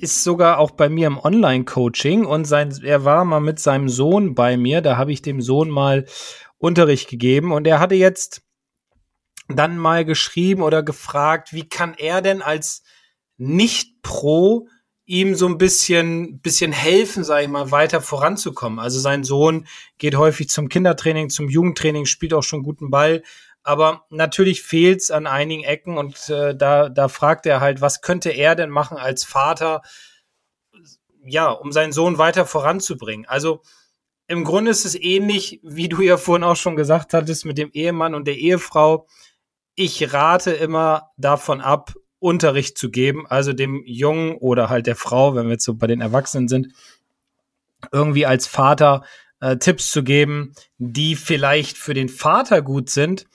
ist 0.00 0.24
sogar 0.24 0.58
auch 0.58 0.72
bei 0.72 0.88
mir 0.88 1.06
im 1.06 1.18
Online-Coaching 1.18 2.24
und 2.24 2.44
sein, 2.44 2.74
er 2.82 3.04
war 3.04 3.24
mal 3.24 3.40
mit 3.40 3.58
seinem 3.58 3.88
Sohn 3.88 4.34
bei 4.34 4.56
mir. 4.56 4.80
Da 4.80 4.96
habe 4.96 5.12
ich 5.12 5.22
dem 5.22 5.40
Sohn 5.40 5.70
mal 5.70 6.06
Unterricht 6.58 7.08
gegeben 7.08 7.52
und 7.52 7.66
er 7.66 7.80
hatte 7.80 7.94
jetzt 7.94 8.42
dann 9.48 9.78
mal 9.78 10.04
geschrieben 10.04 10.62
oder 10.62 10.82
gefragt, 10.82 11.52
wie 11.52 11.68
kann 11.68 11.94
er 11.96 12.22
denn 12.22 12.42
als 12.42 12.82
Nicht-Pro 13.36 14.68
ihm 15.12 15.34
so 15.34 15.46
ein 15.46 15.58
bisschen, 15.58 16.40
bisschen 16.40 16.72
helfen, 16.72 17.24
sage 17.24 17.44
ich 17.44 17.48
mal, 17.48 17.70
weiter 17.70 18.00
voranzukommen. 18.00 18.78
Also 18.78 18.98
sein 18.98 19.24
Sohn 19.24 19.66
geht 19.98 20.16
häufig 20.16 20.48
zum 20.48 20.68
Kindertraining, 20.68 21.30
zum 21.30 21.48
Jugendtraining, 21.48 22.06
spielt 22.06 22.34
auch 22.34 22.42
schon 22.42 22.62
guten 22.62 22.90
Ball. 22.90 23.22
Aber 23.62 24.06
natürlich 24.10 24.62
fehlt's 24.62 25.10
an 25.10 25.26
einigen 25.26 25.64
Ecken 25.64 25.96
und 25.96 26.28
äh, 26.28 26.56
da, 26.56 26.88
da 26.88 27.08
fragt 27.08 27.46
er 27.46 27.60
halt, 27.60 27.80
was 27.80 28.00
könnte 28.00 28.30
er 28.30 28.56
denn 28.56 28.70
machen 28.70 28.96
als 28.96 29.24
Vater? 29.24 29.82
ja, 31.24 31.50
um 31.50 31.72
seinen 31.72 31.92
Sohn 31.92 32.18
weiter 32.18 32.46
voranzubringen. 32.46 33.26
Also 33.26 33.62
im 34.26 34.44
Grunde 34.44 34.70
ist 34.70 34.84
es 34.84 34.94
ähnlich, 34.94 35.60
wie 35.62 35.88
du 35.88 36.00
ja 36.00 36.16
vorhin 36.16 36.44
auch 36.44 36.56
schon 36.56 36.76
gesagt 36.76 37.14
hattest, 37.14 37.44
mit 37.44 37.58
dem 37.58 37.70
Ehemann 37.72 38.14
und 38.14 38.26
der 38.26 38.36
Ehefrau. 38.36 39.06
Ich 39.74 40.12
rate 40.12 40.52
immer 40.52 41.10
davon 41.16 41.60
ab, 41.60 41.94
Unterricht 42.22 42.78
zu 42.78 42.90
geben, 42.90 43.26
also 43.26 43.52
dem 43.52 43.82
Jungen 43.84 44.36
oder 44.36 44.68
halt 44.68 44.86
der 44.86 44.96
Frau, 44.96 45.34
wenn 45.34 45.46
wir 45.46 45.52
jetzt 45.52 45.64
so 45.64 45.74
bei 45.74 45.86
den 45.86 46.00
Erwachsenen 46.00 46.48
sind, 46.48 46.68
irgendwie 47.90 48.26
als 48.26 48.46
Vater 48.46 49.02
äh, 49.40 49.56
Tipps 49.56 49.90
zu 49.90 50.04
geben, 50.04 50.54
die 50.78 51.16
vielleicht 51.16 51.76
für 51.76 51.94
den 51.94 52.08
Vater 52.08 52.62
gut 52.62 52.90
sind, 52.90 53.26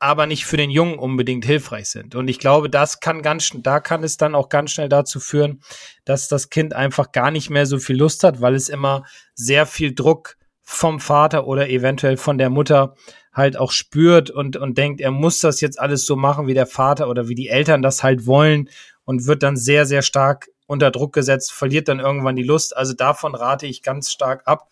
aber 0.00 0.26
nicht 0.26 0.44
für 0.44 0.56
den 0.56 0.70
Jungen 0.70 0.98
unbedingt 0.98 1.44
hilfreich 1.44 1.88
sind. 1.88 2.16
Und 2.16 2.26
ich 2.26 2.40
glaube, 2.40 2.68
das 2.68 2.98
kann 2.98 3.22
ganz, 3.22 3.52
da 3.54 3.78
kann 3.78 4.02
es 4.02 4.16
dann 4.16 4.34
auch 4.34 4.48
ganz 4.48 4.72
schnell 4.72 4.88
dazu 4.88 5.20
führen, 5.20 5.62
dass 6.04 6.26
das 6.26 6.50
Kind 6.50 6.74
einfach 6.74 7.12
gar 7.12 7.30
nicht 7.30 7.50
mehr 7.50 7.66
so 7.66 7.78
viel 7.78 7.96
Lust 7.96 8.24
hat, 8.24 8.40
weil 8.40 8.56
es 8.56 8.68
immer 8.68 9.04
sehr 9.36 9.64
viel 9.66 9.94
Druck 9.94 10.36
vom 10.72 11.00
Vater 11.00 11.46
oder 11.46 11.68
eventuell 11.68 12.16
von 12.16 12.38
der 12.38 12.48
Mutter 12.48 12.94
halt 13.32 13.58
auch 13.58 13.72
spürt 13.72 14.30
und, 14.30 14.56
und 14.56 14.78
denkt, 14.78 15.00
er 15.00 15.10
muss 15.10 15.40
das 15.40 15.60
jetzt 15.60 15.78
alles 15.78 16.06
so 16.06 16.16
machen, 16.16 16.46
wie 16.46 16.54
der 16.54 16.66
Vater 16.66 17.08
oder 17.08 17.28
wie 17.28 17.34
die 17.34 17.48
Eltern 17.48 17.82
das 17.82 18.02
halt 18.02 18.26
wollen 18.26 18.70
und 19.04 19.26
wird 19.26 19.42
dann 19.42 19.56
sehr, 19.56 19.84
sehr 19.84 20.00
stark 20.00 20.48
unter 20.66 20.90
Druck 20.90 21.12
gesetzt, 21.12 21.52
verliert 21.52 21.88
dann 21.88 22.00
irgendwann 22.00 22.36
die 22.36 22.42
Lust. 22.42 22.74
Also 22.74 22.94
davon 22.94 23.34
rate 23.34 23.66
ich 23.66 23.82
ganz 23.82 24.10
stark 24.10 24.42
ab. 24.46 24.70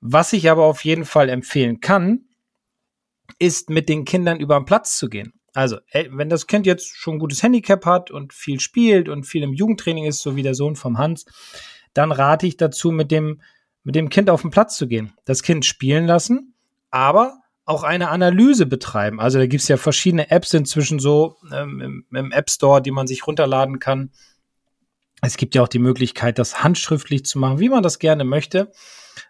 Was 0.00 0.32
ich 0.32 0.50
aber 0.50 0.64
auf 0.64 0.84
jeden 0.84 1.04
Fall 1.04 1.28
empfehlen 1.28 1.80
kann, 1.80 2.24
ist 3.38 3.70
mit 3.70 3.88
den 3.88 4.04
Kindern 4.04 4.40
über 4.40 4.56
den 4.56 4.64
Platz 4.64 4.98
zu 4.98 5.08
gehen. 5.08 5.34
Also, 5.54 5.78
wenn 6.10 6.30
das 6.30 6.46
Kind 6.46 6.66
jetzt 6.66 6.96
schon 6.96 7.16
ein 7.16 7.18
gutes 7.20 7.42
Handicap 7.42 7.86
hat 7.86 8.10
und 8.10 8.32
viel 8.32 8.58
spielt 8.58 9.08
und 9.08 9.24
viel 9.24 9.42
im 9.44 9.52
Jugendtraining 9.52 10.06
ist, 10.06 10.20
so 10.20 10.34
wie 10.34 10.42
der 10.42 10.54
Sohn 10.54 10.76
vom 10.76 10.98
Hans, 10.98 11.26
dann 11.94 12.10
rate 12.10 12.46
ich 12.46 12.56
dazu, 12.56 12.90
mit 12.90 13.10
dem, 13.10 13.40
mit 13.84 13.94
dem 13.94 14.08
Kind 14.08 14.30
auf 14.30 14.42
den 14.42 14.50
Platz 14.50 14.76
zu 14.76 14.86
gehen. 14.86 15.12
Das 15.24 15.42
Kind 15.42 15.64
spielen 15.64 16.06
lassen, 16.06 16.54
aber 16.90 17.42
auch 17.64 17.84
eine 17.84 18.08
Analyse 18.08 18.66
betreiben. 18.66 19.20
Also 19.20 19.38
da 19.38 19.46
gibt 19.46 19.62
es 19.62 19.68
ja 19.68 19.76
verschiedene 19.76 20.30
Apps 20.30 20.52
inzwischen 20.52 20.98
so 20.98 21.36
ähm, 21.52 21.80
im, 21.80 22.06
im 22.16 22.32
App 22.32 22.50
Store, 22.50 22.82
die 22.82 22.90
man 22.90 23.06
sich 23.06 23.26
runterladen 23.26 23.78
kann. 23.78 24.10
Es 25.20 25.36
gibt 25.36 25.54
ja 25.54 25.62
auch 25.62 25.68
die 25.68 25.78
Möglichkeit, 25.78 26.38
das 26.38 26.64
handschriftlich 26.64 27.24
zu 27.24 27.38
machen, 27.38 27.60
wie 27.60 27.68
man 27.68 27.84
das 27.84 28.00
gerne 28.00 28.24
möchte, 28.24 28.72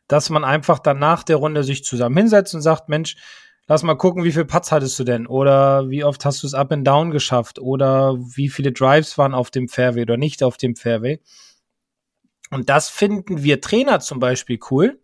dass 0.09 0.31
man 0.31 0.45
einfach 0.45 0.79
dann 0.79 0.99
nach 0.99 1.23
der 1.23 1.37
Runde 1.37 1.65
sich 1.65 1.85
zusammen 1.85 2.17
hinsetzt 2.17 2.55
und 2.55 2.63
sagt, 2.63 2.89
Mensch, 2.89 3.17
lass 3.67 3.83
mal 3.83 3.97
gucken, 3.97 4.25
wie 4.25 4.33
viel 4.33 4.47
Putts 4.47 4.73
hattest 4.73 4.99
du 4.99 5.05
denn? 5.05 5.27
Oder 5.27 5.91
wie 5.91 6.05
oft 6.05 6.25
hast 6.25 6.43
du 6.43 6.47
es 6.47 6.55
up 6.55 6.73
and 6.73 6.87
down 6.87 7.11
geschafft? 7.11 7.59
Oder 7.59 8.17
wie 8.17 8.49
viele 8.49 8.73
Drives 8.73 9.19
waren 9.19 9.35
auf 9.35 9.51
dem 9.51 9.69
Fairway 9.69 10.03
oder 10.03 10.17
nicht 10.17 10.43
auf 10.43 10.57
dem 10.57 10.77
Fairway? 10.77 11.21
Und 12.53 12.69
das 12.69 12.91
finden 12.91 13.43
wir 13.43 13.63
Trainer 13.63 14.01
zum 14.01 14.21
Beispiel 14.21 14.59
cool. 14.71 15.01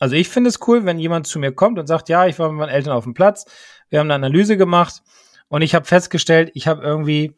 Also 0.00 0.16
ich 0.16 0.28
finde 0.28 0.48
es 0.48 0.58
cool, 0.66 0.84
wenn 0.84 0.98
jemand 0.98 1.28
zu 1.28 1.38
mir 1.38 1.52
kommt 1.52 1.78
und 1.78 1.86
sagt, 1.86 2.08
ja, 2.08 2.26
ich 2.26 2.40
war 2.40 2.48
mit 2.50 2.58
meinen 2.58 2.70
Eltern 2.70 2.92
auf 2.92 3.04
dem 3.04 3.14
Platz, 3.14 3.44
wir 3.88 4.00
haben 4.00 4.08
eine 4.08 4.26
Analyse 4.26 4.56
gemacht 4.56 5.02
und 5.46 5.62
ich 5.62 5.76
habe 5.76 5.84
festgestellt, 5.84 6.50
ich 6.54 6.66
habe 6.66 6.82
irgendwie, 6.82 7.36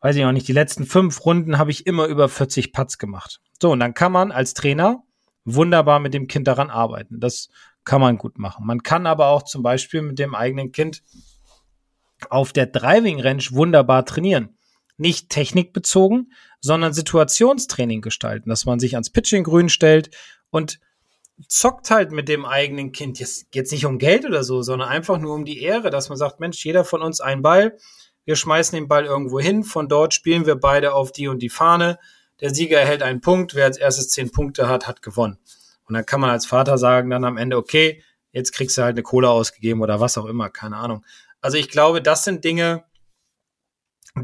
weiß 0.00 0.16
ich 0.16 0.22
noch 0.22 0.32
nicht, 0.32 0.48
die 0.48 0.52
letzten 0.52 0.84
fünf 0.84 1.24
Runden 1.24 1.58
habe 1.58 1.70
ich 1.70 1.86
immer 1.86 2.06
über 2.06 2.28
40 2.28 2.72
Putts 2.72 2.98
gemacht. 2.98 3.40
So, 3.62 3.70
und 3.70 3.78
dann 3.78 3.94
kann 3.94 4.10
man 4.10 4.32
als 4.32 4.52
Trainer 4.54 5.04
wunderbar 5.44 6.00
mit 6.00 6.12
dem 6.12 6.26
Kind 6.26 6.48
daran 6.48 6.68
arbeiten. 6.68 7.20
Das 7.20 7.50
kann 7.84 8.00
man 8.00 8.18
gut 8.18 8.36
machen. 8.38 8.66
Man 8.66 8.82
kann 8.82 9.06
aber 9.06 9.28
auch 9.28 9.44
zum 9.44 9.62
Beispiel 9.62 10.02
mit 10.02 10.18
dem 10.18 10.34
eigenen 10.34 10.72
Kind 10.72 11.04
auf 12.30 12.52
der 12.52 12.66
Driving 12.66 13.20
Range 13.20 13.44
wunderbar 13.50 14.04
trainieren. 14.04 14.57
Nicht 14.98 15.30
technikbezogen, 15.30 16.32
sondern 16.60 16.92
Situationstraining 16.92 18.02
gestalten, 18.02 18.50
dass 18.50 18.66
man 18.66 18.78
sich 18.78 18.94
ans 18.94 19.10
Pitching 19.10 19.44
grün 19.44 19.68
stellt 19.68 20.10
und 20.50 20.80
zockt 21.46 21.90
halt 21.90 22.10
mit 22.10 22.28
dem 22.28 22.44
eigenen 22.44 22.92
Kind. 22.92 23.20
Jetzt, 23.20 23.46
jetzt 23.54 23.70
nicht 23.70 23.86
um 23.86 23.98
Geld 23.98 24.26
oder 24.26 24.42
so, 24.42 24.62
sondern 24.62 24.88
einfach 24.88 25.18
nur 25.18 25.34
um 25.34 25.44
die 25.44 25.62
Ehre, 25.62 25.90
dass 25.90 26.08
man 26.08 26.18
sagt, 26.18 26.40
Mensch, 26.40 26.64
jeder 26.64 26.84
von 26.84 27.00
uns 27.00 27.20
einen 27.20 27.42
Ball. 27.42 27.78
Wir 28.24 28.36
schmeißen 28.36 28.76
den 28.76 28.88
Ball 28.88 29.04
irgendwo 29.04 29.40
hin. 29.40 29.64
Von 29.64 29.88
dort 29.88 30.14
spielen 30.14 30.46
wir 30.46 30.56
beide 30.56 30.92
auf 30.92 31.12
die 31.12 31.28
und 31.28 31.40
die 31.40 31.48
Fahne. 31.48 31.98
Der 32.40 32.52
Sieger 32.52 32.80
erhält 32.80 33.02
einen 33.02 33.20
Punkt. 33.20 33.54
Wer 33.54 33.64
als 33.64 33.78
erstes 33.78 34.10
zehn 34.10 34.30
Punkte 34.30 34.68
hat, 34.68 34.86
hat 34.86 35.00
gewonnen. 35.00 35.38
Und 35.86 35.94
dann 35.94 36.04
kann 36.04 36.20
man 36.20 36.30
als 36.30 36.44
Vater 36.44 36.76
sagen 36.76 37.08
dann 37.08 37.24
am 37.24 37.36
Ende, 37.36 37.56
okay, 37.56 38.02
jetzt 38.32 38.52
kriegst 38.52 38.76
du 38.76 38.82
halt 38.82 38.94
eine 38.94 39.02
Kohle 39.02 39.30
ausgegeben 39.30 39.80
oder 39.80 40.00
was 40.00 40.18
auch 40.18 40.26
immer, 40.26 40.50
keine 40.50 40.76
Ahnung. 40.76 41.04
Also 41.40 41.56
ich 41.56 41.68
glaube, 41.70 42.02
das 42.02 42.24
sind 42.24 42.44
Dinge, 42.44 42.84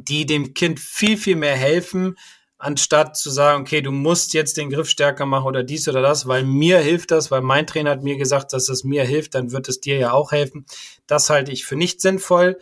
die 0.03 0.27
dem 0.27 0.55
Kind 0.55 0.81
viel, 0.81 1.17
viel 1.17 1.37
mehr 1.37 1.57
helfen, 1.57 2.17
anstatt 2.59 3.17
zu 3.17 3.31
sagen, 3.31 3.63
okay, 3.63 3.83
du 3.83 3.93
musst 3.93 4.33
jetzt 4.33 4.57
den 4.57 4.71
Griff 4.71 4.89
stärker 4.89 5.27
machen 5.27 5.47
oder 5.47 5.63
dies 5.63 5.87
oder 5.89 6.01
das, 6.01 6.27
weil 6.27 6.45
mir 6.45 6.79
hilft 6.79 7.11
das, 7.11 7.31
weil 7.31 7.43
mein 7.43 7.67
Trainer 7.67 7.91
hat 7.91 8.03
mir 8.03 8.17
gesagt, 8.17 8.53
dass 8.53 8.69
es 8.69 8.85
mir 8.85 9.05
hilft, 9.05 9.35
dann 9.35 9.53
wird 9.53 9.69
es 9.69 9.81
dir 9.81 9.99
ja 9.99 10.13
auch 10.13 10.33
helfen. 10.33 10.65
Das 11.07 11.29
halte 11.29 11.53
ich 11.53 11.67
für 11.67 11.77
nicht 11.77 12.01
sinnvoll. 12.01 12.59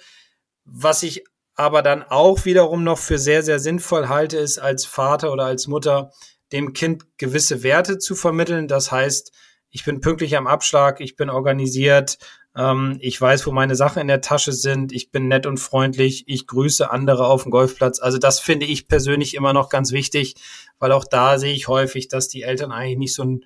Was 0.64 1.02
ich 1.02 1.24
aber 1.54 1.82
dann 1.82 2.02
auch 2.02 2.44
wiederum 2.44 2.82
noch 2.82 2.98
für 2.98 3.18
sehr, 3.18 3.42
sehr 3.42 3.58
sinnvoll 3.58 4.08
halte, 4.08 4.38
ist 4.38 4.58
als 4.58 4.86
Vater 4.86 5.32
oder 5.32 5.44
als 5.44 5.68
Mutter 5.68 6.10
dem 6.50 6.72
Kind 6.72 7.04
gewisse 7.18 7.62
Werte 7.62 7.98
zu 7.98 8.14
vermitteln. 8.14 8.68
Das 8.68 8.90
heißt, 8.90 9.32
ich 9.70 9.84
bin 9.84 10.00
pünktlich 10.00 10.36
am 10.36 10.46
Abschlag, 10.46 11.00
ich 11.00 11.16
bin 11.16 11.30
organisiert, 11.30 12.18
ähm, 12.56 12.98
ich 13.00 13.18
weiß, 13.20 13.46
wo 13.46 13.52
meine 13.52 13.74
Sachen 13.74 14.00
in 14.00 14.08
der 14.08 14.20
Tasche 14.20 14.52
sind. 14.52 14.92
Ich 14.92 15.10
bin 15.10 15.28
nett 15.28 15.46
und 15.46 15.58
freundlich. 15.58 16.24
Ich 16.26 16.46
grüße 16.46 16.90
andere 16.90 17.26
auf 17.26 17.44
dem 17.44 17.50
Golfplatz. 17.50 18.00
Also 18.00 18.18
das 18.18 18.40
finde 18.40 18.66
ich 18.66 18.88
persönlich 18.88 19.34
immer 19.34 19.52
noch 19.52 19.68
ganz 19.68 19.92
wichtig, 19.92 20.34
weil 20.78 20.92
auch 20.92 21.04
da 21.04 21.38
sehe 21.38 21.54
ich 21.54 21.68
häufig, 21.68 22.08
dass 22.08 22.28
die 22.28 22.42
Eltern 22.42 22.72
eigentlich 22.72 22.98
nicht 22.98 23.14
so 23.14 23.24
ein, 23.24 23.44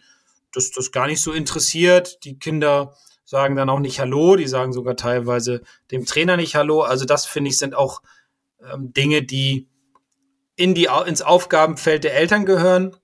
das, 0.53 0.71
das 0.73 0.91
gar 0.91 1.07
nicht 1.07 1.21
so 1.21 1.33
interessiert. 1.33 2.25
Die 2.25 2.39
Kinder 2.39 2.95
sagen 3.25 3.57
dann 3.57 3.71
auch 3.71 3.81
nicht 3.81 4.01
Hallo. 4.01 4.37
Die 4.37 4.49
sagen 4.49 4.73
sogar 4.73 4.97
teilweise 4.97 5.63
dem 5.91 6.05
Trainer 6.05 6.37
nicht 6.37 6.57
Hallo. 6.57 6.83
Also 6.83 7.05
das 7.05 7.27
finde 7.27 7.51
ich 7.51 7.59
sind 7.59 7.75
auch 7.75 8.03
ähm, 8.73 8.93
Dinge, 8.93 9.23
die 9.23 9.69
in 10.57 10.75
die, 10.75 10.89
ins 11.07 11.23
Aufgabenfeld 11.23 12.03
der 12.05 12.15
Eltern 12.17 12.45
gehören 12.45 12.97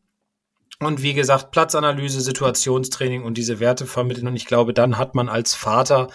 und 0.86 1.02
wie 1.02 1.14
gesagt, 1.14 1.50
Platzanalyse, 1.50 2.20
Situationstraining 2.20 3.24
und 3.24 3.38
diese 3.38 3.60
Werte 3.60 3.86
vermitteln. 3.86 4.28
Und 4.28 4.36
ich 4.36 4.46
glaube, 4.46 4.72
dann 4.72 4.98
hat 4.98 5.14
man 5.14 5.28
als 5.28 5.54
Vater, 5.54 6.08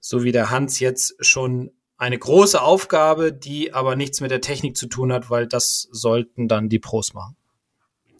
so 0.00 0.22
wie 0.22 0.32
der 0.32 0.50
Hans 0.50 0.80
jetzt 0.80 1.14
schon 1.20 1.70
eine 1.96 2.18
große 2.18 2.60
Aufgabe, 2.60 3.32
die 3.32 3.74
aber 3.74 3.96
nichts 3.96 4.20
mit 4.20 4.30
der 4.30 4.40
Technik 4.40 4.76
zu 4.76 4.86
tun 4.86 5.12
hat, 5.12 5.30
weil 5.30 5.46
das 5.46 5.88
sollten 5.90 6.46
dann 6.48 6.68
die 6.68 6.78
Pros 6.78 7.12
machen. 7.12 7.36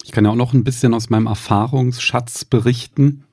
Ich 0.05 0.13
kann 0.13 0.25
ja 0.25 0.31
auch 0.31 0.37
noch 0.37 0.53
ein 0.53 0.65
bisschen 0.65 0.95
aus 0.95 1.11
meinem 1.11 1.27
Erfahrungsschatz 1.27 2.45
berichten. 2.45 3.25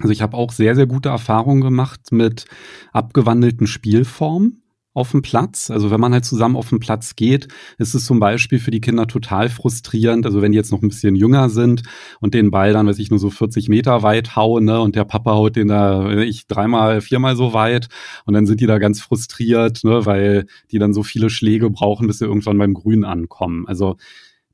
Also 0.00 0.12
ich 0.12 0.20
habe 0.20 0.36
auch 0.36 0.52
sehr, 0.52 0.74
sehr 0.74 0.86
gute 0.86 1.08
Erfahrungen 1.08 1.62
gemacht 1.62 2.12
mit 2.12 2.44
abgewandelten 2.92 3.66
Spielformen 3.66 4.62
auf 4.96 5.10
dem 5.10 5.20
Platz. 5.20 5.70
Also 5.70 5.90
wenn 5.90 6.00
man 6.00 6.12
halt 6.12 6.24
zusammen 6.24 6.56
auf 6.56 6.70
den 6.70 6.80
Platz 6.80 7.16
geht, 7.16 7.48
ist 7.76 7.94
es 7.94 8.06
zum 8.06 8.18
Beispiel 8.18 8.58
für 8.58 8.70
die 8.70 8.80
Kinder 8.80 9.06
total 9.06 9.50
frustrierend. 9.50 10.24
Also 10.24 10.40
wenn 10.40 10.52
die 10.52 10.56
jetzt 10.56 10.72
noch 10.72 10.80
ein 10.80 10.88
bisschen 10.88 11.16
jünger 11.16 11.50
sind 11.50 11.82
und 12.20 12.32
den 12.32 12.50
Ball 12.50 12.72
dann, 12.72 12.86
weiß 12.86 12.98
ich, 12.98 13.10
nur 13.10 13.18
so 13.18 13.28
40 13.28 13.68
Meter 13.68 14.02
weit 14.02 14.36
hauen, 14.36 14.64
ne, 14.64 14.80
und 14.80 14.96
der 14.96 15.04
Papa 15.04 15.34
haut 15.34 15.56
den 15.56 15.68
da, 15.68 16.10
ich 16.22 16.46
dreimal, 16.46 17.02
viermal 17.02 17.36
so 17.36 17.52
weit 17.52 17.88
und 18.24 18.32
dann 18.32 18.46
sind 18.46 18.60
die 18.60 18.66
da 18.66 18.78
ganz 18.78 19.02
frustriert, 19.02 19.84
ne, 19.84 20.06
weil 20.06 20.46
die 20.70 20.78
dann 20.78 20.94
so 20.94 21.02
viele 21.02 21.28
Schläge 21.28 21.68
brauchen, 21.68 22.06
bis 22.06 22.18
sie 22.18 22.24
irgendwann 22.24 22.56
beim 22.56 22.72
Grün 22.72 23.04
ankommen. 23.04 23.66
Also 23.66 23.96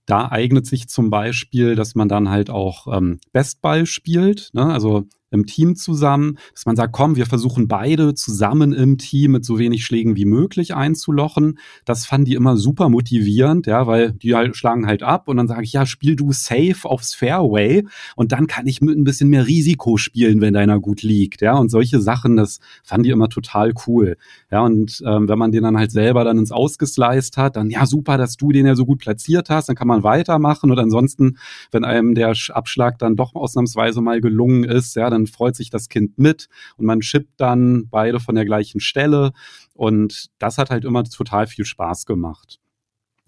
da 0.07 0.29
eignet 0.29 0.67
sich 0.67 0.89
zum 0.89 1.11
Beispiel, 1.11 1.77
dass 1.77 1.95
man 1.95 2.09
dann 2.09 2.31
halt 2.31 2.51
auch 2.51 2.89
ähm, 2.93 3.21
Bestball 3.33 3.87
spielt. 3.87 4.51
Ne? 4.55 4.65
Also 4.65 5.07
im 5.33 5.47
Team 5.47 5.75
zusammen, 5.75 6.39
dass 6.55 6.67
man 6.67 6.77
sagt, 6.77 6.93
komm, 6.93 7.17
wir 7.17 7.27
versuchen 7.27 7.67
beide 7.67 8.15
zusammen 8.15 8.73
im 8.73 8.99
Team 8.99 9.33
mit 9.33 9.45
so 9.45 9.59
wenig 9.59 9.85
Schlägen 9.85 10.17
wie 10.17 10.25
möglich 10.25 10.75
einzulochen. 10.75 11.59
Das 11.85 12.07
fanden 12.07 12.27
die 12.27 12.35
immer 12.35 12.57
super 12.57 12.89
motivierend, 12.89 13.67
ja, 13.67 13.87
weil 13.87 14.13
die 14.13 14.35
halt 14.35 14.57
schlagen 14.57 14.87
halt 14.87 15.03
ab 15.03 15.29
und 15.29 15.37
dann 15.37 15.49
sage 15.49 15.65
ich, 15.65 15.73
ja, 15.73 15.87
spiel 15.87 16.15
du 16.15 16.33
safe 16.33 16.85
aufs 16.85 17.15
Fairway 17.15 17.85
und 18.15 18.33
dann 18.33 18.47
kann 18.47 18.67
ich 18.67 18.81
mit 18.81 18.97
ein 18.97 19.05
bisschen 19.05 19.29
mehr 19.29 19.47
Risiko 19.47 19.97
spielen, 19.97 20.41
wenn 20.41 20.55
deiner 20.55 20.79
gut 20.79 21.03
liegt, 21.03 21.43
ja, 21.43 21.55
und 21.57 21.71
solche 21.71 22.01
Sachen, 22.01 22.37
das 22.37 22.61
fanden 22.85 23.05
die 23.05 23.11
immer 23.11 23.29
total 23.29 23.73
cool, 23.87 24.17
ja, 24.51 24.61
und 24.61 25.03
ähm, 25.07 25.29
wenn 25.29 25.39
man 25.39 25.53
den 25.53 25.63
dann 25.63 25.77
halt 25.77 25.91
selber 25.91 26.25
dann 26.25 26.39
ins 26.39 26.53
Ausgesliced 26.53 27.37
hat, 27.37 27.57
dann 27.57 27.71
ja, 27.71 27.87
super, 27.87 28.19
dass 28.19 28.37
du 28.37 28.53
den 28.53 28.67
ja 28.67 28.75
so 28.75 28.85
gut 28.85 29.01
platziert 29.01 29.51
hast, 29.51 29.69
dann 29.69 29.77
kann 29.77 29.89
man 29.89 30.03
weitermachen. 30.03 30.71
Und 30.71 30.79
ansonsten, 30.79 31.39
wenn 31.71 31.85
einem 31.85 32.15
der 32.15 32.35
Abschlag 32.51 32.99
dann 32.99 33.17
doch 33.17 33.35
ausnahmsweise 33.35 34.01
mal 34.01 34.21
gelungen 34.21 34.65
ist, 34.65 34.95
ja, 34.97 35.11
dann 35.11 35.22
dann 35.23 35.27
freut 35.27 35.57
sich 35.57 35.71
das 35.71 35.89
Kind 35.89 36.19
mit 36.19 36.49
und 36.77 36.87
man 36.87 37.03
schippt 37.03 37.41
dann 37.41 37.89
beide 37.89 38.21
von 38.21 38.35
der 38.35 38.45
gleichen 38.45 38.81
Stelle. 38.81 39.33
Und 39.75 40.31
das 40.39 40.59
hat 40.59 40.71
halt 40.71 40.85
immer 40.85 41.05
total 41.05 41.47
viel 41.47 41.65
Spaß 41.65 42.07
gemacht. 42.07 42.59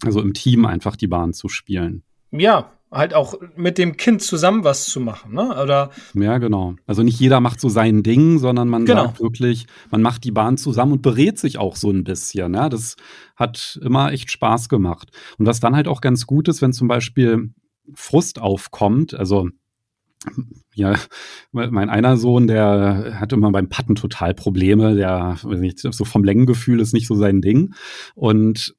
Also 0.03 0.21
im 0.21 0.33
Team 0.33 0.65
einfach 0.65 0.95
die 0.95 1.07
Bahn 1.07 1.33
zu 1.33 1.47
spielen. 1.47 2.03
Ja, 2.31 2.71
halt 2.91 3.13
auch 3.13 3.35
mit 3.55 3.77
dem 3.77 3.97
Kind 3.97 4.21
zusammen 4.21 4.63
was 4.63 4.85
zu 4.85 4.99
machen, 4.99 5.33
ne? 5.33 5.61
Oder 5.61 5.91
ja, 6.13 6.37
genau. 6.37 6.75
Also 6.85 7.03
nicht 7.03 7.19
jeder 7.19 7.39
macht 7.39 7.59
so 7.59 7.69
sein 7.69 8.03
Ding, 8.03 8.39
sondern 8.39 8.67
man 8.67 8.85
genau. 8.85 9.05
sagt 9.05 9.21
wirklich, 9.21 9.67
man 9.89 10.01
macht 10.01 10.23
die 10.23 10.31
Bahn 10.31 10.57
zusammen 10.57 10.93
und 10.93 11.01
berät 11.01 11.39
sich 11.39 11.57
auch 11.57 11.75
so 11.75 11.89
ein 11.91 12.03
bisschen. 12.03 12.51
Ne? 12.51 12.69
Das 12.69 12.95
hat 13.35 13.79
immer 13.81 14.11
echt 14.11 14.31
Spaß 14.31 14.69
gemacht. 14.69 15.11
Und 15.37 15.45
was 15.45 15.59
dann 15.59 15.75
halt 15.75 15.87
auch 15.87 16.01
ganz 16.01 16.25
gut 16.25 16.47
ist, 16.47 16.61
wenn 16.61 16.73
zum 16.73 16.87
Beispiel 16.87 17.53
Frust 17.93 18.39
aufkommt. 18.39 19.13
Also 19.13 19.49
ja, 20.73 20.95
mein 21.51 21.89
einer 21.89 22.17
Sohn, 22.17 22.47
der 22.47 23.17
hat 23.19 23.33
immer 23.33 23.51
beim 23.51 23.69
Patten 23.69 23.95
total 23.95 24.33
Probleme. 24.33 24.95
Der, 24.95 25.37
weiß 25.41 25.59
nicht, 25.59 25.79
so 25.79 26.05
vom 26.05 26.23
Längengefühl 26.23 26.79
ist 26.79 26.93
nicht 26.93 27.07
so 27.07 27.15
sein 27.15 27.41
Ding. 27.41 27.73
Und 28.15 28.75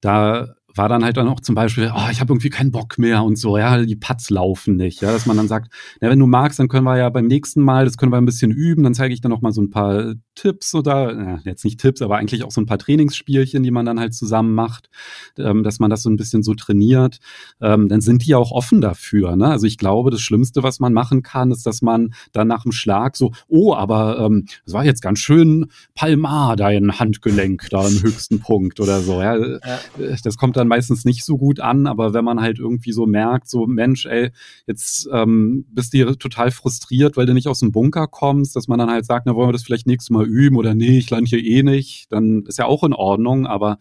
da 0.00 0.48
war 0.74 0.88
dann 0.88 1.04
halt 1.04 1.16
dann 1.16 1.28
auch 1.28 1.40
zum 1.40 1.54
Beispiel, 1.54 1.92
oh, 1.94 2.08
ich 2.10 2.20
habe 2.20 2.32
irgendwie 2.32 2.50
keinen 2.50 2.70
Bock 2.70 2.98
mehr 2.98 3.24
und 3.24 3.36
so, 3.36 3.58
ja, 3.58 3.82
die 3.82 3.96
Putts 3.96 4.30
laufen 4.30 4.76
nicht, 4.76 5.00
ja, 5.00 5.12
dass 5.12 5.26
man 5.26 5.36
dann 5.36 5.48
sagt, 5.48 5.72
ja, 6.00 6.08
wenn 6.08 6.18
du 6.18 6.26
magst, 6.26 6.58
dann 6.58 6.68
können 6.68 6.84
wir 6.84 6.96
ja 6.96 7.10
beim 7.10 7.26
nächsten 7.26 7.60
Mal, 7.60 7.84
das 7.84 7.96
können 7.96 8.12
wir 8.12 8.18
ein 8.18 8.26
bisschen 8.26 8.50
üben, 8.50 8.84
dann 8.84 8.94
zeige 8.94 9.12
ich 9.12 9.20
dann 9.20 9.30
noch 9.30 9.40
mal 9.40 9.52
so 9.52 9.60
ein 9.60 9.70
paar 9.70 10.14
Tipps 10.40 10.74
oder, 10.74 11.14
ja, 11.14 11.38
jetzt 11.44 11.64
nicht 11.64 11.78
Tipps, 11.78 12.00
aber 12.00 12.16
eigentlich 12.16 12.44
auch 12.44 12.50
so 12.50 12.62
ein 12.62 12.66
paar 12.66 12.78
Trainingsspielchen, 12.78 13.62
die 13.62 13.70
man 13.70 13.84
dann 13.84 14.00
halt 14.00 14.14
zusammen 14.14 14.54
macht, 14.54 14.88
ähm, 15.36 15.62
dass 15.62 15.80
man 15.80 15.90
das 15.90 16.02
so 16.02 16.08
ein 16.08 16.16
bisschen 16.16 16.42
so 16.42 16.54
trainiert, 16.54 17.18
ähm, 17.60 17.88
dann 17.88 18.00
sind 18.00 18.24
die 18.24 18.30
ja 18.30 18.38
auch 18.38 18.50
offen 18.50 18.80
dafür, 18.80 19.36
ne? 19.36 19.48
Also 19.48 19.66
ich 19.66 19.76
glaube, 19.76 20.10
das 20.10 20.22
Schlimmste, 20.22 20.62
was 20.62 20.80
man 20.80 20.94
machen 20.94 21.22
kann, 21.22 21.50
ist, 21.50 21.66
dass 21.66 21.82
man 21.82 22.14
dann 22.32 22.48
nach 22.48 22.62
dem 22.62 22.72
Schlag 22.72 23.18
so, 23.18 23.32
oh, 23.48 23.74
aber 23.74 24.18
ähm, 24.18 24.46
das 24.64 24.72
war 24.72 24.82
jetzt 24.82 25.02
ganz 25.02 25.18
schön 25.18 25.66
Palmar, 25.94 26.56
dein 26.56 26.98
Handgelenk 26.98 27.68
da 27.68 27.86
im 27.86 28.02
höchsten 28.02 28.40
Punkt 28.40 28.80
oder 28.80 29.00
so, 29.02 29.20
ja. 29.20 29.36
ja. 29.36 29.78
Das 30.24 30.38
kommt 30.38 30.56
dann 30.56 30.68
meistens 30.68 31.04
nicht 31.04 31.22
so 31.22 31.36
gut 31.36 31.60
an, 31.60 31.86
aber 31.86 32.14
wenn 32.14 32.24
man 32.24 32.40
halt 32.40 32.58
irgendwie 32.58 32.92
so 32.92 33.04
merkt, 33.04 33.50
so 33.50 33.66
Mensch, 33.66 34.06
ey, 34.06 34.30
jetzt 34.66 35.06
ähm, 35.12 35.66
bist 35.70 35.92
du 35.92 36.16
total 36.16 36.50
frustriert, 36.50 37.18
weil 37.18 37.26
du 37.26 37.34
nicht 37.34 37.48
aus 37.48 37.60
dem 37.60 37.72
Bunker 37.72 38.06
kommst, 38.06 38.56
dass 38.56 38.68
man 38.68 38.78
dann 38.78 38.90
halt 38.90 39.04
sagt, 39.04 39.26
na 39.26 39.34
wollen 39.34 39.48
wir 39.48 39.52
das 39.52 39.64
vielleicht 39.64 39.86
nächstes 39.86 40.08
Mal 40.08 40.29
üben 40.30 40.56
oder 40.56 40.74
nee, 40.74 40.98
ich 40.98 41.10
lande 41.10 41.28
hier 41.28 41.44
eh 41.44 41.62
nicht, 41.62 42.10
dann 42.12 42.44
ist 42.46 42.58
ja 42.58 42.66
auch 42.66 42.84
in 42.84 42.92
Ordnung, 42.94 43.46
aber 43.46 43.78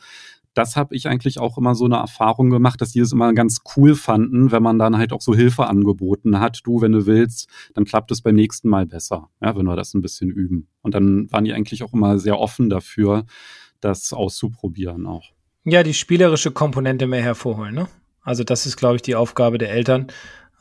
das 0.53 0.75
habe 0.75 0.95
ich 0.95 1.07
eigentlich 1.07 1.39
auch 1.39 1.57
immer 1.57 1.75
so 1.75 1.85
eine 1.85 1.97
Erfahrung 1.97 2.49
gemacht, 2.49 2.81
dass 2.81 2.91
die 2.91 2.99
es 2.99 3.11
immer 3.11 3.33
ganz 3.33 3.61
cool 3.75 3.95
fanden, 3.95 4.51
wenn 4.51 4.63
man 4.63 4.79
dann 4.79 4.97
halt 4.97 5.13
auch 5.13 5.21
so 5.21 5.33
Hilfe 5.35 5.67
angeboten 5.67 6.39
hat. 6.39 6.61
Du, 6.63 6.81
wenn 6.81 6.91
du 6.91 7.05
willst, 7.05 7.47
dann 7.75 7.85
klappt 7.85 8.11
es 8.11 8.21
beim 8.21 8.35
nächsten 8.35 8.67
Mal 8.67 8.85
besser, 8.85 9.29
ja, 9.41 9.55
wenn 9.55 9.65
wir 9.65 9.75
das 9.75 9.93
ein 9.93 10.01
bisschen 10.01 10.29
üben. 10.29 10.67
Und 10.81 10.95
dann 10.95 11.31
waren 11.31 11.45
die 11.45 11.53
eigentlich 11.53 11.83
auch 11.83 11.93
immer 11.93 12.19
sehr 12.19 12.39
offen 12.39 12.69
dafür, 12.69 13.25
das 13.79 14.11
auszuprobieren 14.11 15.05
auch. 15.05 15.31
Ja, 15.63 15.83
die 15.83 15.93
spielerische 15.93 16.51
Komponente 16.51 17.07
mehr 17.07 17.21
hervorholen. 17.21 17.75
Ne? 17.75 17.87
Also 18.21 18.43
das 18.43 18.65
ist, 18.65 18.77
glaube 18.77 18.97
ich, 18.97 19.01
die 19.01 19.15
Aufgabe 19.15 19.57
der 19.57 19.71
Eltern. 19.71 20.07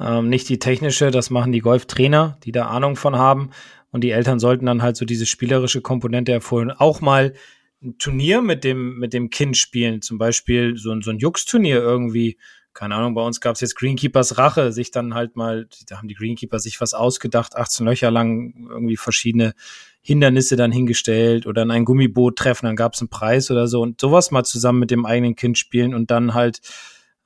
Ähm, 0.00 0.28
nicht 0.28 0.48
die 0.48 0.58
technische, 0.58 1.10
das 1.10 1.30
machen 1.30 1.52
die 1.52 1.60
Golftrainer, 1.60 2.38
die 2.44 2.52
da 2.52 2.66
Ahnung 2.66 2.96
von 2.96 3.16
haben. 3.16 3.50
Und 3.90 4.04
die 4.04 4.10
Eltern 4.10 4.38
sollten 4.38 4.66
dann 4.66 4.82
halt 4.82 4.96
so 4.96 5.04
diese 5.04 5.26
spielerische 5.26 5.80
Komponente 5.80 6.32
hervorholen. 6.32 6.70
Auch 6.70 7.00
mal 7.00 7.34
ein 7.82 7.96
Turnier 7.98 8.42
mit 8.42 8.64
dem, 8.64 8.98
mit 8.98 9.12
dem 9.12 9.30
Kind 9.30 9.56
spielen. 9.56 10.02
Zum 10.02 10.18
Beispiel 10.18 10.76
so, 10.76 11.00
so 11.00 11.10
ein 11.10 11.18
Jux-Turnier 11.18 11.76
irgendwie. 11.76 12.36
Keine 12.74 12.94
Ahnung, 12.94 13.14
bei 13.14 13.22
uns 13.22 13.40
gab 13.40 13.54
es 13.54 13.60
jetzt 13.60 13.74
Greenkeepers 13.76 14.38
Rache, 14.38 14.72
sich 14.72 14.90
dann 14.90 15.14
halt 15.14 15.36
mal, 15.36 15.68
da 15.88 15.98
haben 15.98 16.06
die 16.06 16.14
Greenkeeper 16.14 16.60
sich 16.60 16.80
was 16.80 16.94
ausgedacht, 16.94 17.56
18 17.56 17.84
Löcher 17.86 18.10
lang 18.10 18.68
irgendwie 18.70 18.96
verschiedene 18.96 19.54
Hindernisse 20.00 20.54
dann 20.54 20.70
hingestellt 20.70 21.46
oder 21.46 21.62
in 21.62 21.70
ein 21.70 21.84
Gummiboot 21.84 22.36
treffen, 22.36 22.66
dann 22.66 22.76
gab 22.76 22.94
es 22.94 23.00
einen 23.00 23.10
Preis 23.10 23.50
oder 23.50 23.66
so 23.66 23.82
und 23.82 24.00
sowas 24.00 24.30
mal 24.30 24.44
zusammen 24.44 24.78
mit 24.78 24.90
dem 24.90 25.04
eigenen 25.04 25.34
Kind 25.34 25.58
spielen 25.58 25.92
und 25.92 26.10
dann 26.10 26.34
halt 26.34 26.60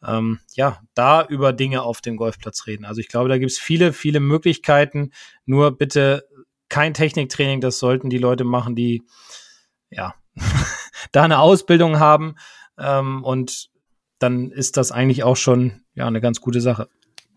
ähm, 0.06 0.40
ja 0.54 0.80
da 0.94 1.24
über 1.24 1.52
Dinge 1.52 1.82
auf 1.82 2.00
dem 2.00 2.16
Golfplatz 2.16 2.66
reden. 2.66 2.84
Also 2.84 3.00
ich 3.00 3.08
glaube, 3.08 3.28
da 3.28 3.38
gibt 3.38 3.50
es 3.50 3.58
viele, 3.58 3.92
viele 3.92 4.20
Möglichkeiten. 4.20 5.12
Nur 5.44 5.76
bitte 5.76 6.26
kein 6.68 6.94
Techniktraining, 6.94 7.60
das 7.60 7.78
sollten 7.78 8.10
die 8.10 8.18
Leute 8.18 8.44
machen, 8.44 8.74
die 8.74 9.02
ja 9.90 10.14
da 11.12 11.22
eine 11.22 11.38
Ausbildung 11.38 11.98
haben 11.98 12.36
ähm, 12.78 13.22
und 13.24 13.70
dann 14.18 14.50
ist 14.50 14.76
das 14.76 14.92
eigentlich 14.92 15.24
auch 15.24 15.36
schon 15.36 15.82
ja 15.94 16.06
eine 16.06 16.20
ganz 16.20 16.40
gute 16.40 16.60
Sache. 16.60 16.88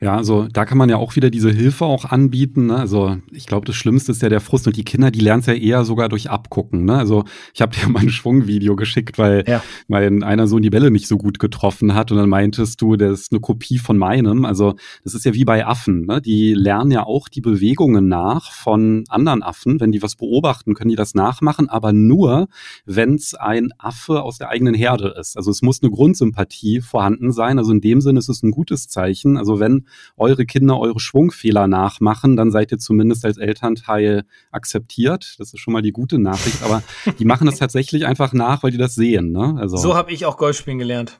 Ja, 0.01 0.17
also 0.17 0.47
da 0.51 0.65
kann 0.65 0.77
man 0.77 0.89
ja 0.89 0.97
auch 0.97 1.15
wieder 1.15 1.29
diese 1.29 1.49
Hilfe 1.49 1.85
auch 1.85 2.03
anbieten. 2.03 2.65
Ne? 2.65 2.75
Also 2.75 3.15
ich 3.31 3.45
glaube, 3.45 3.65
das 3.65 3.77
Schlimmste 3.77 4.11
ist 4.11 4.21
ja 4.21 4.27
der 4.27 4.41
Frust 4.41 4.67
und 4.67 4.75
die 4.75 4.83
Kinder, 4.83 5.09
die 5.09 5.21
lernen 5.21 5.39
es 5.39 5.45
ja 5.45 5.53
eher 5.53 5.85
sogar 5.85 6.09
durch 6.09 6.29
Abgucken. 6.29 6.83
Ne? 6.83 6.97
Also 6.97 7.23
ich 7.53 7.61
habe 7.61 7.73
dir 7.75 7.87
mal 7.87 8.01
ein 8.01 8.09
Schwungvideo 8.09 8.75
geschickt, 8.75 9.17
weil 9.17 9.45
ja. 9.47 9.63
mein 9.87 10.21
einer 10.21 10.47
Sohn 10.47 10.61
die 10.61 10.69
Bälle 10.69 10.91
nicht 10.91 11.07
so 11.07 11.17
gut 11.17 11.39
getroffen 11.39 11.95
hat 11.95 12.11
und 12.11 12.17
dann 12.17 12.27
meintest 12.27 12.81
du, 12.81 12.97
das 12.97 13.21
ist 13.21 13.31
eine 13.31 13.39
Kopie 13.39 13.77
von 13.77 13.97
meinem. 13.97 14.43
Also 14.43 14.75
das 15.05 15.13
ist 15.13 15.23
ja 15.23 15.33
wie 15.33 15.45
bei 15.45 15.65
Affen. 15.65 16.05
Ne? 16.05 16.21
Die 16.21 16.53
lernen 16.53 16.91
ja 16.91 17.03
auch 17.03 17.29
die 17.29 17.41
Bewegungen 17.41 18.09
nach 18.09 18.51
von 18.51 19.05
anderen 19.07 19.43
Affen. 19.43 19.79
Wenn 19.79 19.93
die 19.93 20.03
was 20.03 20.17
beobachten, 20.17 20.73
können 20.73 20.89
die 20.89 20.97
das 20.97 21.15
nachmachen, 21.15 21.69
aber 21.69 21.93
nur, 21.93 22.49
wenn 22.85 23.15
es 23.15 23.33
ein 23.33 23.69
Affe 23.77 24.23
aus 24.23 24.39
der 24.39 24.49
eigenen 24.49 24.75
Herde 24.75 25.15
ist. 25.17 25.37
Also 25.37 25.51
es 25.51 25.61
muss 25.61 25.81
eine 25.81 25.91
Grundsympathie 25.91 26.81
vorhanden 26.81 27.31
sein. 27.31 27.59
Also 27.59 27.71
in 27.71 27.79
dem 27.79 28.01
Sinne 28.01 28.19
ist 28.19 28.27
es 28.27 28.43
ein 28.43 28.51
gutes 28.51 28.89
Zeichen. 28.89 29.37
Also 29.37 29.61
wenn 29.61 29.84
eure 30.17 30.45
Kinder 30.45 30.79
eure 30.79 30.99
Schwungfehler 30.99 31.67
nachmachen, 31.67 32.35
dann 32.35 32.51
seid 32.51 32.71
ihr 32.71 32.77
zumindest 32.77 33.25
als 33.25 33.37
Elternteil 33.37 34.25
akzeptiert. 34.51 35.35
Das 35.39 35.53
ist 35.53 35.59
schon 35.59 35.73
mal 35.73 35.81
die 35.81 35.91
gute 35.91 36.19
Nachricht. 36.19 36.63
Aber 36.63 36.83
die 37.19 37.25
machen 37.25 37.45
das 37.45 37.55
tatsächlich 37.59 38.05
einfach 38.05 38.33
nach, 38.33 38.63
weil 38.63 38.71
die 38.71 38.77
das 38.77 38.95
sehen. 38.95 39.31
Ne? 39.31 39.55
Also. 39.59 39.77
So 39.77 39.95
habe 39.95 40.11
ich 40.11 40.25
auch 40.25 40.37
Golfspielen 40.37 40.79
gelernt. 40.79 41.19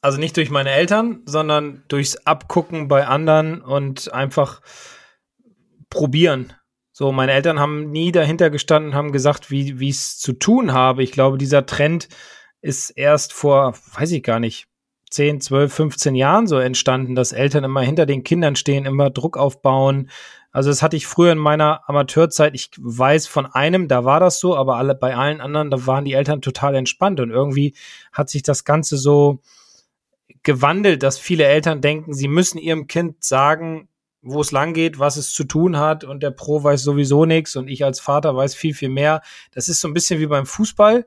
Also 0.00 0.18
nicht 0.18 0.36
durch 0.36 0.50
meine 0.50 0.70
Eltern, 0.70 1.22
sondern 1.26 1.84
durchs 1.86 2.16
Abgucken 2.16 2.88
bei 2.88 3.06
anderen 3.06 3.62
und 3.62 4.12
einfach 4.12 4.60
probieren. 5.90 6.52
So, 6.90 7.12
meine 7.12 7.32
Eltern 7.32 7.60
haben 7.60 7.90
nie 7.90 8.12
dahinter 8.12 8.50
gestanden, 8.50 8.94
haben 8.94 9.12
gesagt, 9.12 9.50
wie 9.50 9.78
wie 9.78 9.88
es 9.88 10.18
zu 10.18 10.32
tun 10.32 10.72
habe. 10.72 11.02
Ich 11.02 11.12
glaube, 11.12 11.38
dieser 11.38 11.66
Trend 11.66 12.08
ist 12.60 12.90
erst 12.90 13.32
vor, 13.32 13.74
weiß 13.94 14.10
ich 14.12 14.22
gar 14.22 14.40
nicht, 14.40 14.66
10, 15.12 15.40
12, 15.40 15.72
15 15.72 16.14
Jahren 16.14 16.46
so 16.46 16.58
entstanden, 16.58 17.14
dass 17.14 17.32
Eltern 17.32 17.64
immer 17.64 17.82
hinter 17.82 18.06
den 18.06 18.24
Kindern 18.24 18.56
stehen, 18.56 18.86
immer 18.86 19.10
Druck 19.10 19.36
aufbauen. 19.36 20.10
Also 20.50 20.70
das 20.70 20.82
hatte 20.82 20.96
ich 20.96 21.06
früher 21.06 21.32
in 21.32 21.38
meiner 21.38 21.88
Amateurzeit. 21.88 22.54
Ich 22.54 22.70
weiß 22.78 23.26
von 23.26 23.46
einem, 23.46 23.88
da 23.88 24.04
war 24.04 24.20
das 24.20 24.38
so, 24.38 24.56
aber 24.56 24.76
alle 24.76 24.94
bei 24.94 25.16
allen 25.16 25.40
anderen, 25.40 25.70
da 25.70 25.86
waren 25.86 26.04
die 26.04 26.12
Eltern 26.12 26.42
total 26.42 26.74
entspannt 26.74 27.20
und 27.20 27.30
irgendwie 27.30 27.74
hat 28.12 28.28
sich 28.28 28.42
das 28.42 28.64
Ganze 28.64 28.96
so 28.96 29.40
gewandelt, 30.42 31.02
dass 31.02 31.18
viele 31.18 31.44
Eltern 31.44 31.80
denken, 31.80 32.14
sie 32.14 32.28
müssen 32.28 32.58
ihrem 32.58 32.86
Kind 32.86 33.22
sagen, 33.22 33.88
wo 34.22 34.40
es 34.40 34.52
lang 34.52 34.72
geht, 34.72 34.98
was 34.98 35.16
es 35.16 35.32
zu 35.32 35.44
tun 35.44 35.78
hat 35.78 36.04
und 36.04 36.22
der 36.22 36.30
Pro 36.30 36.62
weiß 36.62 36.82
sowieso 36.82 37.24
nichts 37.24 37.56
und 37.56 37.68
ich 37.68 37.84
als 37.84 38.00
Vater 38.00 38.36
weiß 38.36 38.54
viel, 38.54 38.74
viel 38.74 38.88
mehr. 38.88 39.22
Das 39.52 39.68
ist 39.68 39.80
so 39.80 39.88
ein 39.88 39.94
bisschen 39.94 40.20
wie 40.20 40.26
beim 40.26 40.46
Fußball 40.46 41.06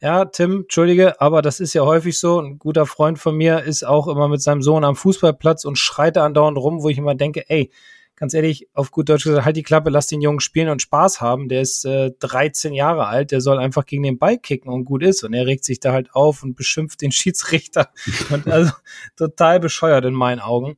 ja, 0.00 0.24
Tim, 0.26 0.62
entschuldige, 0.62 1.20
aber 1.20 1.42
das 1.42 1.60
ist 1.60 1.74
ja 1.74 1.82
häufig 1.82 2.18
so. 2.18 2.40
Ein 2.40 2.58
guter 2.58 2.86
Freund 2.86 3.18
von 3.18 3.36
mir 3.36 3.62
ist 3.64 3.84
auch 3.84 4.06
immer 4.06 4.28
mit 4.28 4.40
seinem 4.40 4.62
Sohn 4.62 4.84
am 4.84 4.96
Fußballplatz 4.96 5.64
und 5.64 5.76
schreit 5.76 6.16
da 6.16 6.24
andauernd 6.24 6.56
rum, 6.56 6.82
wo 6.82 6.88
ich 6.88 6.98
immer 6.98 7.14
denke, 7.14 7.48
ey, 7.48 7.70
ganz 8.18 8.34
ehrlich, 8.34 8.68
auf 8.74 8.90
gut 8.90 9.08
Deutsch 9.08 9.24
gesagt, 9.24 9.44
halt 9.44 9.56
die 9.56 9.62
Klappe, 9.62 9.90
lass 9.90 10.08
den 10.08 10.20
Jungen 10.20 10.40
spielen 10.40 10.68
und 10.68 10.82
Spaß 10.82 11.20
haben. 11.20 11.48
Der 11.48 11.62
ist 11.62 11.84
äh, 11.84 12.10
13 12.18 12.74
Jahre 12.74 13.06
alt, 13.06 13.30
der 13.30 13.40
soll 13.40 13.58
einfach 13.58 13.86
gegen 13.86 14.02
den 14.02 14.18
Ball 14.18 14.38
kicken 14.38 14.72
und 14.72 14.84
gut 14.84 15.02
ist. 15.02 15.22
Und 15.22 15.34
er 15.34 15.46
regt 15.46 15.64
sich 15.64 15.80
da 15.80 15.92
halt 15.92 16.14
auf 16.14 16.42
und 16.42 16.54
beschimpft 16.54 17.00
den 17.00 17.12
Schiedsrichter. 17.12 17.90
und 18.30 18.48
also 18.48 18.72
total 19.16 19.60
bescheuert 19.60 20.04
in 20.04 20.14
meinen 20.14 20.40
Augen. 20.40 20.76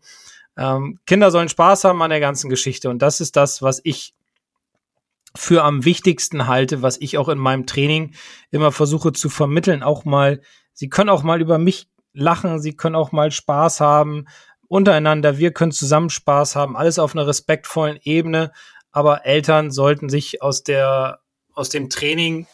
Ähm, 0.56 0.98
Kinder 1.06 1.30
sollen 1.30 1.48
Spaß 1.48 1.84
haben 1.84 2.02
an 2.02 2.10
der 2.10 2.20
ganzen 2.20 2.50
Geschichte. 2.50 2.90
Und 2.90 3.00
das 3.00 3.20
ist 3.20 3.36
das, 3.36 3.62
was 3.62 3.80
ich 3.84 4.14
für 5.36 5.62
am 5.62 5.84
wichtigsten 5.84 6.46
halte, 6.46 6.82
was 6.82 7.00
ich 7.00 7.18
auch 7.18 7.28
in 7.28 7.38
meinem 7.38 7.66
Training 7.66 8.14
immer 8.50 8.72
versuche 8.72 9.12
zu 9.12 9.28
vermitteln, 9.28 9.82
auch 9.82 10.04
mal, 10.04 10.40
sie 10.72 10.88
können 10.88 11.10
auch 11.10 11.22
mal 11.22 11.40
über 11.40 11.58
mich 11.58 11.88
lachen, 12.12 12.60
sie 12.60 12.74
können 12.74 12.96
auch 12.96 13.12
mal 13.12 13.30
Spaß 13.30 13.80
haben 13.80 14.26
untereinander, 14.66 15.38
wir 15.38 15.52
können 15.52 15.72
zusammen 15.72 16.10
Spaß 16.10 16.54
haben, 16.54 16.76
alles 16.76 16.98
auf 16.98 17.14
einer 17.14 17.26
respektvollen 17.26 17.98
Ebene, 18.02 18.52
aber 18.92 19.26
Eltern 19.26 19.70
sollten 19.70 20.08
sich 20.08 20.42
aus 20.42 20.62
der 20.62 21.20
aus 21.54 21.70
dem 21.70 21.90
Training 21.90 22.46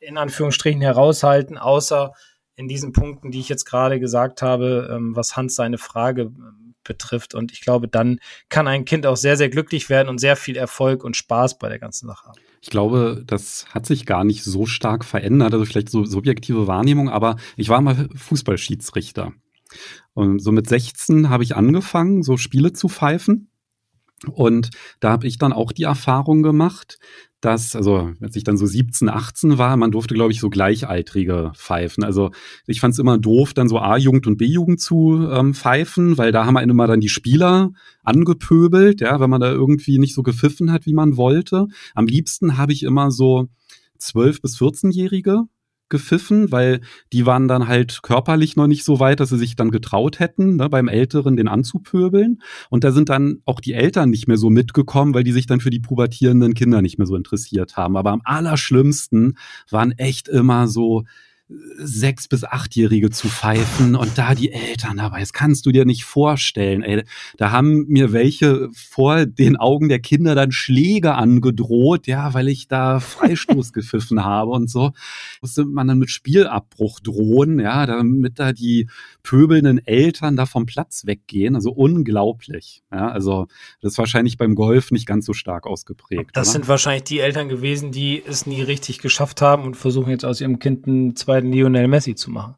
in 0.00 0.18
Anführungsstrichen 0.18 0.80
heraushalten, 0.80 1.58
außer 1.58 2.12
in 2.56 2.68
diesen 2.68 2.92
Punkten, 2.92 3.30
die 3.30 3.40
ich 3.40 3.48
jetzt 3.48 3.64
gerade 3.64 4.00
gesagt 4.00 4.42
habe, 4.42 4.90
ähm, 4.92 5.14
was 5.14 5.36
Hans 5.36 5.54
seine 5.54 5.78
Frage 5.78 6.32
betrifft. 6.84 7.34
Und 7.34 7.52
ich 7.52 7.60
glaube, 7.60 7.88
dann 7.88 8.20
kann 8.48 8.68
ein 8.68 8.84
Kind 8.84 9.06
auch 9.06 9.16
sehr, 9.16 9.36
sehr 9.36 9.48
glücklich 9.48 9.88
werden 9.88 10.08
und 10.08 10.18
sehr 10.18 10.36
viel 10.36 10.56
Erfolg 10.56 11.04
und 11.04 11.16
Spaß 11.16 11.58
bei 11.58 11.68
der 11.68 11.78
ganzen 11.78 12.06
Sache 12.06 12.28
haben. 12.28 12.40
Ich 12.62 12.70
glaube, 12.70 13.22
das 13.26 13.66
hat 13.70 13.86
sich 13.86 14.06
gar 14.06 14.24
nicht 14.24 14.44
so 14.44 14.66
stark 14.66 15.04
verändert, 15.04 15.52
also 15.52 15.64
vielleicht 15.64 15.88
so 15.88 16.04
subjektive 16.04 16.66
Wahrnehmung, 16.66 17.08
aber 17.08 17.36
ich 17.56 17.68
war 17.68 17.80
mal 17.80 18.08
Fußballschiedsrichter. 18.14 19.32
Und 20.14 20.40
so 20.40 20.52
mit 20.52 20.68
16 20.68 21.30
habe 21.30 21.44
ich 21.44 21.56
angefangen, 21.56 22.22
so 22.22 22.36
Spiele 22.36 22.72
zu 22.72 22.88
pfeifen. 22.88 23.49
Und 24.26 24.70
da 25.00 25.10
habe 25.10 25.26
ich 25.26 25.38
dann 25.38 25.52
auch 25.52 25.72
die 25.72 25.84
Erfahrung 25.84 26.42
gemacht, 26.42 26.98
dass, 27.40 27.74
also 27.74 28.12
als 28.20 28.36
ich 28.36 28.44
dann 28.44 28.58
so 28.58 28.66
17, 28.66 29.08
18 29.08 29.56
war, 29.56 29.76
man 29.76 29.90
durfte, 29.90 30.14
glaube 30.14 30.32
ich, 30.32 30.40
so 30.40 30.50
Gleichaltrige 30.50 31.52
pfeifen. 31.54 32.04
Also 32.04 32.30
ich 32.66 32.80
fand 32.80 32.92
es 32.92 32.98
immer 32.98 33.16
doof, 33.16 33.54
dann 33.54 33.68
so 33.68 33.78
A-Jugend 33.78 34.26
und 34.26 34.36
B-Jugend 34.36 34.80
zu 34.80 35.26
ähm, 35.30 35.54
pfeifen, 35.54 36.18
weil 36.18 36.32
da 36.32 36.44
haben 36.44 36.58
einen 36.58 36.70
immer 36.70 36.86
dann 36.86 37.00
die 37.00 37.08
Spieler 37.08 37.70
angepöbelt, 38.02 39.00
ja, 39.00 39.20
wenn 39.20 39.30
man 39.30 39.40
da 39.40 39.50
irgendwie 39.50 39.98
nicht 39.98 40.14
so 40.14 40.22
gepfiffen 40.22 40.70
hat, 40.70 40.84
wie 40.84 40.92
man 40.92 41.16
wollte. 41.16 41.68
Am 41.94 42.06
liebsten 42.06 42.58
habe 42.58 42.72
ich 42.72 42.82
immer 42.82 43.10
so 43.10 43.48
12- 43.98 44.42
bis 44.42 44.58
14-Jährige 44.58 45.44
gepfiffen, 45.90 46.50
weil 46.50 46.80
die 47.12 47.26
waren 47.26 47.48
dann 47.48 47.68
halt 47.68 48.02
körperlich 48.02 48.56
noch 48.56 48.66
nicht 48.66 48.84
so 48.84 49.00
weit, 49.00 49.20
dass 49.20 49.28
sie 49.28 49.38
sich 49.38 49.56
dann 49.56 49.70
getraut 49.70 50.18
hätten, 50.18 50.56
ne, 50.56 50.68
beim 50.68 50.88
Älteren 50.88 51.36
den 51.36 51.48
anzupöbeln. 51.48 52.40
Und 52.70 52.84
da 52.84 52.92
sind 52.92 53.08
dann 53.08 53.42
auch 53.44 53.60
die 53.60 53.74
Eltern 53.74 54.10
nicht 54.10 54.28
mehr 54.28 54.38
so 54.38 54.48
mitgekommen, 54.48 55.12
weil 55.14 55.24
die 55.24 55.32
sich 55.32 55.46
dann 55.46 55.60
für 55.60 55.70
die 55.70 55.80
pubertierenden 55.80 56.54
Kinder 56.54 56.80
nicht 56.80 56.98
mehr 56.98 57.06
so 57.06 57.16
interessiert 57.16 57.76
haben. 57.76 57.96
Aber 57.96 58.12
am 58.12 58.22
allerschlimmsten 58.24 59.36
waren 59.70 59.92
echt 59.92 60.28
immer 60.28 60.68
so 60.68 61.04
sechs- 61.78 62.28
bis 62.28 62.44
achtjährige 62.44 63.10
zu 63.10 63.28
pfeifen 63.28 63.96
und 63.96 64.16
da 64.16 64.34
die 64.34 64.52
Eltern 64.52 64.98
dabei. 64.98 65.20
Das 65.20 65.32
kannst 65.32 65.66
du 65.66 65.72
dir 65.72 65.84
nicht 65.84 66.04
vorstellen. 66.04 66.82
Ey. 66.82 67.02
Da 67.38 67.50
haben 67.50 67.86
mir 67.88 68.12
welche 68.12 68.68
vor 68.72 69.26
den 69.26 69.56
Augen 69.56 69.88
der 69.88 69.98
Kinder 69.98 70.34
dann 70.34 70.52
Schläge 70.52 71.14
angedroht, 71.14 72.06
ja, 72.06 72.34
weil 72.34 72.48
ich 72.48 72.68
da 72.68 73.00
Freistoß 73.00 73.72
gepfiffen 73.72 74.24
habe 74.24 74.50
und 74.50 74.70
so. 74.70 74.92
Musste 75.40 75.64
man 75.64 75.88
dann 75.88 75.98
mit 75.98 76.10
Spielabbruch 76.10 77.00
drohen, 77.00 77.58
ja, 77.58 77.86
damit 77.86 78.38
da 78.38 78.52
die 78.52 78.88
pöbelnden 79.22 79.84
Eltern 79.84 80.36
da 80.36 80.46
vom 80.46 80.66
Platz 80.66 81.06
weggehen. 81.06 81.54
Also 81.54 81.72
unglaublich. 81.72 82.82
Ja, 82.92 83.08
also 83.08 83.46
das 83.80 83.92
ist 83.92 83.98
wahrscheinlich 83.98 84.36
beim 84.36 84.54
Golf 84.54 84.90
nicht 84.90 85.06
ganz 85.06 85.26
so 85.26 85.32
stark 85.32 85.66
ausgeprägt. 85.66 86.30
Das 86.34 86.48
oder? 86.48 86.52
sind 86.52 86.68
wahrscheinlich 86.68 87.04
die 87.04 87.20
Eltern 87.20 87.48
gewesen, 87.48 87.90
die 87.90 88.22
es 88.24 88.46
nie 88.46 88.62
richtig 88.62 89.00
geschafft 89.00 89.42
haben 89.42 89.64
und 89.64 89.76
versuchen 89.76 90.10
jetzt 90.10 90.24
aus 90.24 90.40
ihrem 90.40 90.58
Kind 90.58 90.86
ein 90.86 91.16
zwei 91.16 91.39
Lionel 91.40 91.88
Messi 91.88 92.14
zu 92.14 92.30
machen. 92.30 92.54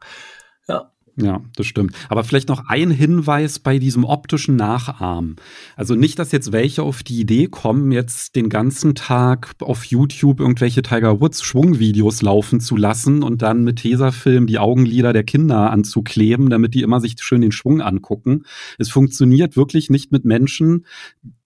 Ja. 0.68 0.90
Ja, 1.16 1.42
das 1.56 1.66
stimmt. 1.66 1.94
Aber 2.08 2.24
vielleicht 2.24 2.48
noch 2.48 2.68
ein 2.68 2.90
Hinweis 2.90 3.58
bei 3.58 3.78
diesem 3.78 4.04
optischen 4.04 4.56
Nachahmen. 4.56 5.36
Also 5.76 5.94
nicht, 5.94 6.18
dass 6.18 6.32
jetzt 6.32 6.52
welche 6.52 6.82
auf 6.82 7.02
die 7.02 7.20
Idee 7.20 7.48
kommen, 7.48 7.92
jetzt 7.92 8.34
den 8.34 8.48
ganzen 8.48 8.94
Tag 8.94 9.52
auf 9.60 9.84
YouTube 9.84 10.40
irgendwelche 10.40 10.80
Tiger 10.80 11.20
Woods 11.20 11.42
Schwungvideos 11.42 12.22
laufen 12.22 12.60
zu 12.60 12.76
lassen 12.76 13.22
und 13.22 13.42
dann 13.42 13.62
mit 13.62 13.76
Tesafilm 13.80 14.46
die 14.46 14.58
Augenlider 14.58 15.12
der 15.12 15.24
Kinder 15.24 15.70
anzukleben, 15.70 16.48
damit 16.48 16.72
die 16.72 16.80
immer 16.80 17.00
sich 17.00 17.16
schön 17.20 17.42
den 17.42 17.52
Schwung 17.52 17.82
angucken. 17.82 18.44
Es 18.78 18.88
funktioniert 18.88 19.54
wirklich 19.54 19.90
nicht 19.90 20.12
mit 20.12 20.24
Menschen, 20.24 20.86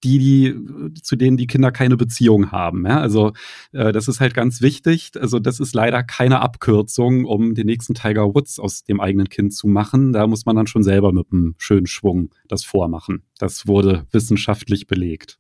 die, 0.05 0.19
die, 0.19 0.95
zu 1.03 1.17
denen 1.17 1.37
die 1.37 1.47
Kinder 1.47 1.73
keine 1.73 1.97
Beziehung 1.97 2.53
haben. 2.53 2.87
Ja? 2.87 3.01
Also 3.01 3.33
äh, 3.73 3.93
das 3.93 4.09
ist 4.09 4.21
halt 4.21 4.35
ganz 4.35 4.61
wichtig. 4.61 5.13
Also 5.19 5.39
das 5.39 5.61
ist 5.61 5.75
leider 5.75 6.03
keine 6.03 6.41
Abkürzung, 6.41 7.25
um 7.25 7.55
den 7.55 7.67
nächsten 7.67 7.95
Tiger 7.95 8.35
Woods 8.35 8.59
aus 8.59 8.85
dem 8.85 9.01
eigenen 9.01 9.29
Kind 9.29 9.55
zu 9.55 9.67
machen. 9.67 10.13
Da 10.13 10.27
muss 10.27 10.47
man 10.47 10.57
dann 10.57 10.67
schon 10.67 10.83
selber 10.83 11.13
mit 11.13 11.27
einem 11.33 11.55
schönen 11.59 11.87
Schwung 11.87 12.31
das 12.49 12.65
vormachen. 12.65 13.23
Das 13.39 13.67
wurde 13.67 14.07
wissenschaftlich 14.13 14.87
belegt. 14.87 15.39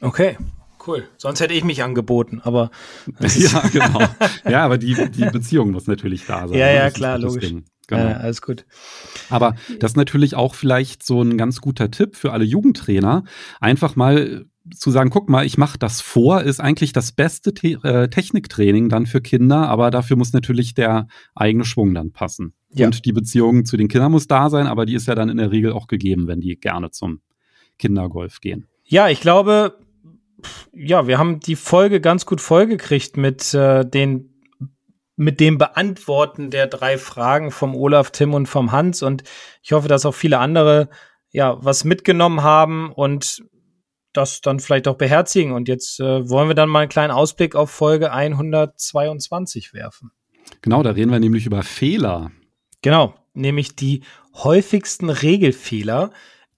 Okay, 0.00 0.36
cool. 0.86 1.08
Sonst 1.16 1.40
hätte 1.40 1.54
ich 1.54 1.64
mich 1.64 1.82
angeboten, 1.82 2.40
aber. 2.42 2.70
ja, 3.20 3.62
genau. 3.72 4.00
Ja, 4.48 4.64
aber 4.64 4.78
die, 4.78 4.94
die 5.10 5.24
Beziehung 5.26 5.72
muss 5.72 5.86
natürlich 5.86 6.24
da 6.26 6.48
sein. 6.48 6.58
Ja, 6.58 6.66
ne? 6.66 6.74
ja, 6.74 6.90
klar, 6.90 7.18
logisch. 7.18 7.48
Ding. 7.48 7.64
Genau. 7.88 8.02
Äh, 8.02 8.14
alles 8.14 8.40
gut. 8.42 8.64
Aber 9.30 9.56
das 9.80 9.92
ist 9.92 9.96
natürlich 9.96 10.36
auch 10.36 10.54
vielleicht 10.54 11.02
so 11.02 11.22
ein 11.22 11.36
ganz 11.36 11.60
guter 11.60 11.90
Tipp 11.90 12.14
für 12.14 12.32
alle 12.32 12.44
Jugendtrainer. 12.44 13.24
Einfach 13.60 13.96
mal 13.96 14.44
zu 14.74 14.90
sagen, 14.90 15.08
guck 15.08 15.30
mal, 15.30 15.46
ich 15.46 15.56
mache 15.56 15.78
das 15.78 16.02
vor, 16.02 16.42
ist 16.42 16.60
eigentlich 16.60 16.92
das 16.92 17.12
beste 17.12 17.54
Te 17.54 17.78
äh, 17.82 18.08
Techniktraining 18.08 18.90
dann 18.90 19.06
für 19.06 19.22
Kinder, 19.22 19.68
aber 19.68 19.90
dafür 19.90 20.16
muss 20.16 20.34
natürlich 20.34 20.74
der 20.74 21.08
eigene 21.34 21.64
Schwung 21.64 21.94
dann 21.94 22.12
passen. 22.12 22.52
Ja. 22.74 22.86
Und 22.86 23.06
die 23.06 23.12
Beziehung 23.12 23.64
zu 23.64 23.78
den 23.78 23.88
Kindern 23.88 24.12
muss 24.12 24.26
da 24.26 24.50
sein, 24.50 24.66
aber 24.66 24.84
die 24.84 24.94
ist 24.94 25.08
ja 25.08 25.14
dann 25.14 25.30
in 25.30 25.38
der 25.38 25.50
Regel 25.50 25.72
auch 25.72 25.86
gegeben, 25.86 26.26
wenn 26.26 26.40
die 26.40 26.56
gerne 26.60 26.90
zum 26.90 27.20
Kindergolf 27.78 28.40
gehen. 28.40 28.66
Ja, 28.84 29.08
ich 29.08 29.20
glaube, 29.20 29.78
ja, 30.74 31.06
wir 31.06 31.18
haben 31.18 31.40
die 31.40 31.56
Folge 31.56 32.02
ganz 32.02 32.26
gut 32.26 32.42
vollgekriegt 32.42 33.16
mit 33.16 33.54
äh, 33.54 33.88
den 33.88 34.34
mit 35.18 35.40
dem 35.40 35.58
Beantworten 35.58 36.50
der 36.50 36.68
drei 36.68 36.96
Fragen 36.96 37.50
vom 37.50 37.74
Olaf, 37.74 38.12
Tim 38.12 38.34
und 38.34 38.46
vom 38.46 38.70
Hans. 38.70 39.02
Und 39.02 39.24
ich 39.62 39.72
hoffe, 39.72 39.88
dass 39.88 40.06
auch 40.06 40.14
viele 40.14 40.38
andere 40.38 40.88
ja 41.30 41.58
was 41.60 41.84
mitgenommen 41.84 42.42
haben 42.42 42.92
und 42.92 43.42
das 44.12 44.40
dann 44.40 44.60
vielleicht 44.60 44.86
auch 44.86 44.96
beherzigen. 44.96 45.52
Und 45.52 45.66
jetzt 45.66 45.98
äh, 45.98 46.28
wollen 46.30 46.48
wir 46.48 46.54
dann 46.54 46.68
mal 46.68 46.80
einen 46.80 46.88
kleinen 46.88 47.10
Ausblick 47.10 47.56
auf 47.56 47.70
Folge 47.70 48.12
122 48.12 49.74
werfen. 49.74 50.12
Genau, 50.62 50.84
da 50.84 50.92
reden 50.92 51.10
wir 51.10 51.18
nämlich 51.18 51.46
über 51.46 51.64
Fehler. 51.64 52.30
Genau, 52.82 53.14
nämlich 53.34 53.74
die 53.74 54.04
häufigsten 54.34 55.10
Regelfehler, 55.10 56.12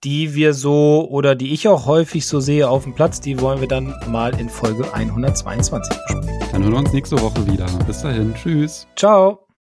die 0.04 0.34
wir 0.34 0.54
so 0.54 1.06
oder 1.10 1.34
die 1.34 1.52
ich 1.52 1.68
auch 1.68 1.86
häufig 1.86 2.26
so 2.26 2.40
sehe 2.40 2.68
auf 2.68 2.84
dem 2.84 2.94
Platz, 2.94 3.20
die 3.20 3.40
wollen 3.40 3.60
wir 3.60 3.68
dann 3.68 3.94
mal 4.08 4.38
in 4.38 4.48
Folge 4.48 4.92
122 4.92 5.96
besprechen. 6.06 6.40
Dann 6.52 6.62
hören 6.62 6.72
wir 6.72 6.78
uns 6.78 6.92
nächste 6.92 7.20
Woche 7.20 7.46
wieder. 7.46 7.66
Bis 7.86 8.02
dahin. 8.02 8.34
Tschüss. 8.34 8.86
Ciao. 8.96 9.49